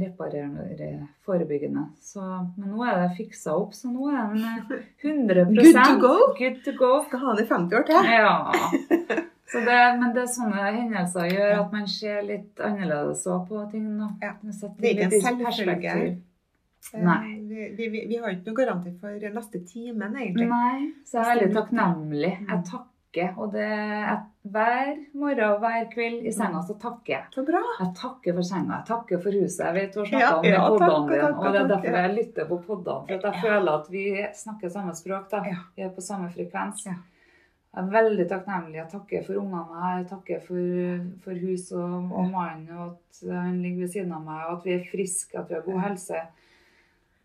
reparerer 0.00 1.04
forebyggende. 1.22 1.84
Så, 2.02 2.22
men 2.56 2.72
nå 2.72 2.82
er 2.82 2.96
det 3.04 3.12
fiksa 3.20 3.54
opp, 3.54 3.76
så 3.78 3.92
nå 3.92 4.08
er 4.10 4.32
den 4.32 4.42
eh, 4.42 4.80
100 5.06 5.44
Good 5.54 5.78
to 5.78 6.00
go. 6.02 6.16
Good 6.38 6.64
to 6.66 6.74
go. 6.80 6.90
Skal 7.06 7.22
ha 7.22 7.36
det 7.38 7.46
i 7.46 7.50
50 7.52 7.78
år 7.78 7.86
til. 7.92 8.10
Ja. 8.10 8.34
Så 9.52 9.60
det, 9.60 9.78
men 10.00 10.14
det 10.14 10.22
er 10.22 10.28
sånne 10.32 10.68
hendelser 10.72 11.26
gjør 11.28 11.50
at 11.60 11.72
man 11.74 11.88
ser 11.92 12.22
litt 12.24 12.60
annerledes 12.64 13.26
på 13.50 13.64
ting. 13.68 13.90
Ja. 14.22 14.30
Det 14.40 14.88
er 14.88 14.94
ikke 14.94 15.08
en 15.10 15.26
selvfølge. 15.26 15.96
Eh, 16.94 17.02
Nei. 17.04 17.34
Vi, 17.52 17.88
vi, 17.92 18.06
vi, 18.08 18.16
har 18.20 18.32
ikke 18.32 18.50
noen 18.50 18.58
garanti 18.62 18.94
for 19.00 19.28
neste 19.36 19.60
timen, 19.68 20.16
egentlig. 20.16 20.48
Nei, 20.50 20.88
så 21.06 21.20
jeg 21.20 21.24
er 21.24 21.30
veldig 21.36 21.54
takknemlig. 21.58 22.32
Mm. 22.40 22.50
Jeg 22.50 22.66
takker. 22.70 22.88
Og 23.36 23.52
det, 23.52 23.66
jeg, 23.68 24.18
hver 24.54 24.92
morgen 25.20 25.42
og 25.50 25.58
hver 25.60 25.88
kveld 25.92 26.24
i 26.24 26.32
senga 26.32 26.62
så 26.64 26.78
takker 26.80 27.12
jeg. 27.12 27.26
Så 27.34 27.44
bra. 27.44 27.60
Jeg 27.82 27.92
takker 27.98 28.36
for 28.38 28.48
senga, 28.48 28.78
jeg 28.78 28.88
takker 28.88 29.20
for 29.20 29.36
huset. 29.36 29.62
Jeg 29.66 29.76
vet 29.76 29.92
du 29.92 30.00
har 30.00 30.08
snakka 30.08 30.24
Ja, 30.24 30.32
om 30.38 30.46
det 30.46 30.52
ja, 30.54 30.62
takk, 30.62 30.78
poddene 30.78 31.12
dine, 31.12 31.30
og 31.36 31.44
det 31.44 31.60
er 31.60 31.70
derfor 31.74 31.98
jeg 32.00 32.14
lytter 32.16 32.48
på 32.48 32.60
poddene. 32.66 33.06
For 33.10 33.18
at 33.18 33.28
jeg 33.28 33.44
føler 33.44 33.72
at 33.74 33.90
vi 33.92 34.04
snakker 34.42 34.76
samme 34.76 34.96
språk. 34.96 35.28
da. 35.34 35.42
Ja. 35.52 35.64
Vi 35.76 35.86
er 35.88 35.92
på 35.92 36.04
samme 36.08 36.32
frekvens. 36.32 36.86
Ja. 36.88 36.98
Jeg 37.72 37.86
er 37.86 37.92
veldig 37.92 38.24
takknemlig. 38.28 38.76
Jeg 38.76 38.88
takker 38.92 39.22
for 39.24 39.40
ungene 39.40 39.92
jeg 39.96 40.08
takker 40.10 40.40
for, 40.44 41.04
for 41.24 41.44
hus 41.44 41.70
og, 41.72 42.10
og 42.12 42.26
mannen, 42.28 42.68
og 42.76 42.90
at 42.90 43.22
han 43.32 43.62
ligger 43.64 43.86
ved 43.86 43.94
siden 43.94 44.12
av 44.12 44.26
meg, 44.26 44.42
og 44.44 44.58
at 44.58 44.66
vi 44.66 44.74
er 44.74 44.90
friske, 44.90 45.38
at 45.40 45.48
vi 45.48 45.56
har 45.56 45.64
god 45.64 45.80
helse. 45.86 46.20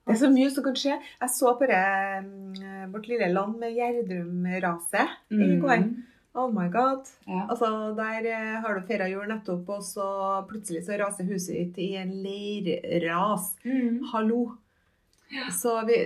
Det 0.08 0.14
er 0.16 0.20
så 0.22 0.30
mye 0.32 0.52
som 0.56 0.64
kan 0.64 0.78
skje. 0.80 0.94
Jeg 1.20 1.32
så 1.36 1.52
bare 1.60 1.80
mm, 2.24 2.94
vårt 2.94 3.10
lille 3.12 3.28
land 3.34 3.58
med 3.60 3.76
Gjerdrum-raset 3.76 5.18
i 5.36 5.58
går. 5.60 5.82
Mm. 5.84 5.90
Oh 6.38 6.52
my 6.54 6.68
god. 6.72 7.10
Ja. 7.26 7.48
Altså, 7.50 7.68
Der 7.98 8.30
eh, 8.30 8.54
har 8.62 8.78
du 8.78 8.86
feira 8.88 9.10
jul 9.10 9.28
nettopp, 9.28 9.68
og 9.74 9.84
så 9.84 10.06
plutselig 10.48 10.86
så 10.86 10.96
raser 11.02 11.28
huset 11.28 11.58
ditt 11.58 11.82
i 11.82 11.90
en 12.00 12.14
leirras. 12.24 13.52
Mm. 13.66 14.06
Hallo. 14.14 14.42
Så 15.52 15.74
vi 15.90 15.98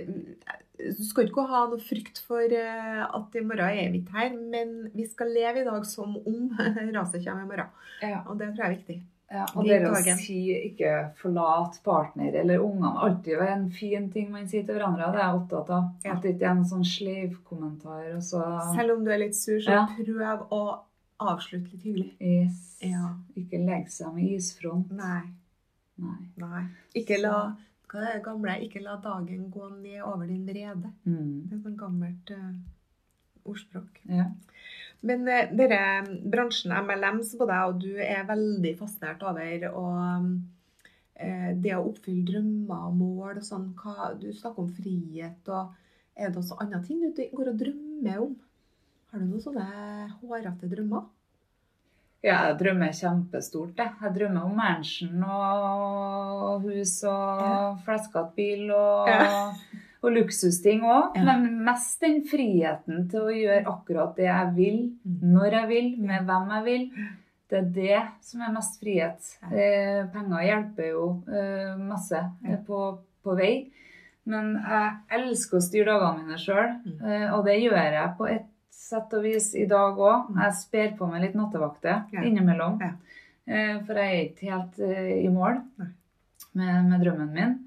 Du 0.82 1.04
skal 1.06 1.28
ikke 1.28 1.44
ha 1.46 1.68
noe 1.70 1.78
frykt 1.78 2.24
for 2.26 2.42
eh, 2.42 3.02
at 3.06 3.36
i 3.38 3.44
morgen 3.46 3.78
er 3.84 3.92
vi 3.94 4.00
ikke 4.02 4.18
her, 4.18 4.32
men 4.34 4.72
vi 4.96 5.06
skal 5.06 5.30
leve 5.30 5.62
i 5.62 5.68
dag 5.68 5.86
som 5.86 6.16
om 6.18 6.48
raset 6.98 7.22
kommer 7.22 7.44
i 7.44 7.52
morgen. 7.52 7.76
Ja. 8.02 8.24
Og 8.26 8.40
det 8.40 8.56
tror 8.56 8.66
jeg 8.66 8.72
er 8.72 8.78
viktig. 8.80 9.02
Ja, 9.32 9.46
og 9.56 9.64
det 9.64 9.78
å 9.88 10.16
si 10.20 10.40
ikke 10.52 10.94
forlat 11.22 11.78
partner 11.86 12.36
eller 12.42 12.60
ungene, 12.60 12.92
alltid 13.06 13.40
være 13.40 13.54
en 13.56 13.70
fin 13.72 14.10
ting 14.12 14.28
man 14.34 14.50
sier 14.52 14.66
til 14.68 14.76
hverandre. 14.76 15.08
Det 15.14 15.22
er 15.22 15.28
jeg 15.30 15.40
opptatt 15.40 15.72
av. 15.72 15.86
Ja. 16.04 16.16
At 16.16 16.26
det 16.26 16.34
ikke 16.36 16.50
er 16.50 16.56
en 16.58 16.66
sånn 16.68 16.88
sleivkommentar. 16.88 18.10
så... 18.20 18.44
Selv 18.76 18.98
om 18.98 19.06
du 19.06 19.12
er 19.16 19.24
litt 19.24 19.40
sur, 19.40 19.62
så 19.64 19.78
Ja. 19.78 19.86
prøv 19.96 20.46
å 20.52 20.62
avslutte 21.32 21.72
litt 21.72 21.88
hyggelig. 21.88 22.12
Yes. 22.20 22.78
Ja. 22.84 23.14
Ikke 23.40 23.62
legg 23.64 23.88
seg 23.94 24.12
med 24.18 24.36
isfront. 24.36 24.92
Nei. 24.92 25.24
Nei. 26.02 26.20
Nei. 26.42 26.66
Ikke 26.98 27.22
la 27.22 27.54
hva 27.92 28.06
er 28.08 28.14
det 28.16 28.24
gamle? 28.24 28.54
Ikke 28.64 28.80
la 28.84 28.96
dagen 29.04 29.50
gå 29.52 29.68
ned 29.76 30.00
over 30.08 30.28
din 30.28 30.46
vrede. 30.48 30.94
Mm. 31.04 31.48
Det 31.48 31.56
er 31.56 31.58
et 31.58 31.66
sånt 31.66 31.80
gammelt 31.80 32.32
uh, 32.32 32.54
ordspråk. 33.44 34.00
Ja. 34.08 34.30
Men 35.02 35.24
denne 35.26 36.20
bransjen 36.30 36.74
MLM, 36.78 37.24
så 37.26 37.40
både 37.40 37.56
jeg 37.58 37.70
og 37.72 37.80
du 37.82 37.94
er 38.06 38.28
veldig 38.28 38.74
fascinert 38.78 39.24
over 39.26 39.64
og 39.72 40.28
eh, 41.16 41.52
det 41.58 41.74
å 41.74 41.88
oppfylle 41.90 42.28
drømmer 42.28 42.84
og 42.92 43.00
mål 43.00 43.40
og 43.42 43.48
sånn. 43.48 43.72
Hva, 43.82 44.12
du 44.22 44.28
snakker 44.34 44.62
om 44.62 44.70
frihet, 44.78 45.50
og 45.50 45.74
er 46.16 46.30
det 46.30 46.38
også 46.44 46.60
andre 46.62 46.84
ting 46.86 47.02
du 47.02 47.24
går 47.34 47.50
og 47.54 47.58
drømmer 47.64 48.22
om? 48.28 48.36
Har 49.12 49.20
du 49.20 49.26
noen 49.26 49.42
sånne 49.44 49.66
hårete 50.22 50.70
drømmer? 50.72 51.10
ja, 52.22 52.36
jeg 52.52 52.60
drømmer 52.60 52.92
kjempestort. 52.94 53.72
Jeg, 53.82 53.96
jeg 54.04 54.14
drømmer 54.14 54.44
om 54.46 54.52
mansion 54.54 55.24
og 55.26 56.68
hus 56.68 57.00
og 57.10 57.40
Ja. 57.42 57.56
fleskete 57.82 58.36
bil 58.36 58.68
og, 58.70 59.10
Ja. 59.10 59.54
Og 60.04 60.12
luksusting 60.16 60.82
òg. 60.82 61.16
Ja. 61.16 61.24
Men 61.28 61.64
mest 61.66 62.00
den 62.02 62.22
friheten 62.26 63.10
til 63.12 63.22
å 63.28 63.34
gjøre 63.36 63.66
akkurat 63.70 64.16
det 64.18 64.26
jeg 64.26 64.54
vil, 64.56 64.80
Mm. 65.06 65.20
når 65.34 65.52
jeg 65.52 65.68
vil, 65.70 65.90
med 66.08 66.26
hvem 66.26 66.50
jeg 66.56 66.64
vil. 66.66 66.88
Det 67.50 67.58
er 67.60 67.70
det 67.76 68.02
som 68.22 68.42
er 68.42 68.52
mest 68.56 68.80
frihet. 68.80 69.38
Eh, 69.52 70.06
penger 70.14 70.46
hjelper 70.48 70.88
jo 70.90 71.24
eh, 71.28 71.76
masse 71.78 72.18
eh, 72.48 72.58
på, 72.66 72.98
på 73.24 73.36
vei. 73.38 73.72
Men 74.26 74.54
jeg 74.56 74.92
elsker 75.20 75.58
å 75.58 75.62
styre 75.62 75.86
dagene 76.00 76.24
mine 76.26 76.38
sjøl, 76.38 76.82
Mm. 76.86 77.02
eh, 77.06 77.34
og 77.34 77.46
det 77.46 77.60
gjør 77.62 77.92
jeg 77.94 78.18
på 78.18 78.30
et 78.30 78.46
sett 78.72 79.14
og 79.14 79.24
vis 79.24 79.54
i 79.56 79.66
dag 79.66 79.98
òg. 79.98 80.32
Jeg 80.38 80.54
sper 80.54 80.98
på 80.98 81.08
meg 81.12 81.22
litt 81.22 81.36
nattevakter 81.36 82.06
Ja. 82.14 82.22
innimellom. 82.22 82.80
Ja. 82.82 82.92
Eh, 83.48 83.80
for 83.86 83.94
jeg 83.94 84.10
er 84.14 84.30
ikke 84.30 84.52
helt 84.52 84.80
eh, 84.80 85.26
i 85.26 85.30
mål 85.30 85.62
med, 86.56 86.90
med 86.90 87.02
drømmen 87.04 87.34
min. 87.34 87.60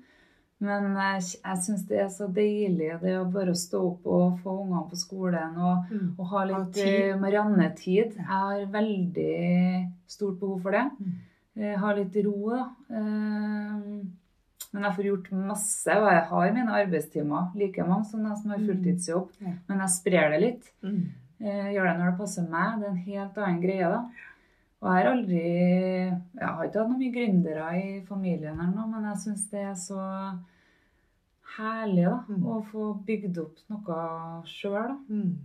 Men 0.64 0.94
jeg, 0.96 1.22
jeg 1.44 1.58
syns 1.66 1.82
det 1.90 1.98
er 2.00 2.08
så 2.14 2.26
deilig 2.32 2.90
det 3.02 3.14
å 3.20 3.26
bare 3.30 3.52
stå 3.58 3.80
opp 3.90 4.06
og 4.06 4.38
få 4.42 4.54
ungene 4.62 4.88
på 4.90 4.96
skolen 4.96 5.56
og, 5.60 5.90
Mm. 5.92 6.10
og 6.18 6.26
ha 6.32 6.44
litt 6.50 6.78
eh, 6.80 7.14
Marianne-tid. 7.20 8.16
Jeg 8.16 8.26
har 8.28 8.64
veldig 8.72 9.92
stort 10.08 10.38
behov 10.40 10.62
for 10.64 10.70
det. 10.76 10.84
Mm. 10.98 11.14
Jeg 11.64 11.78
har 11.78 11.94
litt 12.00 12.16
ro, 12.26 12.36
da. 12.50 12.62
Eh, 12.90 14.04
Men 14.74 14.82
jeg 14.88 14.94
får 14.96 15.04
gjort 15.06 15.28
masse, 15.38 15.94
og 16.02 16.08
jeg 16.10 16.22
har 16.32 16.52
mine 16.56 16.72
arbeidstimer. 16.74 17.52
Like 17.54 17.84
mange 17.86 18.08
som 18.10 18.24
de 18.24 18.32
som 18.40 18.50
har 18.50 18.58
Mm. 18.58 18.66
fulltidsjobb. 18.66 19.28
Ja. 19.40 19.52
Men 19.68 19.78
jeg 19.84 19.88
sprer 19.94 20.30
det 20.32 20.40
litt. 20.42 20.64
Mm. 20.82 21.04
Eh, 21.40 21.68
Gjør 21.74 21.84
det 21.92 21.98
når 22.00 22.10
det 22.10 22.18
passer 22.18 22.48
meg. 22.50 22.80
Det 22.80 22.86
er 22.86 22.90
en 22.90 22.96
helt 23.06 23.38
annen 23.38 23.60
greie, 23.62 23.88
da. 23.92 24.00
Og 24.82 24.88
jeg 24.90 25.04
har 25.04 25.12
aldri 25.12 25.44
Jeg 26.34 26.48
har 26.48 26.64
ikke 26.66 26.80
hatt 26.80 26.88
noen 26.90 26.98
mye 26.98 27.14
gründere 27.14 27.68
i 27.78 28.00
familien 28.08 28.58
eller 28.60 28.74
noe, 28.74 28.86
men 28.90 29.04
jeg 29.12 29.22
syns 29.22 29.46
det 29.50 29.62
er 29.62 29.74
så 29.74 30.00
herlig 31.58 32.04
da, 32.08 32.24
Mm. 32.28 32.42
å 32.46 32.60
få 32.70 32.86
bygd 33.06 33.38
opp 33.38 33.58
noe 33.70 33.98
sjøl. 34.46 34.96
Mm. 35.10 35.36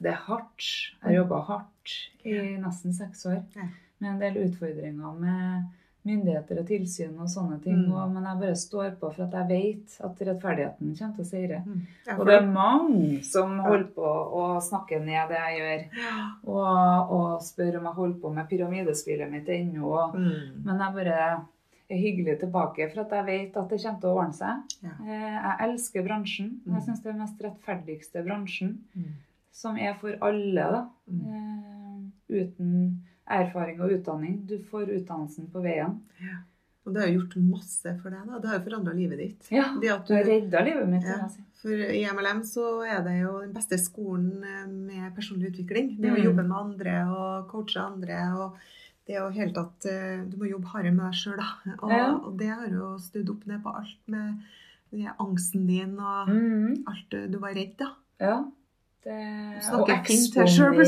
Det 0.00 0.12
er 0.12 0.20
hardt. 0.28 0.62
Jeg 1.02 1.02
har 1.02 1.12
jobba 1.24 1.40
hardt 1.48 1.96
i 2.24 2.56
nesten 2.62 2.92
seks 2.94 3.26
år 3.26 3.42
Ja. 3.56 3.68
med 4.00 4.10
en 4.12 4.18
del 4.20 4.44
utfordringer 4.46 5.18
med 5.18 5.64
myndigheter 6.06 6.60
og 6.60 6.66
tilsyn 6.68 7.18
og 7.20 7.26
sånne 7.28 7.60
ting. 7.62 7.74
Mm. 7.88 7.92
Og, 7.92 8.10
men 8.14 8.24
jeg 8.24 8.38
bare 8.40 8.56
står 8.56 8.90
på 9.00 9.10
for 9.12 9.24
at 9.24 9.32
jeg 9.32 9.48
vet 9.48 9.96
at 10.00 10.22
rettferdigheten 10.28 10.94
kommer 10.96 11.16
til 11.16 11.24
å 11.24 11.28
seire. 11.28 11.58
Mm. 11.66 11.82
Og 12.18 12.26
det 12.26 12.34
er 12.38 12.46
mange 12.46 13.22
som 13.24 13.58
holder 13.58 13.90
på 13.96 14.06
å 14.38 14.44
snakke 14.62 15.00
ned 15.04 15.28
det 15.28 15.36
jeg 15.42 15.58
gjør. 15.58 15.84
Og, 16.46 17.12
og 17.18 17.42
spør 17.42 17.76
om 17.80 17.84
jeg 17.90 17.98
holder 17.98 18.20
på 18.22 18.32
med 18.34 18.48
pyramidespillet 18.48 19.30
mitt 19.30 19.48
ennå. 19.48 20.14
Mm. 20.14 20.64
Men 20.64 20.78
jeg 20.78 20.94
bare 20.94 21.46
hyggelig 21.90 22.38
tilbake, 22.40 22.90
for 22.92 23.00
at 23.06 23.10
jeg 23.16 23.26
vet 23.26 23.56
at 23.56 23.68
det 23.70 23.80
kommer 23.82 24.00
til 24.00 24.08
å 24.10 24.18
ordne 24.20 24.34
seg. 24.36 24.74
Ja. 24.84 24.90
Eh, 25.00 25.38
Jeg 25.38 25.56
elsker 25.68 26.04
bransjen. 26.04 26.50
Mm. 26.66 26.74
Jeg 26.74 26.82
syns 26.86 27.02
det 27.02 27.08
er 27.08 27.12
den 27.16 27.22
mest 27.22 27.40
rettferdigste 27.46 28.24
bransjen. 28.26 28.78
Mm. 28.94 29.14
Som 29.52 29.76
er 29.76 29.94
for 30.00 30.12
alle, 30.20 30.66
da. 30.76 30.82
Mm. 31.10 31.24
Eh, 31.32 32.42
uten 32.42 33.02
erfaring 33.28 33.80
og 33.80 33.90
utdanning. 33.96 34.46
Du 34.46 34.58
får 34.70 34.88
utdannelsen 35.00 35.48
på 35.52 35.62
veien. 35.64 35.98
Og 36.86 36.94
det 36.94 37.02
har 37.02 37.10
gjort 37.12 37.34
masse 37.36 37.90
for 38.02 38.10
deg, 38.10 38.22
da. 38.30 38.38
Det 38.40 38.48
har 38.48 38.58
jo 38.58 38.64
forandra 38.70 38.94
livet 38.96 39.18
ditt. 39.18 39.48
Ja, 39.52 39.66
Det 39.80 39.90
at 39.92 40.06
du 40.08 40.14
har 40.14 40.24
redda 40.24 40.62
livet 40.64 40.88
mitt. 40.88 41.04
Ja. 41.04 41.26
for 41.58 41.70
i 41.74 42.04
MLM 42.06 42.40
så 42.46 42.84
er 42.86 43.02
det 43.02 43.16
jo 43.22 43.40
den 43.42 43.52
beste 43.52 43.76
skolen 43.82 44.44
eh, 44.44 44.66
med 44.68 45.14
personlig 45.16 45.50
utvikling. 45.52 45.96
Det 46.00 46.12
å 46.12 46.16
Mm. 46.16 46.24
jobbe 46.24 46.44
med 46.46 46.56
andre 46.56 46.94
og 47.10 47.48
coache 47.48 47.80
andre. 47.80 48.20
og 48.38 48.56
det 49.08 49.16
er 49.16 49.22
jo 49.24 49.30
helt 49.32 49.54
tatt 49.56 49.86
eh, 49.88 50.20
Du 50.28 50.36
må 50.36 50.50
jobbe 50.50 50.68
hardere 50.68 50.92
med 50.92 51.06
deg 51.08 51.16
sjøl, 51.16 51.38
da. 51.40 51.72
Og, 51.80 51.90
Ja. 51.90 52.10
og 52.14 52.36
det 52.38 52.48
har 52.52 52.68
jo 52.68 52.90
snudd 53.00 53.30
opp 53.32 53.46
ned 53.48 53.62
på 53.64 53.72
alt 53.80 53.96
med 54.06 54.38
den 54.92 55.08
angsten 55.18 55.66
din 55.66 55.98
og 55.98 56.28
Mhm. 56.28 56.84
alt 56.86 57.08
du- 57.10 57.26
du 57.28 57.38
var 57.38 57.54
redd, 57.56 57.76
da. 57.78 57.90
Ja. 58.20 58.44
Det, 59.04 59.16
og 59.80 59.88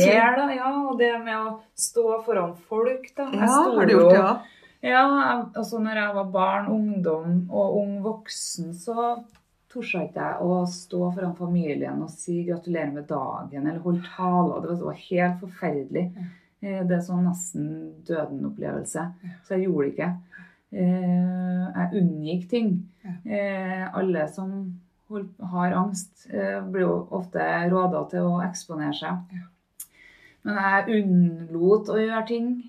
eksponere, 0.00 0.36
da. 0.36 0.46
Ja, 0.54 0.70
og 0.90 0.98
det 0.98 1.24
med 1.24 1.34
å 1.36 1.60
stå 1.76 2.24
foran 2.24 2.56
folk, 2.68 3.14
da. 3.16 3.30
Ja, 3.32 3.46
sto 3.46 3.76
har 3.78 3.86
du 3.86 3.92
gjort 3.94 4.10
det 4.12 4.20
òg? 4.20 4.40
Ja, 4.82 5.04
jeg- 5.08 5.52
altså 5.54 5.78
når 5.80 5.94
jeg 5.94 6.14
var 6.14 6.24
barn, 6.24 6.66
ungdom 6.68 7.48
og 7.50 7.76
ung 7.76 8.02
voksen, 8.02 8.74
så 8.74 9.24
torde 9.70 9.86
ikke 10.08 10.14
jeg 10.14 10.36
å 10.42 10.66
stå 10.66 11.14
foran 11.14 11.36
familien 11.36 12.02
og 12.02 12.10
si 12.10 12.44
gratulerer 12.44 12.92
med 12.92 13.06
dagen 13.06 13.66
eller 13.66 13.78
holde 13.80 14.02
taler. 14.16 14.60
Det 14.62 14.80
var 14.82 14.92
helt 14.94 15.40
forferdelig. 15.40 16.12
Eh, 16.62 16.82
Det 16.86 16.96
er 16.98 17.04
sånn 17.04 17.24
nesten 17.24 17.68
døden-opplevelse. 18.06 19.06
Så 19.44 19.56
jeg 19.56 19.66
gjorde 19.68 19.86
det 19.86 19.92
ikke. 19.94 20.10
Eh, 20.72 21.64
Jeg 21.80 22.02
unngikk 22.02 22.48
ting. 22.50 22.88
Eh, 23.24 23.86
Alle 23.94 24.28
som 24.28 24.80
har 25.42 25.72
angst, 25.74 26.28
blir 26.30 26.80
jo 26.84 27.08
ofte 27.10 27.40
råda 27.70 28.04
til 28.10 28.20
å 28.28 28.42
eksponere 28.46 28.94
seg. 28.94 29.40
Men 30.44 30.54
jeg 30.56 31.02
unnlot 31.02 31.88
å 31.90 31.96
gjøre 31.98 32.26
ting. 32.28 32.62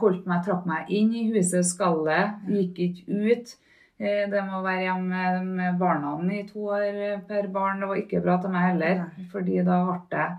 Holdt 0.00 0.26
meg, 0.26 0.44
trakk 0.44 0.66
meg 0.66 0.90
inn 0.90 1.14
i 1.14 1.24
huset, 1.32 1.64
skallet, 1.64 2.36
gikk 2.46 2.78
ikke 2.78 3.32
ut. 3.32 3.56
Det 3.98 4.30
med 4.44 4.52
å 4.52 4.62
være 4.62 4.84
hjemme 4.84 5.24
med, 5.44 5.78
barna 5.78 6.12
i 6.32 6.44
to 6.46 6.68
år 6.68 7.22
per 7.26 7.48
barn, 7.48 7.80
det 7.80 7.88
var 7.88 7.96
ikke 7.96 8.22
bra 8.22 8.36
til 8.40 8.50
meg 8.50 8.68
heller. 8.72 9.10
Fordi 9.32 9.64
da 9.64 9.80
ble 9.86 10.20
eh, 10.20 10.36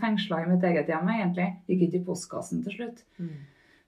fengsla 0.00 0.42
i 0.42 0.48
mitt 0.50 0.64
eget 0.68 0.88
hjem, 0.92 1.08
egentlig. 1.14 1.48
Gikk 1.70 1.82
ikke 1.88 2.00
i 2.00 2.04
postkassen 2.06 2.62
til 2.66 2.72
slutt. 2.78 3.04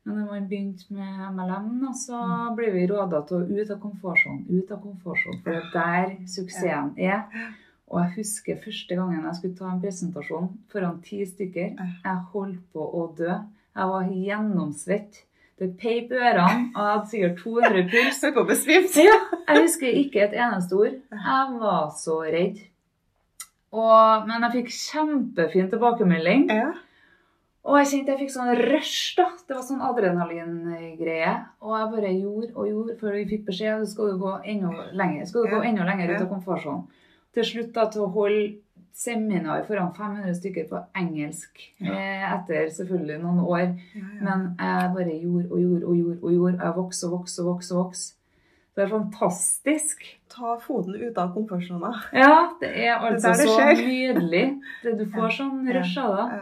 Men 0.07 0.21
når 0.21 0.27
man 0.31 0.49
begynte 0.49 0.85
med 0.95 1.23
MLM, 1.35 1.71
da, 1.83 1.93
så 1.99 2.19
ble 2.55 2.71
vi 2.77 2.87
råda 2.87 3.25
til 3.27 3.41
å 3.41 3.47
ut 3.59 3.71
av 3.75 3.81
komfortsonen. 3.83 4.45
Ut 4.49 4.71
av 4.71 4.79
komfortsonen, 4.85 5.41
for 5.43 5.51
det 5.51 5.63
er 5.63 5.71
der 5.75 6.13
suksessen 6.31 6.93
er. 6.97 7.25
Og 7.87 8.01
jeg 8.03 8.13
husker 8.17 8.59
første 8.65 8.97
gangen 8.99 9.25
jeg 9.27 9.37
skulle 9.39 9.59
ta 9.59 9.69
en 9.71 9.81
presentasjon 9.83 10.49
foran 10.73 11.01
ti 11.07 11.21
stykker. 11.27 11.75
Jeg 12.05 12.23
holdt 12.33 12.63
på 12.73 12.83
å 12.83 13.05
dø. 13.19 13.35
Jeg 13.77 13.91
var 13.93 14.09
gjennomsvett. 14.11 15.23
Det 15.59 15.71
peip 15.81 16.11
ørene, 16.13 16.71
og 16.75 16.81
jeg 16.83 16.93
hadde 16.93 17.11
sikkert 17.11 17.39
200 17.43 17.85
puls. 17.91 18.19
Ja, 19.01 19.15
jeg 19.49 19.63
husker 19.63 19.87
ikke 20.03 20.25
et 20.27 20.35
eneste 20.37 20.77
ord. 20.77 20.97
Jeg 21.15 21.55
var 21.63 21.87
så 21.97 22.19
redd. 22.27 22.59
Og, 23.77 24.27
men 24.29 24.45
jeg 24.47 24.53
fikk 24.61 24.75
kjempefin 24.75 25.71
tilbakemelding. 25.73 26.47
Ja. 26.55 26.69
Og 27.67 27.81
jeg 27.81 27.89
kjente 27.91 28.13
jeg 28.15 28.21
fikk 28.23 28.31
sånn 28.37 28.53
rush, 28.61 29.17
da. 29.19 29.25
Det 29.49 29.57
var 29.57 29.65
sånn 29.67 29.81
adrenalingreie. 29.83 31.33
Og 31.67 31.73
jeg 31.75 31.89
bare 31.97 32.13
gjorde 32.15 32.53
og 32.55 32.69
gjorde 32.71 32.95
før 33.01 33.17
vi 33.19 33.25
fikk 33.33 33.49
beskjed 33.49 33.83
så 33.83 33.89
skal 33.91 34.13
du 34.13 34.21
gå 34.23 34.35
enda 34.53 34.71
lenger. 34.95 35.27
Skal 35.27 35.45
du 35.49 35.51
gå 35.57 35.63
Ja. 35.65 35.69
enda 35.73 35.85
lenger 35.89 36.15
ut 36.15 36.23
av 36.23 36.29
komfortsonen. 36.31 36.87
Til 37.35 37.45
slutt 37.45 37.73
da 37.75 37.89
til 37.91 38.03
å 38.07 38.13
holde 38.15 38.55
seminar 38.97 39.67
foran 39.67 39.91
500 39.95 40.35
stykker 40.39 40.69
på 40.71 40.79
engelsk. 40.97 41.59
Eh, 41.83 42.23
etter 42.33 42.71
selvfølgelig 42.73 43.19
noen 43.21 43.41
år. 43.45 43.75
Men 44.23 44.57
jeg 44.59 44.95
bare 44.95 45.19
gjorde 45.21 45.51
og 45.51 45.59
gjorde 45.61 45.85
og 45.91 45.97
gjorde. 45.97 46.19
Og 46.23 46.33
gjorde. 46.33 46.59
Jeg 46.63 46.75
vokste 46.79 47.07
og 47.07 47.13
vokste 47.19 47.43
og 47.43 47.51
vokste. 47.51 47.75
og 47.75 47.85
vokste. 47.85 48.16
Det 48.77 48.85
er 48.85 48.91
fantastisk. 48.93 50.03
Ta 50.29 50.59
foten 50.61 50.99
ut 51.01 51.17
av 51.19 51.31
komfortsona. 51.33 51.95
Ja, 52.13 52.53
det 52.61 52.75
er 52.85 52.99
altså 53.01 53.33
er 53.33 53.39
det 53.41 53.49
så 53.49 53.69
nydelig. 53.81 54.45
Det, 54.83 54.93
du 54.99 55.07
får 55.15 55.33
sånn 55.39 55.63
rush 55.73 55.97
av 56.03 56.17
det. 56.19 56.41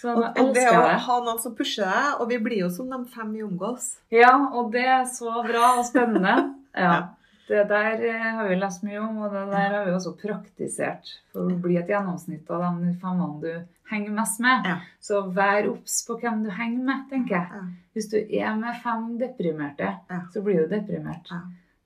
Så 0.00 0.14
Og, 0.16 0.22
og 0.40 0.54
det 0.56 0.64
å 0.72 0.80
ha 1.04 1.16
noen 1.22 1.38
som 1.38 1.52
pusher 1.54 1.84
deg, 1.84 2.14
og 2.18 2.30
vi 2.32 2.38
blir 2.42 2.64
jo 2.64 2.70
som 2.72 2.88
de 2.90 2.98
fem 3.12 3.28
vi 3.36 3.44
omgås. 3.44 3.92
Ja, 4.10 4.32
og 4.50 4.72
det 4.72 4.86
er 4.96 5.04
så 5.06 5.42
bra 5.46 5.76
og 5.78 5.86
spennende. 5.88 6.38
Ja. 6.72 7.12
Det 7.52 7.66
der 7.68 8.02
eh, 8.08 8.26
har 8.38 8.48
vi 8.48 8.56
lest 8.56 8.84
mye 8.86 9.00
om, 9.04 9.18
og 9.26 9.34
det 9.34 9.44
der 9.52 9.74
har 9.76 9.84
vi 9.84 9.92
også 9.92 10.14
praktisert 10.16 11.10
for 11.34 11.52
å 11.52 11.60
bli 11.60 11.76
et 11.76 11.90
gjennomsnitt 11.92 12.48
av 12.48 12.64
de 12.80 12.94
femmene 13.02 13.40
du 13.42 13.50
henger 13.92 14.14
mest 14.16 14.40
med. 14.40 14.64
Ja. 14.70 14.78
Så 15.04 15.20
vær 15.36 15.68
obs 15.68 15.98
på 16.08 16.16
hvem 16.22 16.46
du 16.46 16.50
henger 16.56 16.86
med, 16.86 17.02
tenker 17.10 17.36
jeg. 17.36 17.64
Hvis 17.92 18.08
du 18.08 18.16
er 18.22 18.54
med 18.56 18.78
fem 18.80 19.10
deprimerte, 19.20 19.90
så 20.32 20.40
blir 20.46 20.62
du 20.62 20.70
deprimert. 20.72 21.28
Ja. 21.28 21.42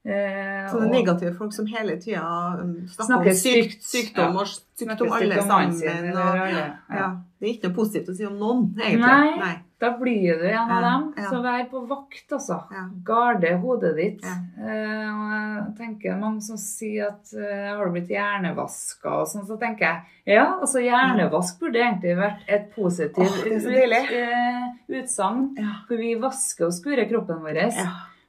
Eh, 0.07 0.69
Så 0.71 0.79
det 0.79 0.87
er 0.87 0.93
negative 0.93 1.35
folk 1.35 1.55
som 1.57 1.67
hele 1.67 1.97
tida 1.99 2.23
um, 2.61 2.77
snakker 2.87 3.09
Snakker 3.09 3.31
om 3.33 3.39
sykt, 3.41 3.81
sykdom 3.83 4.37
Ja. 4.37 4.41
og 4.45 4.47
sykdom 4.79 5.12
alle 5.19 5.41
sammen. 5.43 6.12
Og, 6.12 6.21
alle. 6.45 6.67
Ja. 6.95 7.09
Det 7.37 7.47
er 7.47 7.53
ikke 7.53 7.68
noe 7.68 7.76
positivt 7.76 8.09
å 8.09 8.16
si 8.16 8.24
om 8.24 8.37
noen, 8.41 8.62
egentlig. 8.80 9.32
Nei, 9.43 9.51
da 9.82 9.91
blir 9.99 10.39
du 10.41 10.45
en 10.49 10.70
av 10.72 10.84
dem. 10.87 11.03
ja. 11.20 11.26
Så 11.28 11.41
vær 11.45 11.66
på 11.68 11.82
vakt, 11.91 12.32
altså. 12.32 12.57
Ja. 12.72 12.84
Garde 13.05 13.51
hodet 13.61 13.93
ditt. 13.99 14.24
Ja. 14.24 14.37
Uh, 14.57 15.11
og 15.11 15.34
jeg 15.34 15.74
tenker 15.82 16.16
mange 16.20 16.41
som 16.47 16.57
sier 16.61 17.11
at 17.11 17.34
jeg 17.37 17.76
har 17.76 17.93
blitt 17.93 18.12
hjernevaska 18.14 19.18
og 19.20 19.28
sånn, 19.28 19.45
så 19.49 19.61
tenker 19.61 19.91
jeg 19.91 20.37
ja, 20.39 20.47
altså 20.57 20.80
hjernevask 20.82 21.61
burde 21.61 21.84
egentlig 21.84 22.16
vært 22.18 22.49
et 22.51 22.70
positivt 22.74 23.45
oh, 23.45 24.01
eh, 24.09 24.64
utsagn. 24.97 25.51
Ja. 25.61 25.76
For 25.87 26.01
vi 26.01 26.16
vasker 26.24 26.70
og 26.70 26.74
skurer 26.74 27.05
kroppen 27.11 27.45
vår. 27.45 27.61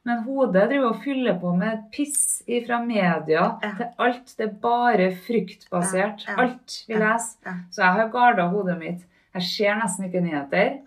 Ja. 0.04 0.14
Men 0.14 0.22
hodet 0.24 0.68
driver 0.70 0.88
og 0.92 1.00
fyller 1.04 1.38
på 1.40 1.50
med 1.56 1.82
piss 1.92 2.42
fra 2.66 2.78
media 2.84 3.58
Ja. 3.62 3.72
til 3.76 3.86
alt. 3.98 4.34
Det 4.38 4.46
er 4.48 4.54
bare 4.62 5.10
fryktbasert. 5.26 6.24
Ja, 6.26 6.32
ja. 6.32 6.42
Alt 6.42 6.84
vi 6.88 6.94
Ja, 6.94 6.98
leser. 6.98 7.36
ja. 7.46 7.52
Så 7.70 7.82
jeg 7.82 7.92
har 7.92 8.08
garda 8.08 8.48
hodet 8.48 8.78
mitt. 8.78 9.04
Jeg 9.34 9.42
ser 9.42 9.74
nesten 9.74 10.04
ikke 10.06 10.20
nyheter. 10.22 10.78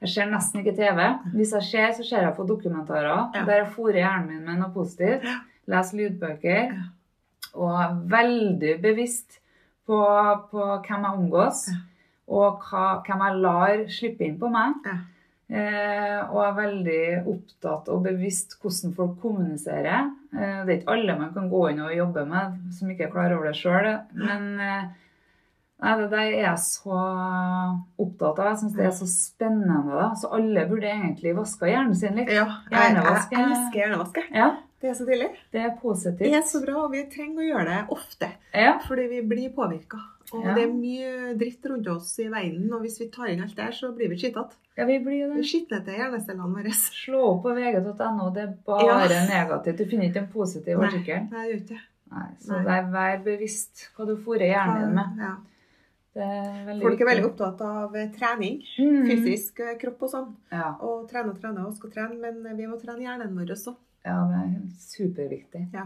Jeg 0.00 0.08
ser 0.08 0.30
nesten 0.30 0.60
ikke 0.64 0.76
TV. 0.76 1.18
Hvis 1.34 1.52
jeg 1.52 1.62
ser, 1.62 1.92
så 1.92 2.08
ser 2.08 2.22
jeg 2.22 2.34
på 2.36 2.46
dokumentarer 2.48 3.30
Ja. 3.34 3.44
der 3.44 3.64
jeg 3.64 3.72
fôrer 3.74 4.00
hjernen 4.00 4.28
min 4.28 4.44
med 4.46 4.58
noe 4.58 4.70
positivt. 4.72 5.26
Leser 5.68 5.96
lydbøker. 5.98 6.72
Ja. 6.72 6.82
Og 7.54 7.80
er 7.80 7.94
veldig 8.06 8.80
bevisst 8.82 9.38
på, 9.86 9.98
på 10.50 10.64
hvem 10.86 11.02
jeg 11.04 11.12
omgås, 11.18 11.68
og 12.28 12.60
hva, 12.62 13.02
hvem 13.04 13.18
jeg 13.26 13.36
lar 13.42 13.84
slippe 13.88 14.20
inn 14.24 14.38
på 14.38 14.48
meg. 14.50 14.74
Eh, 15.50 16.18
og 16.30 16.44
er 16.44 16.52
veldig 16.60 17.26
opptatt 17.26 17.88
og 17.90 18.04
bevisst 18.04 18.52
hvordan 18.62 18.92
folk 18.94 19.16
kommuniserer. 19.22 20.10
Eh, 20.30 20.60
det 20.64 20.70
er 20.70 20.78
ikke 20.78 20.92
alle 20.94 21.16
man 21.18 21.32
kan 21.34 21.48
gå 21.50 21.62
inn 21.72 21.80
og 21.82 21.90
jobbe 21.96 22.22
med 22.30 22.60
som 22.76 22.90
ikke 22.92 23.08
er 23.08 23.10
klar 23.16 23.34
over 23.34 23.50
det 23.50 23.56
sjøl. 23.58 23.88
Men 24.14 24.44
eh, 24.62 24.84
nei, 25.82 25.94
det 25.98 26.06
der 26.12 26.22
er 26.28 26.36
jeg 26.44 26.62
så 26.62 27.00
opptatt 27.98 28.38
av. 28.38 28.50
Jeg 28.52 28.60
syns 28.62 28.76
det 28.78 28.86
er 28.86 28.96
så 29.00 29.08
spennende. 29.10 29.90
Da. 29.90 30.08
Så 30.22 30.30
alle 30.38 30.66
burde 30.70 30.86
egentlig 30.92 31.34
vaske 31.38 31.70
hjernen 31.70 31.98
sin 31.98 32.14
litt. 32.20 32.30
Ja, 32.30 32.46
jeg, 32.70 32.94
jeg 32.94 33.02
er- 33.02 33.44
elsker 33.50 33.80
hjernevaske. 33.82 34.26
jeg. 34.28 34.36
Ja, 34.44 34.50
Det 34.80 34.88
er 34.88 34.94
så 34.96 35.04
deilig. 35.10 35.30
det 35.52 35.60
er 35.66 35.74
positivt. 35.82 36.18
Det 36.30 36.34
er 36.38 36.46
så 36.48 36.62
bra, 36.64 36.84
og 36.86 36.92
vi 36.94 37.02
trenger 37.12 37.42
å 37.42 37.48
gjøre 37.50 37.66
det 37.68 37.80
ofte. 37.98 38.30
Ja. 38.54 38.78
Fordi 38.86 39.08
vi 39.10 39.20
blir 39.28 39.50
påvirka. 39.52 39.98
Og 40.32 40.44
Ja. 40.44 40.54
det 40.54 40.62
er 40.62 40.72
mye 40.72 41.34
dritt 41.38 41.64
rundt 41.66 41.88
oss 41.90 42.12
i 42.22 42.28
verden, 42.30 42.72
og 42.72 42.80
hvis 42.84 43.00
vi 43.00 43.08
tar 43.10 43.26
inn 43.32 43.40
alt 43.42 43.56
der, 43.56 43.72
så 43.74 43.90
blir 43.96 44.08
vi 44.12 44.16
skittete. 44.16 44.54
ja, 44.76 44.84
vi 44.86 44.98
blir 45.02 45.34
det. 45.34 45.44
skitner 45.44 45.84
til 45.84 45.94
hjernecellene 45.98 46.54
våre. 46.54 46.72
Slå 46.72 47.22
opp 47.34 47.42
på 47.44 47.54
vg.no. 47.56 48.30
Det 48.34 48.42
er 48.44 48.54
bare 48.66 49.20
negativt. 49.28 49.76
Du 49.78 49.84
finner 49.90 50.08
ikke 50.08 50.22
en 50.22 50.28
positiv 50.32 50.78
artikkel. 50.80 51.26
nei, 51.30 51.46
det 51.48 51.54
gjør 51.54 51.62
ikke. 51.64 51.80
Nei, 52.10 52.28
så 52.42 52.56
Nei. 52.62 52.78
Er, 52.78 52.90
vær 52.90 53.24
bevisst 53.24 53.88
hva 53.96 54.06
du 54.06 54.16
fôrer 54.16 54.48
hjernen 54.50 54.80
din 54.86 54.94
med. 54.94 55.18
Ja. 55.22 55.36
Er 56.20 56.80
Folk 56.82 57.00
er 57.00 57.06
veldig 57.06 57.26
opptatt 57.28 57.60
av 57.62 57.94
eh, 57.96 58.08
trening. 58.10 58.56
Mm. 58.78 59.04
Fysisk 59.06 59.60
eh, 59.62 59.76
kropp 59.78 60.02
og 60.02 60.10
sånn. 60.10 60.30
Ja, 60.50 60.72
Og 60.82 61.04
trene 61.10 61.30
og 61.30 61.38
trene 61.40 61.62
og 61.68 61.74
skal 61.76 61.90
trene, 61.94 62.16
men 62.18 62.40
eh, 62.46 62.56
vi 62.58 62.66
må 62.66 62.78
trene 62.80 63.04
hjernen 63.04 63.36
vår 63.38 63.52
også. 63.54 63.76
ja, 64.04 64.16
det 64.26 64.40
er 64.40 64.56
superviktig. 64.80 65.68
Ja. 65.72 65.84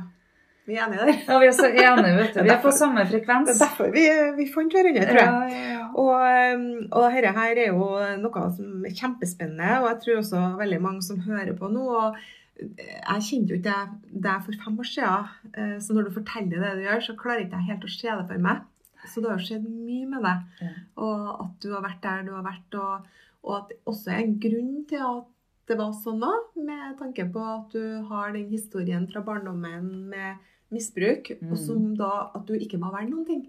Vi 0.67 0.77
er 0.79 0.87
enige 0.87 1.05
der. 1.05 1.19
Ja, 1.29 1.39
vi 1.43 1.47
er 1.51 1.53
så 1.57 1.67
enige, 1.69 2.13
vet 2.17 2.35
du. 2.37 2.43
Vi 2.47 2.53
er 2.55 2.61
på 2.63 2.71
samme 2.73 3.03
Det 3.05 3.11
frekvens. 3.13 3.51
er 3.53 3.59
derfor 3.67 3.91
vi, 3.93 4.05
vi 4.39 4.47
fant 4.53 4.73
hverandre, 4.73 5.03
tror 5.11 5.19
jeg. 5.21 5.27
Ja, 5.27 5.49
ja, 5.51 5.75
ja. 5.75 5.83
Og, 5.95 6.15
um, 6.55 6.65
og 6.91 7.13
dette 7.13 7.33
her 7.37 7.61
er 7.65 7.69
jo 7.69 7.89
noe 8.23 8.45
som 8.57 8.87
er 8.89 8.95
kjempespennende, 8.97 9.75
og 9.83 9.91
jeg 9.91 9.99
tror 10.05 10.23
også 10.23 10.45
veldig 10.63 10.81
mange 10.87 11.03
som 11.05 11.21
hører 11.27 11.53
på 11.59 11.69
nå. 11.75 11.85
og 11.85 12.17
Jeg 12.57 13.27
kjente 13.29 13.53
jo 13.53 13.59
ikke 13.61 13.77
deg- 14.25 14.45
for 14.47 14.57
fem 14.65 14.79
år 14.81 14.89
siden, 14.89 15.29
eh, 15.59 15.77
så 15.85 15.93
når 15.97 16.09
du 16.09 16.15
forteller 16.17 16.63
det 16.65 16.73
du 16.79 16.83
gjør, 16.87 17.01
så 17.09 17.17
klarer 17.19 17.45
ikke 17.45 17.59
jeg 17.61 17.69
helt 17.73 17.85
å 17.85 17.93
se 17.99 18.09
det 18.15 18.27
for 18.31 18.39
meg. 18.49 18.65
Så 19.05 19.21
det 19.21 19.29
har 19.31 19.39
jo 19.39 19.45
skjedd 19.51 19.65
mye 19.69 20.07
med 20.09 20.23
deg, 20.25 20.71
og 20.97 21.45
at 21.45 21.55
du 21.61 21.73
har 21.75 21.83
vært 21.85 22.01
der 22.07 22.23
du 22.25 22.33
har 22.33 22.45
vært, 22.47 22.79
og, 22.81 23.07
og 23.45 23.57
at 23.59 23.69
det 23.69 23.77
også 23.91 24.15
er 24.15 24.23
en 24.23 24.39
grunn 24.41 24.73
til 24.89 25.03
at 25.05 25.27
det 25.69 25.77
var 25.79 25.93
sånn 25.97 26.21
da, 26.25 26.31
med 26.57 26.97
tanke 26.99 27.27
på 27.33 27.43
at 27.45 27.73
du 27.77 27.85
har 28.09 28.33
den 28.33 28.49
historien 28.49 29.05
fra 29.13 29.21
barndommen 29.25 30.09
med 30.09 30.37
misbruk, 30.73 31.31
Mm. 31.41 31.51
og 31.53 31.59
som 31.59 31.95
da 31.97 32.31
at 32.35 32.47
du 32.47 32.55
ikke 32.55 32.79
må 32.79 32.91
være 32.93 33.09
noen 33.11 33.27
ting. 33.27 33.45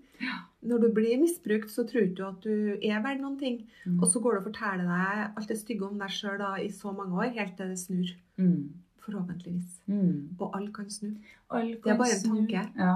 Når 0.65 0.79
du 0.81 0.87
blir 0.93 1.19
misbrukt, 1.21 1.69
så 1.69 1.83
tror 1.87 2.13
du 2.15 2.23
at 2.27 2.41
du 2.41 2.77
er 2.81 3.01
verdt 3.03 3.21
noen 3.21 3.37
ting. 3.39 3.65
Mm. 3.85 3.99
Og 4.01 4.07
så 4.09 4.19
går 4.21 4.31
du 4.33 4.37
og 4.39 4.47
forteller 4.53 4.85
deg 4.89 5.31
alt 5.37 5.47
det 5.47 5.57
stygge 5.57 5.85
om 5.87 5.97
deg 5.99 6.09
sjøl 6.09 6.41
i 6.63 6.69
så 6.69 6.91
mange 6.95 7.13
år, 7.15 7.33
helt 7.33 7.57
til 7.57 7.67
det 7.69 7.79
snur. 7.79 8.13
Mm. 8.37 8.69
Forhåpentligvis. 9.05 9.81
Mm. 9.87 10.35
Og 10.39 10.55
alle 10.55 10.71
kan 10.73 10.89
snu. 10.89 11.11
Alle 11.51 11.75
Det 11.83 11.91
er 11.93 11.97
bare 11.97 12.15
en 12.17 12.31
tanke. 12.47 12.69
Ja. 12.77 12.95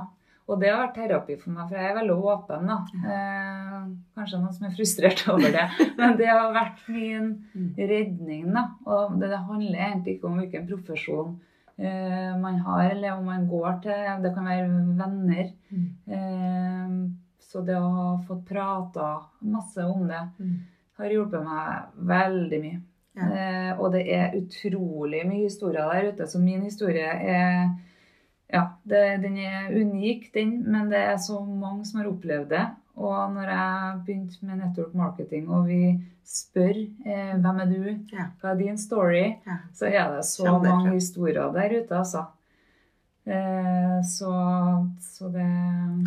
Og 0.49 0.59
det 0.59 0.69
har 0.71 0.79
vært 0.87 0.95
terapi 0.97 1.35
for 1.37 1.51
meg, 1.53 1.67
for 1.69 1.77
jeg 1.77 1.91
er 1.91 1.97
veldig 1.99 2.15
åpen. 2.25 2.65
da. 2.65 2.77
Eh, 3.05 3.83
kanskje 4.17 4.39
noen 4.41 4.53
som 4.55 4.65
er 4.65 4.73
frustrert 4.73 5.27
over 5.29 5.51
det. 5.53 5.67
Men 5.99 6.17
det 6.17 6.25
har 6.25 6.49
vært 6.55 6.79
min 6.89 7.45
redning. 7.77 8.51
da. 8.53 8.63
Og 8.87 9.19
det, 9.19 9.29
handler 9.37 9.77
egentlig 9.77 10.15
ikke 10.17 10.25
om 10.31 10.39
hvilken 10.41 10.65
profesjon 10.67 11.39
man 12.41 12.59
har, 12.65 12.89
eller 12.89 13.13
om 13.15 13.25
man 13.25 13.47
går 13.47 13.79
til. 13.83 14.07
Det 14.23 14.33
kan 14.35 14.49
være 14.49 14.67
venner. 14.99 15.51
Eh, 16.07 16.97
så 17.49 17.61
det 17.65 17.77
å 17.79 17.93
ha 17.95 18.09
fått 18.27 18.43
prata 18.49 19.13
masse 19.39 19.85
om 19.87 20.07
det 20.07 20.19
har 20.99 21.13
hjulpet 21.13 21.45
meg 21.45 21.99
veldig 22.11 22.61
mye. 22.63 22.79
Ja. 23.19 23.27
Eh, 23.29 23.71
og 23.79 23.93
det 23.95 24.03
er 24.13 24.35
utrolig 24.37 25.23
mye 25.27 25.45
historier 25.47 25.87
der 25.89 26.11
ute. 26.11 26.27
Så 26.27 26.41
min 26.43 26.65
historie 26.67 27.13
er 27.35 27.69
Ja, 28.49 28.63
det, 28.81 29.21
den 29.21 29.35
er 29.37 29.67
unik, 29.69 30.31
den, 30.33 30.63
men 30.65 30.87
det 30.89 30.97
er 30.97 31.17
så 31.21 31.35
mange 31.45 31.83
som 31.85 31.99
har 31.99 32.07
opplevd 32.09 32.47
det. 32.49 32.63
Og 32.99 33.33
når 33.33 33.51
jeg 33.53 33.99
begynte 34.05 34.45
med 34.45 34.59
network 34.59 34.95
marketing, 34.95 35.47
og 35.49 35.69
vi 35.69 35.83
spør 36.27 36.75
eh, 37.07 37.37
hvem 37.39 37.61
er 37.63 37.69
du, 37.71 37.85
Ja. 38.11 38.25
hva 38.41 38.51
er 38.51 38.59
din 38.59 38.77
story, 38.77 39.23
Ja. 39.47 39.61
så 39.73 39.87
er 39.87 40.15
det 40.15 40.25
så 40.25 40.43
Kjenner 40.45 40.75
mange 40.75 40.91
historier 40.97 41.51
der 41.55 41.79
ute, 41.79 41.95
altså. 41.95 42.25
Eh, 43.29 44.03
så, 44.03 44.31
så 44.99 45.27
det 45.29 45.45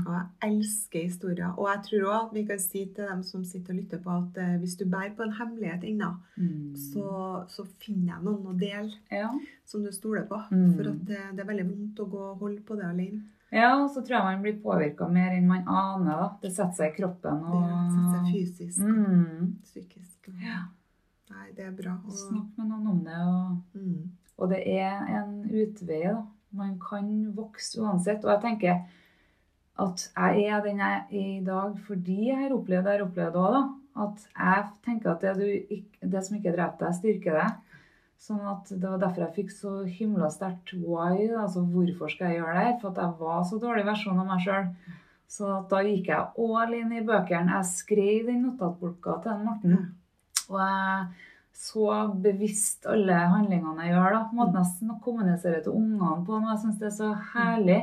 Og 0.07 0.13
jeg 0.13 0.51
elsker 0.51 1.03
historier. 1.03 1.53
Og 1.57 1.69
jeg 1.69 1.83
tror 1.87 2.07
òg 2.09 2.25
at 2.29 2.35
vi 2.35 2.45
kan 2.45 2.59
si 2.59 2.85
til 2.95 3.05
dem 3.11 3.23
som 3.23 3.45
sitter 3.45 3.75
og 3.75 3.79
lytter 3.79 4.01
på, 4.03 4.11
at 4.11 4.41
eh, 4.43 4.57
hvis 4.59 4.75
du 4.81 4.85
bærer 4.91 5.15
på 5.17 5.23
en 5.23 5.37
hemmelighet 5.39 5.85
ennå, 5.85 6.15
mm, 6.37 6.73
så, 6.93 7.45
så 7.49 7.67
finner 7.85 8.15
jeg 8.15 8.25
noen 8.25 8.49
å 8.51 8.57
dele 8.59 8.91
ja. 9.13 9.31
som 9.67 9.85
du 9.85 9.93
stoler 9.93 10.27
på. 10.27 10.41
Mm. 10.51 10.73
For 10.75 10.91
at 10.91 11.07
det, 11.07 11.21
det 11.37 11.45
er 11.45 11.53
veldig 11.53 11.69
vondt 11.71 12.03
å 12.03 12.09
gå 12.17 12.25
og 12.33 12.43
holde 12.43 12.65
på 12.67 12.81
det 12.81 12.89
alene. 12.89 13.23
Ja, 13.53 13.71
og 13.83 13.91
så 13.93 14.01
tror 14.01 14.17
jeg 14.17 14.29
man 14.29 14.45
blir 14.45 14.61
påvirka 14.63 15.09
mer 15.13 15.35
enn 15.37 15.49
man 15.49 15.67
aner. 15.69 16.23
da. 16.23 16.29
Det 16.43 16.53
setter 16.55 16.79
seg 16.79 16.95
i 16.95 16.97
kroppen. 17.01 17.43
Det 17.45 17.61
setter 17.93 18.09
seg 18.09 18.23
Og, 18.23 18.31
fysisk 18.33 18.79
mm, 18.81 19.43
og 19.43 19.67
psykisk. 19.69 20.31
Og, 20.31 20.39
ja, 20.47 20.63
Nei, 21.33 21.47
det 21.57 21.67
er 21.67 21.77
bra. 21.77 21.99
Og, 22.07 22.17
Snakk 22.17 22.59
med 22.59 22.71
noen 22.71 22.89
om 22.93 23.03
det. 23.07 23.21
Og, 23.29 23.79
mm, 23.79 24.33
og 24.39 24.53
det 24.53 24.63
er 24.73 25.05
en 25.19 25.37
utvei. 25.49 26.03
da. 26.09 26.23
Man 26.53 26.75
kan 26.81 27.13
vokse 27.37 27.81
uansett. 27.81 28.25
Og 28.25 28.35
jeg 28.35 28.43
tenker 28.47 28.83
at 29.83 30.05
jeg 30.17 30.49
er 30.53 30.65
den 30.65 30.83
jeg 30.83 30.99
er 31.01 31.29
i 31.39 31.45
dag 31.45 31.79
fordi 31.87 32.19
jeg 32.29 32.41
har 32.43 32.53
opplevd 32.53 32.85
det 32.85 32.93
jeg 32.93 33.01
har 33.01 33.07
opplevd 33.07 33.39
òg. 33.41 33.61
At 34.03 34.27
jeg 34.33 34.65
tenker 34.85 35.13
at 35.13 35.25
det, 35.25 35.33
du, 35.37 35.85
det 36.13 36.25
som 36.25 36.37
ikke 36.39 36.55
dreper 36.57 36.87
deg, 36.87 36.99
styrker 37.01 37.39
deg. 37.41 37.72
Sånn 38.23 38.43
at 38.47 38.69
Det 38.71 38.87
var 38.87 39.01
derfor 39.03 39.25
jeg 39.25 39.35
fikk 39.41 39.51
så 39.51 39.71
himla 39.83 40.29
sterkt 40.31 40.75
why. 40.79 41.27
Altså 41.35 41.65
hvorfor 41.67 42.13
skal 42.13 42.31
jeg 42.31 42.39
gjøre 42.39 42.55
det 42.55 42.67
her? 42.69 42.77
For 42.83 42.93
at 42.93 43.01
jeg 43.03 43.17
var 43.19 43.41
så 43.49 43.59
dårlig 43.63 43.87
versjon 43.89 44.21
av 44.23 44.29
meg 44.29 44.45
sjøl. 44.45 44.69
Så 45.33 45.49
at 45.49 45.69
da 45.73 45.81
gikk 45.83 46.11
jeg 46.13 46.45
all 46.45 46.77
inn 46.77 46.93
i 46.95 47.03
bøkene. 47.09 47.57
Jeg 47.57 47.71
skrev 47.73 48.29
den 48.29 48.45
notatbolka 48.47 49.17
til 49.25 49.33
en 49.33 49.45
Morten. 49.49 49.79
Og 50.53 50.59
jeg 50.61 51.07
så 51.63 51.87
bevisst 52.23 52.87
alle 52.91 53.17
handlingene 53.33 53.89
jeg 53.89 53.95
gjør. 53.97 54.17
da. 54.17 54.23
Måten 54.39 54.61
jeg 54.61 54.99
kommuniserer 55.05 55.63
til 55.65 55.79
ungene 55.79 56.25
på. 56.27 56.39
nå, 56.39 56.51
Jeg 56.53 56.63
syns 56.63 56.79
det 56.79 56.91
er 56.91 56.97
så 56.99 57.11
herlig. 57.33 57.81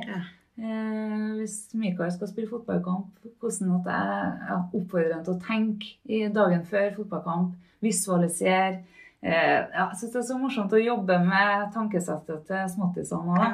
Eh, 0.60 1.28
hvis 1.40 1.58
Mikael 1.74 2.12
skal 2.12 2.28
spille 2.32 2.50
fotballkamp, 2.52 3.12
hvordan 3.40 3.76
at 3.80 3.92
jeg 3.92 4.32
jeg 4.48 4.64
oppfordrer 4.82 5.14
ham 5.16 5.24
til 5.24 5.36
å 5.36 5.44
tenke 5.44 5.92
i 6.06 6.28
dagen 6.40 6.64
før 6.66 6.96
fotballkamp. 6.96 7.54
Visualisere. 7.82 8.84
Eh, 9.22 9.32
ja, 9.32 9.89
jeg 9.89 9.97
syns 9.99 10.13
det 10.13 10.22
er 10.22 10.28
så 10.30 10.38
morsomt 10.39 10.74
å 10.74 10.80
jobbe 10.80 11.17
med 11.26 11.74
tankesettet 11.76 12.45
til 12.47 12.72
småttisene. 12.72 13.41
ja. 13.43 13.51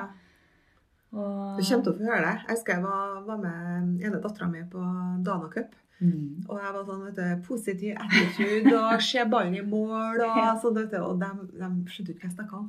Og, 1.16 1.58
Du 1.58 1.64
kommer 1.64 1.84
til 1.84 1.92
å 1.94 1.96
få 1.96 2.06
høre 2.10 2.22
det. 2.26 2.36
Jeg 2.44 2.58
husker 2.58 2.74
jeg 2.74 2.84
var, 2.84 3.12
var 3.24 3.38
med 3.40 4.04
ene 4.04 4.20
dattera 4.22 4.50
mi 4.52 4.64
på 4.68 4.82
Dana 5.24 5.48
Cup. 5.54 5.76
Mm. 6.04 6.44
Og 6.52 6.58
jeg 6.60 6.72
var 6.76 6.82
sånn, 6.90 7.04
vet 7.06 7.16
du, 7.16 7.44
positiv 7.48 7.94
attitude 8.04 8.74
og 8.76 9.02
se 9.02 9.24
ballen 9.32 9.54
i 9.56 9.62
mål 9.64 10.20
og 10.26 10.40
sånn, 10.64 10.76
vet 10.76 10.92
du. 10.92 10.98
Og 11.00 11.22
de, 11.22 11.30
de 11.56 11.70
skjønte 11.94 12.12
ikke 12.12 12.26
hva 12.26 12.30
jeg 12.30 12.36
snakka 12.36 12.60
om. 12.60 12.68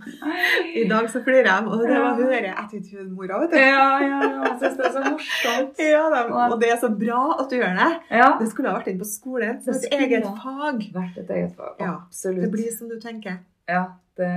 I 0.79 0.85
dag 0.93 1.09
så 1.11 1.22
flirer 1.27 1.49
de, 1.49 1.57
og 1.74 1.83
det 1.83 1.99
var 2.05 2.14
hun 2.20 2.31
derre 2.31 2.53
attitude-mora, 2.62 3.41
vet 3.43 3.57
du. 3.57 3.59
Ja, 3.59 3.89
ja, 4.05 4.20
ja. 4.22 4.47
Jeg 4.47 4.57
syns 4.62 4.79
det 4.79 4.87
er 4.87 4.95
så 4.99 5.05
morsomt. 5.09 5.83
Ja, 5.97 6.05
de, 6.14 6.22
og 6.55 6.57
det 6.62 6.70
er 6.72 6.79
så 6.81 6.89
bra 7.03 7.20
at 7.41 7.51
du 7.51 7.57
gjør 7.59 7.74
det. 7.83 7.91
Ja. 8.22 8.31
Det 8.41 8.47
skulle 8.53 8.70
ha 8.70 8.79
vært 8.79 8.91
inn 8.95 9.03
på 9.03 9.09
skolen 9.11 9.59
som 9.62 9.72
Det 9.74 9.81
et 9.81 9.87
skulle 9.91 10.07
eget 10.07 10.27
fag. 10.43 10.83
Vært 10.95 11.20
et 11.24 11.31
eget 11.41 11.55
fag. 11.59 11.74
Ja, 11.83 11.93
Absolutt. 12.07 12.43
Det 12.47 12.51
blir 12.55 12.70
som 12.79 12.91
du 12.91 12.97
tenker. 13.03 13.41
Ja, 13.70 13.85
det 14.20 14.31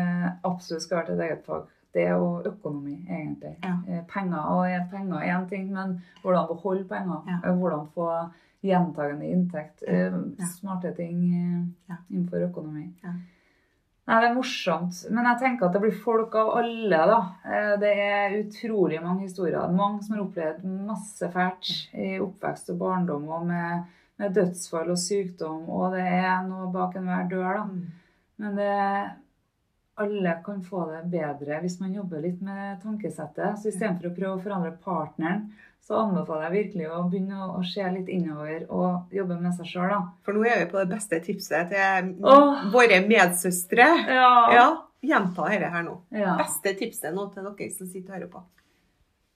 absolutt 0.48 0.84
skal 0.88 1.04
være 1.04 1.16
et 1.20 1.24
eget 1.30 1.46
fag. 1.46 1.68
Det 1.94 2.04
er 2.06 2.18
jo 2.22 2.42
økonomi, 2.46 2.96
egentlig. 3.10 3.56
Ja. 3.66 3.76
Eh, 3.90 4.02
Penger 4.12 4.44
og 4.54 4.66
er 4.70 4.84
penger 4.92 5.24
er 5.24 5.32
én 5.40 5.48
ting, 5.50 5.72
men 5.74 5.96
hvordan 6.22 6.46
beholde 6.52 6.84
penger. 6.90 7.24
Ja. 7.30 7.38
eh, 7.50 7.56
Hvordan 7.58 7.88
få 7.96 8.10
gjentagende 8.64 9.26
inntekt. 9.32 9.84
eh, 9.88 10.12
Ja. 10.38 10.46
Smarte 10.46 10.96
ting 10.96 11.20
eh, 11.34 11.66
Ja. 11.90 11.98
innenfor 12.12 12.50
økonomi. 12.50 12.94
Ja. 13.04 13.14
Nei, 14.10 14.22
det 14.22 14.30
er 14.32 14.34
morsomt. 14.36 15.12
Men 15.12 15.26
jeg 15.26 15.38
tenker 15.40 15.66
at 15.68 15.74
det 15.74 15.82
blir 15.84 15.92
folk 16.04 16.34
av 16.36 16.48
alle, 16.58 16.90
da. 16.90 17.20
Eh, 17.46 17.78
Det 17.78 17.92
er 17.96 18.44
utrolig 18.44 19.02
mange 19.04 19.22
historier. 19.28 19.68
Mange 19.72 20.02
som 20.04 20.16
har 20.18 20.26
opplevd 20.26 20.64
masse 20.88 21.30
fælt 21.32 21.94
i 21.94 22.18
oppvekst 22.20 22.70
og 22.72 22.80
barndom, 22.80 23.28
og 23.30 23.46
med, 23.46 23.84
med 24.18 24.34
dødsfall 24.34 24.90
og 24.90 24.98
sykdom, 24.98 25.70
og 25.70 25.94
det 25.94 26.02
er 26.08 26.42
noe 26.48 26.72
bak 26.74 26.96
enhver 26.96 27.30
dør, 27.30 27.54
da. 27.54 27.64
Mm. 27.64 27.86
Men 28.40 28.56
det, 28.56 29.12
alle 30.00 30.36
kan 30.46 30.62
få 30.64 30.86
det 30.90 31.02
bedre 31.12 31.60
hvis 31.64 31.80
man 31.82 31.96
jobber 31.96 32.22
litt 32.24 32.42
med 32.46 32.80
tankesettet. 32.84 33.60
Så 33.60 33.72
istedenfor 33.72 34.10
å 34.10 34.16
prøve 34.16 34.36
å 34.38 34.44
forandre 34.44 34.72
partneren, 34.84 35.50
så 35.86 36.04
anbefaler 36.04 36.50
jeg 36.50 36.56
virkelig 36.56 36.90
å 36.92 37.00
begynne 37.10 37.40
å, 37.50 37.64
se 37.66 37.86
litt 37.96 38.12
innover 38.14 38.66
og 38.68 39.16
jobbe 39.16 39.40
med 39.42 39.56
seg 39.58 39.72
sjøl, 39.72 39.90
da. 39.94 40.00
For 40.26 40.38
nå 40.38 40.46
er 40.46 40.62
vi 40.64 40.70
på 40.72 40.80
det 40.82 40.90
beste 40.92 41.20
tipset 41.26 41.72
til 41.74 42.14
Åh. 42.30 42.70
våre 42.74 43.02
medsøstre. 43.08 43.88
Ja. 44.20 44.32
Ja, 44.54 44.68
gjenta 45.02 45.50
dette 45.50 45.74
her 45.74 45.86
nå. 45.88 45.98
Ja. 46.14 46.38
Beste 46.40 46.76
tipset 46.80 47.16
nå 47.16 47.30
til 47.34 47.48
dere 47.48 47.70
som 47.74 47.90
sitter 47.90 48.12
og 48.12 48.18
hører 48.18 48.32
på. 48.36 48.46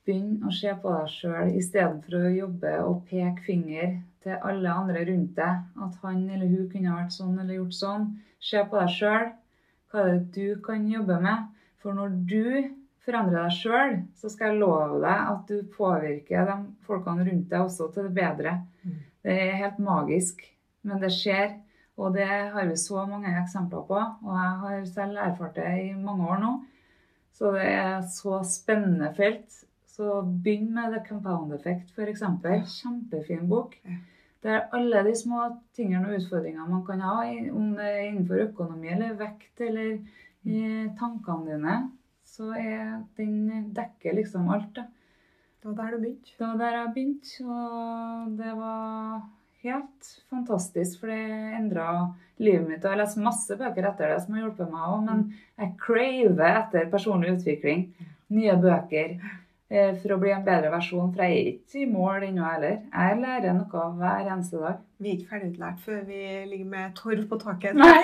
Begynn 0.04 0.44
å 0.44 0.52
se 0.52 0.74
på 0.84 0.92
deg 0.92 1.14
sjøl 1.16 1.54
istedenfor 1.58 2.28
å 2.28 2.34
jobbe 2.36 2.74
og 2.84 3.06
peke 3.08 3.46
finger 3.46 3.94
til 4.24 4.36
alle 4.36 4.72
andre 4.72 5.06
rundt 5.08 5.36
deg. 5.38 5.64
At 5.86 6.02
han 6.04 6.26
eller 6.28 6.52
hun 6.52 6.68
kunne 6.72 6.98
vært 6.98 7.16
sånn 7.16 7.38
eller 7.40 7.62
gjort 7.62 7.78
sånn. 7.80 8.10
Se 8.44 8.62
på 8.68 8.82
deg 8.82 8.92
sjøl. 8.98 9.32
Hva 9.94 10.08
er 10.08 10.16
det 10.16 10.34
du 10.34 10.62
kan 10.66 10.88
jobbe 10.90 11.20
med? 11.22 11.50
For 11.84 11.94
når 11.94 12.16
du 12.26 12.46
forandrer 13.06 13.44
deg 13.44 13.58
sjøl, 13.60 13.92
så 14.18 14.32
skal 14.32 14.54
jeg 14.54 14.62
love 14.64 15.02
deg 15.04 15.28
at 15.34 15.52
du 15.52 15.68
påvirker 15.76 16.48
de 16.50 16.56
folkene 16.88 17.28
rundt 17.28 17.52
deg 17.52 17.66
også 17.68 17.92
til 17.94 18.08
det 18.08 18.16
bedre. 18.18 18.56
Det 19.22 19.36
er 19.38 19.60
helt 19.60 19.78
magisk, 19.84 20.42
men 20.82 20.98
det 21.04 21.12
skjer. 21.14 21.60
Og 22.02 22.16
det 22.16 22.26
har 22.26 22.66
vi 22.66 22.78
så 22.82 23.04
mange 23.06 23.36
eksempler 23.38 23.84
på. 23.86 24.00
Og 24.26 24.32
jeg 24.34 24.56
har 24.64 24.88
selv 24.90 25.20
erfart 25.28 25.60
det 25.60 25.70
i 25.84 25.92
mange 25.94 26.26
år 26.26 26.42
nå. 26.42 26.54
Så 27.38 27.52
det 27.54 27.68
er 27.70 28.02
så 28.10 28.40
spennende 28.50 29.12
felt. 29.14 29.62
Så 29.94 30.24
begynn 30.26 30.74
med 30.74 30.96
The 30.96 31.04
Compound 31.06 31.54
Effect, 31.54 31.94
f.eks. 31.94 32.26
Kjempefin 32.80 33.46
bok. 33.50 33.78
Det 34.44 34.52
er 34.52 34.66
alle 34.76 35.04
de 35.08 35.14
små 35.16 35.46
tingene 35.76 36.10
og 36.10 36.18
utfordringene 36.20 36.68
man 36.68 36.84
kan 36.88 37.04
ha, 37.04 37.20
om 37.56 37.70
det 37.78 37.86
er 37.88 38.02
innenfor 38.10 38.42
økonomi 38.50 38.92
eller 38.92 39.16
vekt 39.20 39.62
eller 39.64 39.94
i 40.44 40.64
tankene 41.00 41.54
dine. 41.54 41.78
Så 42.28 42.50
er, 42.58 42.98
den 43.16 43.70
dekker 43.76 44.18
liksom 44.18 44.50
alt. 44.52 44.74
da. 44.76 44.88
Det 45.62 45.70
var 45.70 45.78
der 45.78 45.96
du 45.96 46.02
begynte. 46.02 46.34
Det 46.36 46.48
var 46.50 46.58
der 46.60 46.76
jeg 46.76 46.94
begynte, 46.98 47.46
og 47.48 48.34
det 48.42 48.56
var 48.58 49.22
helt 49.64 50.10
fantastisk, 50.30 51.00
for 51.00 51.14
det 51.14 51.54
endra 51.56 51.88
livet 52.44 52.68
mitt. 52.68 52.82
Og 52.82 52.90
jeg 52.90 52.96
har 52.98 53.00
lest 53.00 53.22
masse 53.24 53.58
bøker 53.60 53.88
etter 53.88 54.12
det 54.12 54.18
som 54.26 54.36
har 54.36 54.44
hjulpet 54.44 54.74
meg 54.74 54.90
òg, 54.90 55.06
men 55.08 55.24
jeg 55.62 55.72
craver 55.86 56.60
etter 56.60 56.92
personlig 56.92 57.38
utvikling. 57.38 57.86
Nye 58.34 58.58
bøker 58.60 59.16
eh, 59.16 59.32
for 60.02 60.14
å 60.14 60.18
bli 60.22 60.30
en 60.34 60.44
bedre 60.46 60.70
versjon, 60.74 61.08
for 61.14 61.24
jeg 61.26 61.38
er 61.38 61.48
ikke 61.54 61.80
i 61.82 61.88
mål 61.90 62.26
ennå 62.28 62.44
heller. 62.46 62.76
Jeg 62.94 63.20
lærer 63.24 63.56
noe 63.58 63.86
hver 63.98 64.28
eneste 64.30 64.60
dag. 64.62 64.78
Vi 65.02 65.10
er 65.10 65.18
ikke 65.18 65.30
ferdigutlært 65.32 65.80
før 65.84 66.04
vi 66.08 66.20
ligger 66.52 66.70
med 66.76 66.94
torv 67.00 67.24
på 67.32 67.40
taket. 67.42 67.76
Nei, 67.80 68.04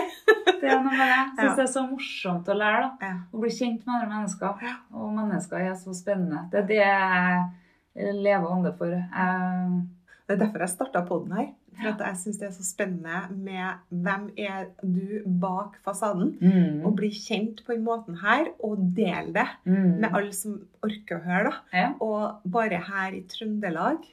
det 0.61 0.65
er 0.71 0.81
noe 0.81 0.89
med 0.89 0.97
det. 0.99 1.19
Jeg 1.37 1.45
Ja. 1.45 1.53
det 1.55 1.65
er 1.67 1.71
så 1.75 1.83
morsomt 1.91 2.49
å 2.49 2.57
lære, 2.57 2.89
da. 2.99 3.11
Å 3.33 3.39
bli 3.43 3.49
kjent 3.53 3.85
med 3.85 3.95
andre 3.99 4.09
mennesker. 4.15 4.73
Og 4.93 5.13
mennesker 5.13 5.57
er 5.67 5.77
så 5.79 5.93
spennende. 5.93 6.41
Det 6.51 6.63
er 6.63 6.67
det 6.73 6.81
jeg 6.81 8.13
lever 8.23 8.49
ånde 8.57 8.73
for. 8.77 8.87
Jeg 8.87 9.87
Det 10.29 10.35
er 10.35 10.45
derfor 10.45 10.59
jeg 10.61 10.69
starta 10.69 11.01
podden 11.07 11.31
her. 11.37 11.47
For 11.81 11.89
at 11.93 11.99
jeg 12.07 12.17
syns 12.17 12.37
det 12.39 12.47
er 12.47 12.51
så 12.51 12.63
spennende 12.63 13.19
med 13.31 14.01
hvem 14.03 14.29
er 14.37 14.65
du 14.83 15.21
bak 15.39 15.77
fasaden. 15.85 16.35
Mm. 16.41 16.85
Og 16.85 16.95
bli 16.99 17.09
kjent 17.09 17.63
på 17.65 17.73
den 17.75 17.83
måten 17.85 18.17
her, 18.21 18.49
og 18.63 18.77
del 18.97 19.33
det 19.33 19.47
Mm. 19.65 19.99
med 20.01 20.09
alle 20.13 20.33
som 20.33 20.59
orker 20.83 21.19
å 21.19 21.23
høre. 21.23 21.43
da. 21.51 21.77
Ja. 21.77 21.89
Og 22.01 22.41
bare 22.51 22.77
her 22.89 23.11
i 23.15 23.21
Trøndelag 23.27 24.03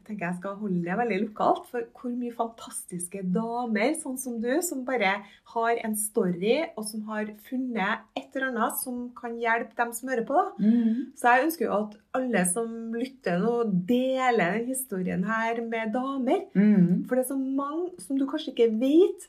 Jeg 0.00 0.16
tenker 0.16 0.26
jeg 0.30 0.36
skal 0.40 0.54
holde 0.56 0.80
det 0.82 0.94
veldig 0.98 1.18
lokalt, 1.28 1.66
for 1.70 1.84
hvor 2.00 2.10
mye 2.16 2.32
fantastiske 2.34 3.20
damer, 3.34 3.92
sånn 4.00 4.16
som 4.18 4.38
du, 4.42 4.48
som 4.64 4.80
bare 4.86 5.10
har 5.52 5.80
en 5.84 5.94
story, 5.94 6.54
og 6.74 6.86
som 6.88 7.02
har 7.10 7.28
funnet 7.46 8.06
et 8.16 8.34
eller 8.34 8.48
annet 8.48 8.78
som 8.80 9.10
kan 9.14 9.36
hjelpe 9.38 9.76
dem 9.76 9.92
som 9.92 10.08
hører 10.08 10.24
på. 10.26 10.34
da. 10.34 10.64
Mm. 10.64 11.12
Så 11.14 11.28
jeg 11.34 11.44
ønsker 11.46 11.66
jo 11.66 11.74
at 11.76 11.98
alle 12.16 12.44
som 12.48 12.72
lytter 12.96 13.38
nå, 13.44 13.52
deler 13.86 14.56
denne 14.56 14.66
historien 14.72 15.22
her 15.28 15.60
med 15.68 15.92
damer. 15.94 16.46
Mm. 16.56 17.04
For 17.06 17.14
det 17.20 17.26
er 17.26 17.30
så 17.34 17.38
mange 17.38 17.92
som 18.00 18.18
du 18.18 18.24
kanskje 18.26 18.54
ikke 18.56 18.70
vet, 18.80 19.28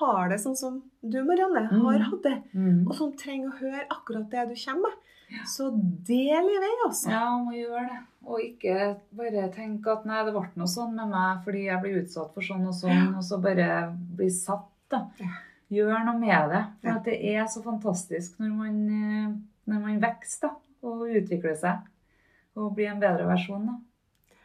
har 0.00 0.28
det 0.30 0.38
sånn 0.42 0.54
som 0.58 0.82
du, 1.02 1.16
Marianne, 1.26 1.64
har 1.70 1.98
Mm. 1.98 2.04
hatt 2.10 2.22
det. 2.22 2.36
Mm. 2.54 2.86
Og 2.86 2.94
som 2.94 3.12
trenger 3.12 3.48
å 3.50 3.58
høre 3.62 3.86
akkurat 3.90 4.28
det 4.30 4.48
du 4.50 4.54
kommer 4.66 4.90
med. 4.90 4.98
Så 5.46 5.68
del 6.06 6.48
i 6.50 6.58
vei, 6.62 6.72
altså. 6.86 7.10
Ja, 7.12 7.26
må 7.38 7.52
gjøre 7.54 7.84
det. 7.88 7.98
Og 8.30 8.40
ikke 8.44 8.96
bare 9.16 9.46
tenke 9.54 9.92
at 9.94 10.04
nei, 10.08 10.24
det 10.26 10.32
ble 10.34 10.42
noe 10.60 10.68
sånn 10.68 10.92
med 10.94 11.08
meg 11.08 11.44
fordi 11.46 11.62
jeg 11.68 11.80
blir 11.82 12.00
utsatt 12.02 12.34
for 12.34 12.44
sånn 12.44 12.66
og 12.68 12.74
sånn, 12.76 13.14
og 13.16 13.22
så 13.24 13.38
bare 13.42 13.68
bli 14.16 14.28
satt, 14.34 14.66
da. 14.92 15.04
Ja. 15.20 15.30
Gjør 15.70 16.04
noe 16.04 16.18
med 16.18 16.50
det. 16.50 16.64
For 16.82 16.88
Ja. 16.90 16.96
at 16.96 17.04
det 17.04 17.18
er 17.34 17.44
så 17.46 17.62
fantastisk 17.62 18.38
når 18.42 18.50
man, 18.56 18.80
eh, 18.90 19.34
når 19.70 19.80
man 19.86 20.00
vokser 20.02 20.48
da, 20.48 20.54
og 20.82 21.06
utvikler 21.08 21.56
seg. 21.56 21.78
Og 22.56 22.74
blir 22.74 22.90
en 22.90 23.00
bedre 23.00 23.26
versjon, 23.30 23.66
da. 23.66 23.76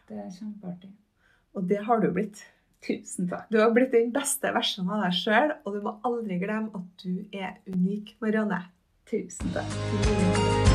Det 0.07 0.17
er 0.21 0.29
kjempeartig. 0.29 0.91
Og 1.55 1.67
det 1.67 1.83
har 1.83 1.99
du 1.99 2.11
blitt. 2.11 2.43
Tusen 2.85 3.27
takk. 3.27 3.47
Du 3.49 3.57
har 3.59 3.71
blitt 3.73 3.91
den 3.91 4.11
beste 4.13 4.53
versjonen 4.53 4.91
av 4.91 5.03
deg 5.07 5.13
sjøl, 5.17 5.55
og 5.65 5.73
du 5.73 5.81
må 5.81 5.95
aldri 6.05 6.37
glemme 6.39 6.69
at 6.75 7.03
du 7.03 7.25
er 7.33 7.57
unik, 7.67 8.15
Marianne. 8.21 8.61
Tusen 9.09 9.49
takk. 9.55 10.74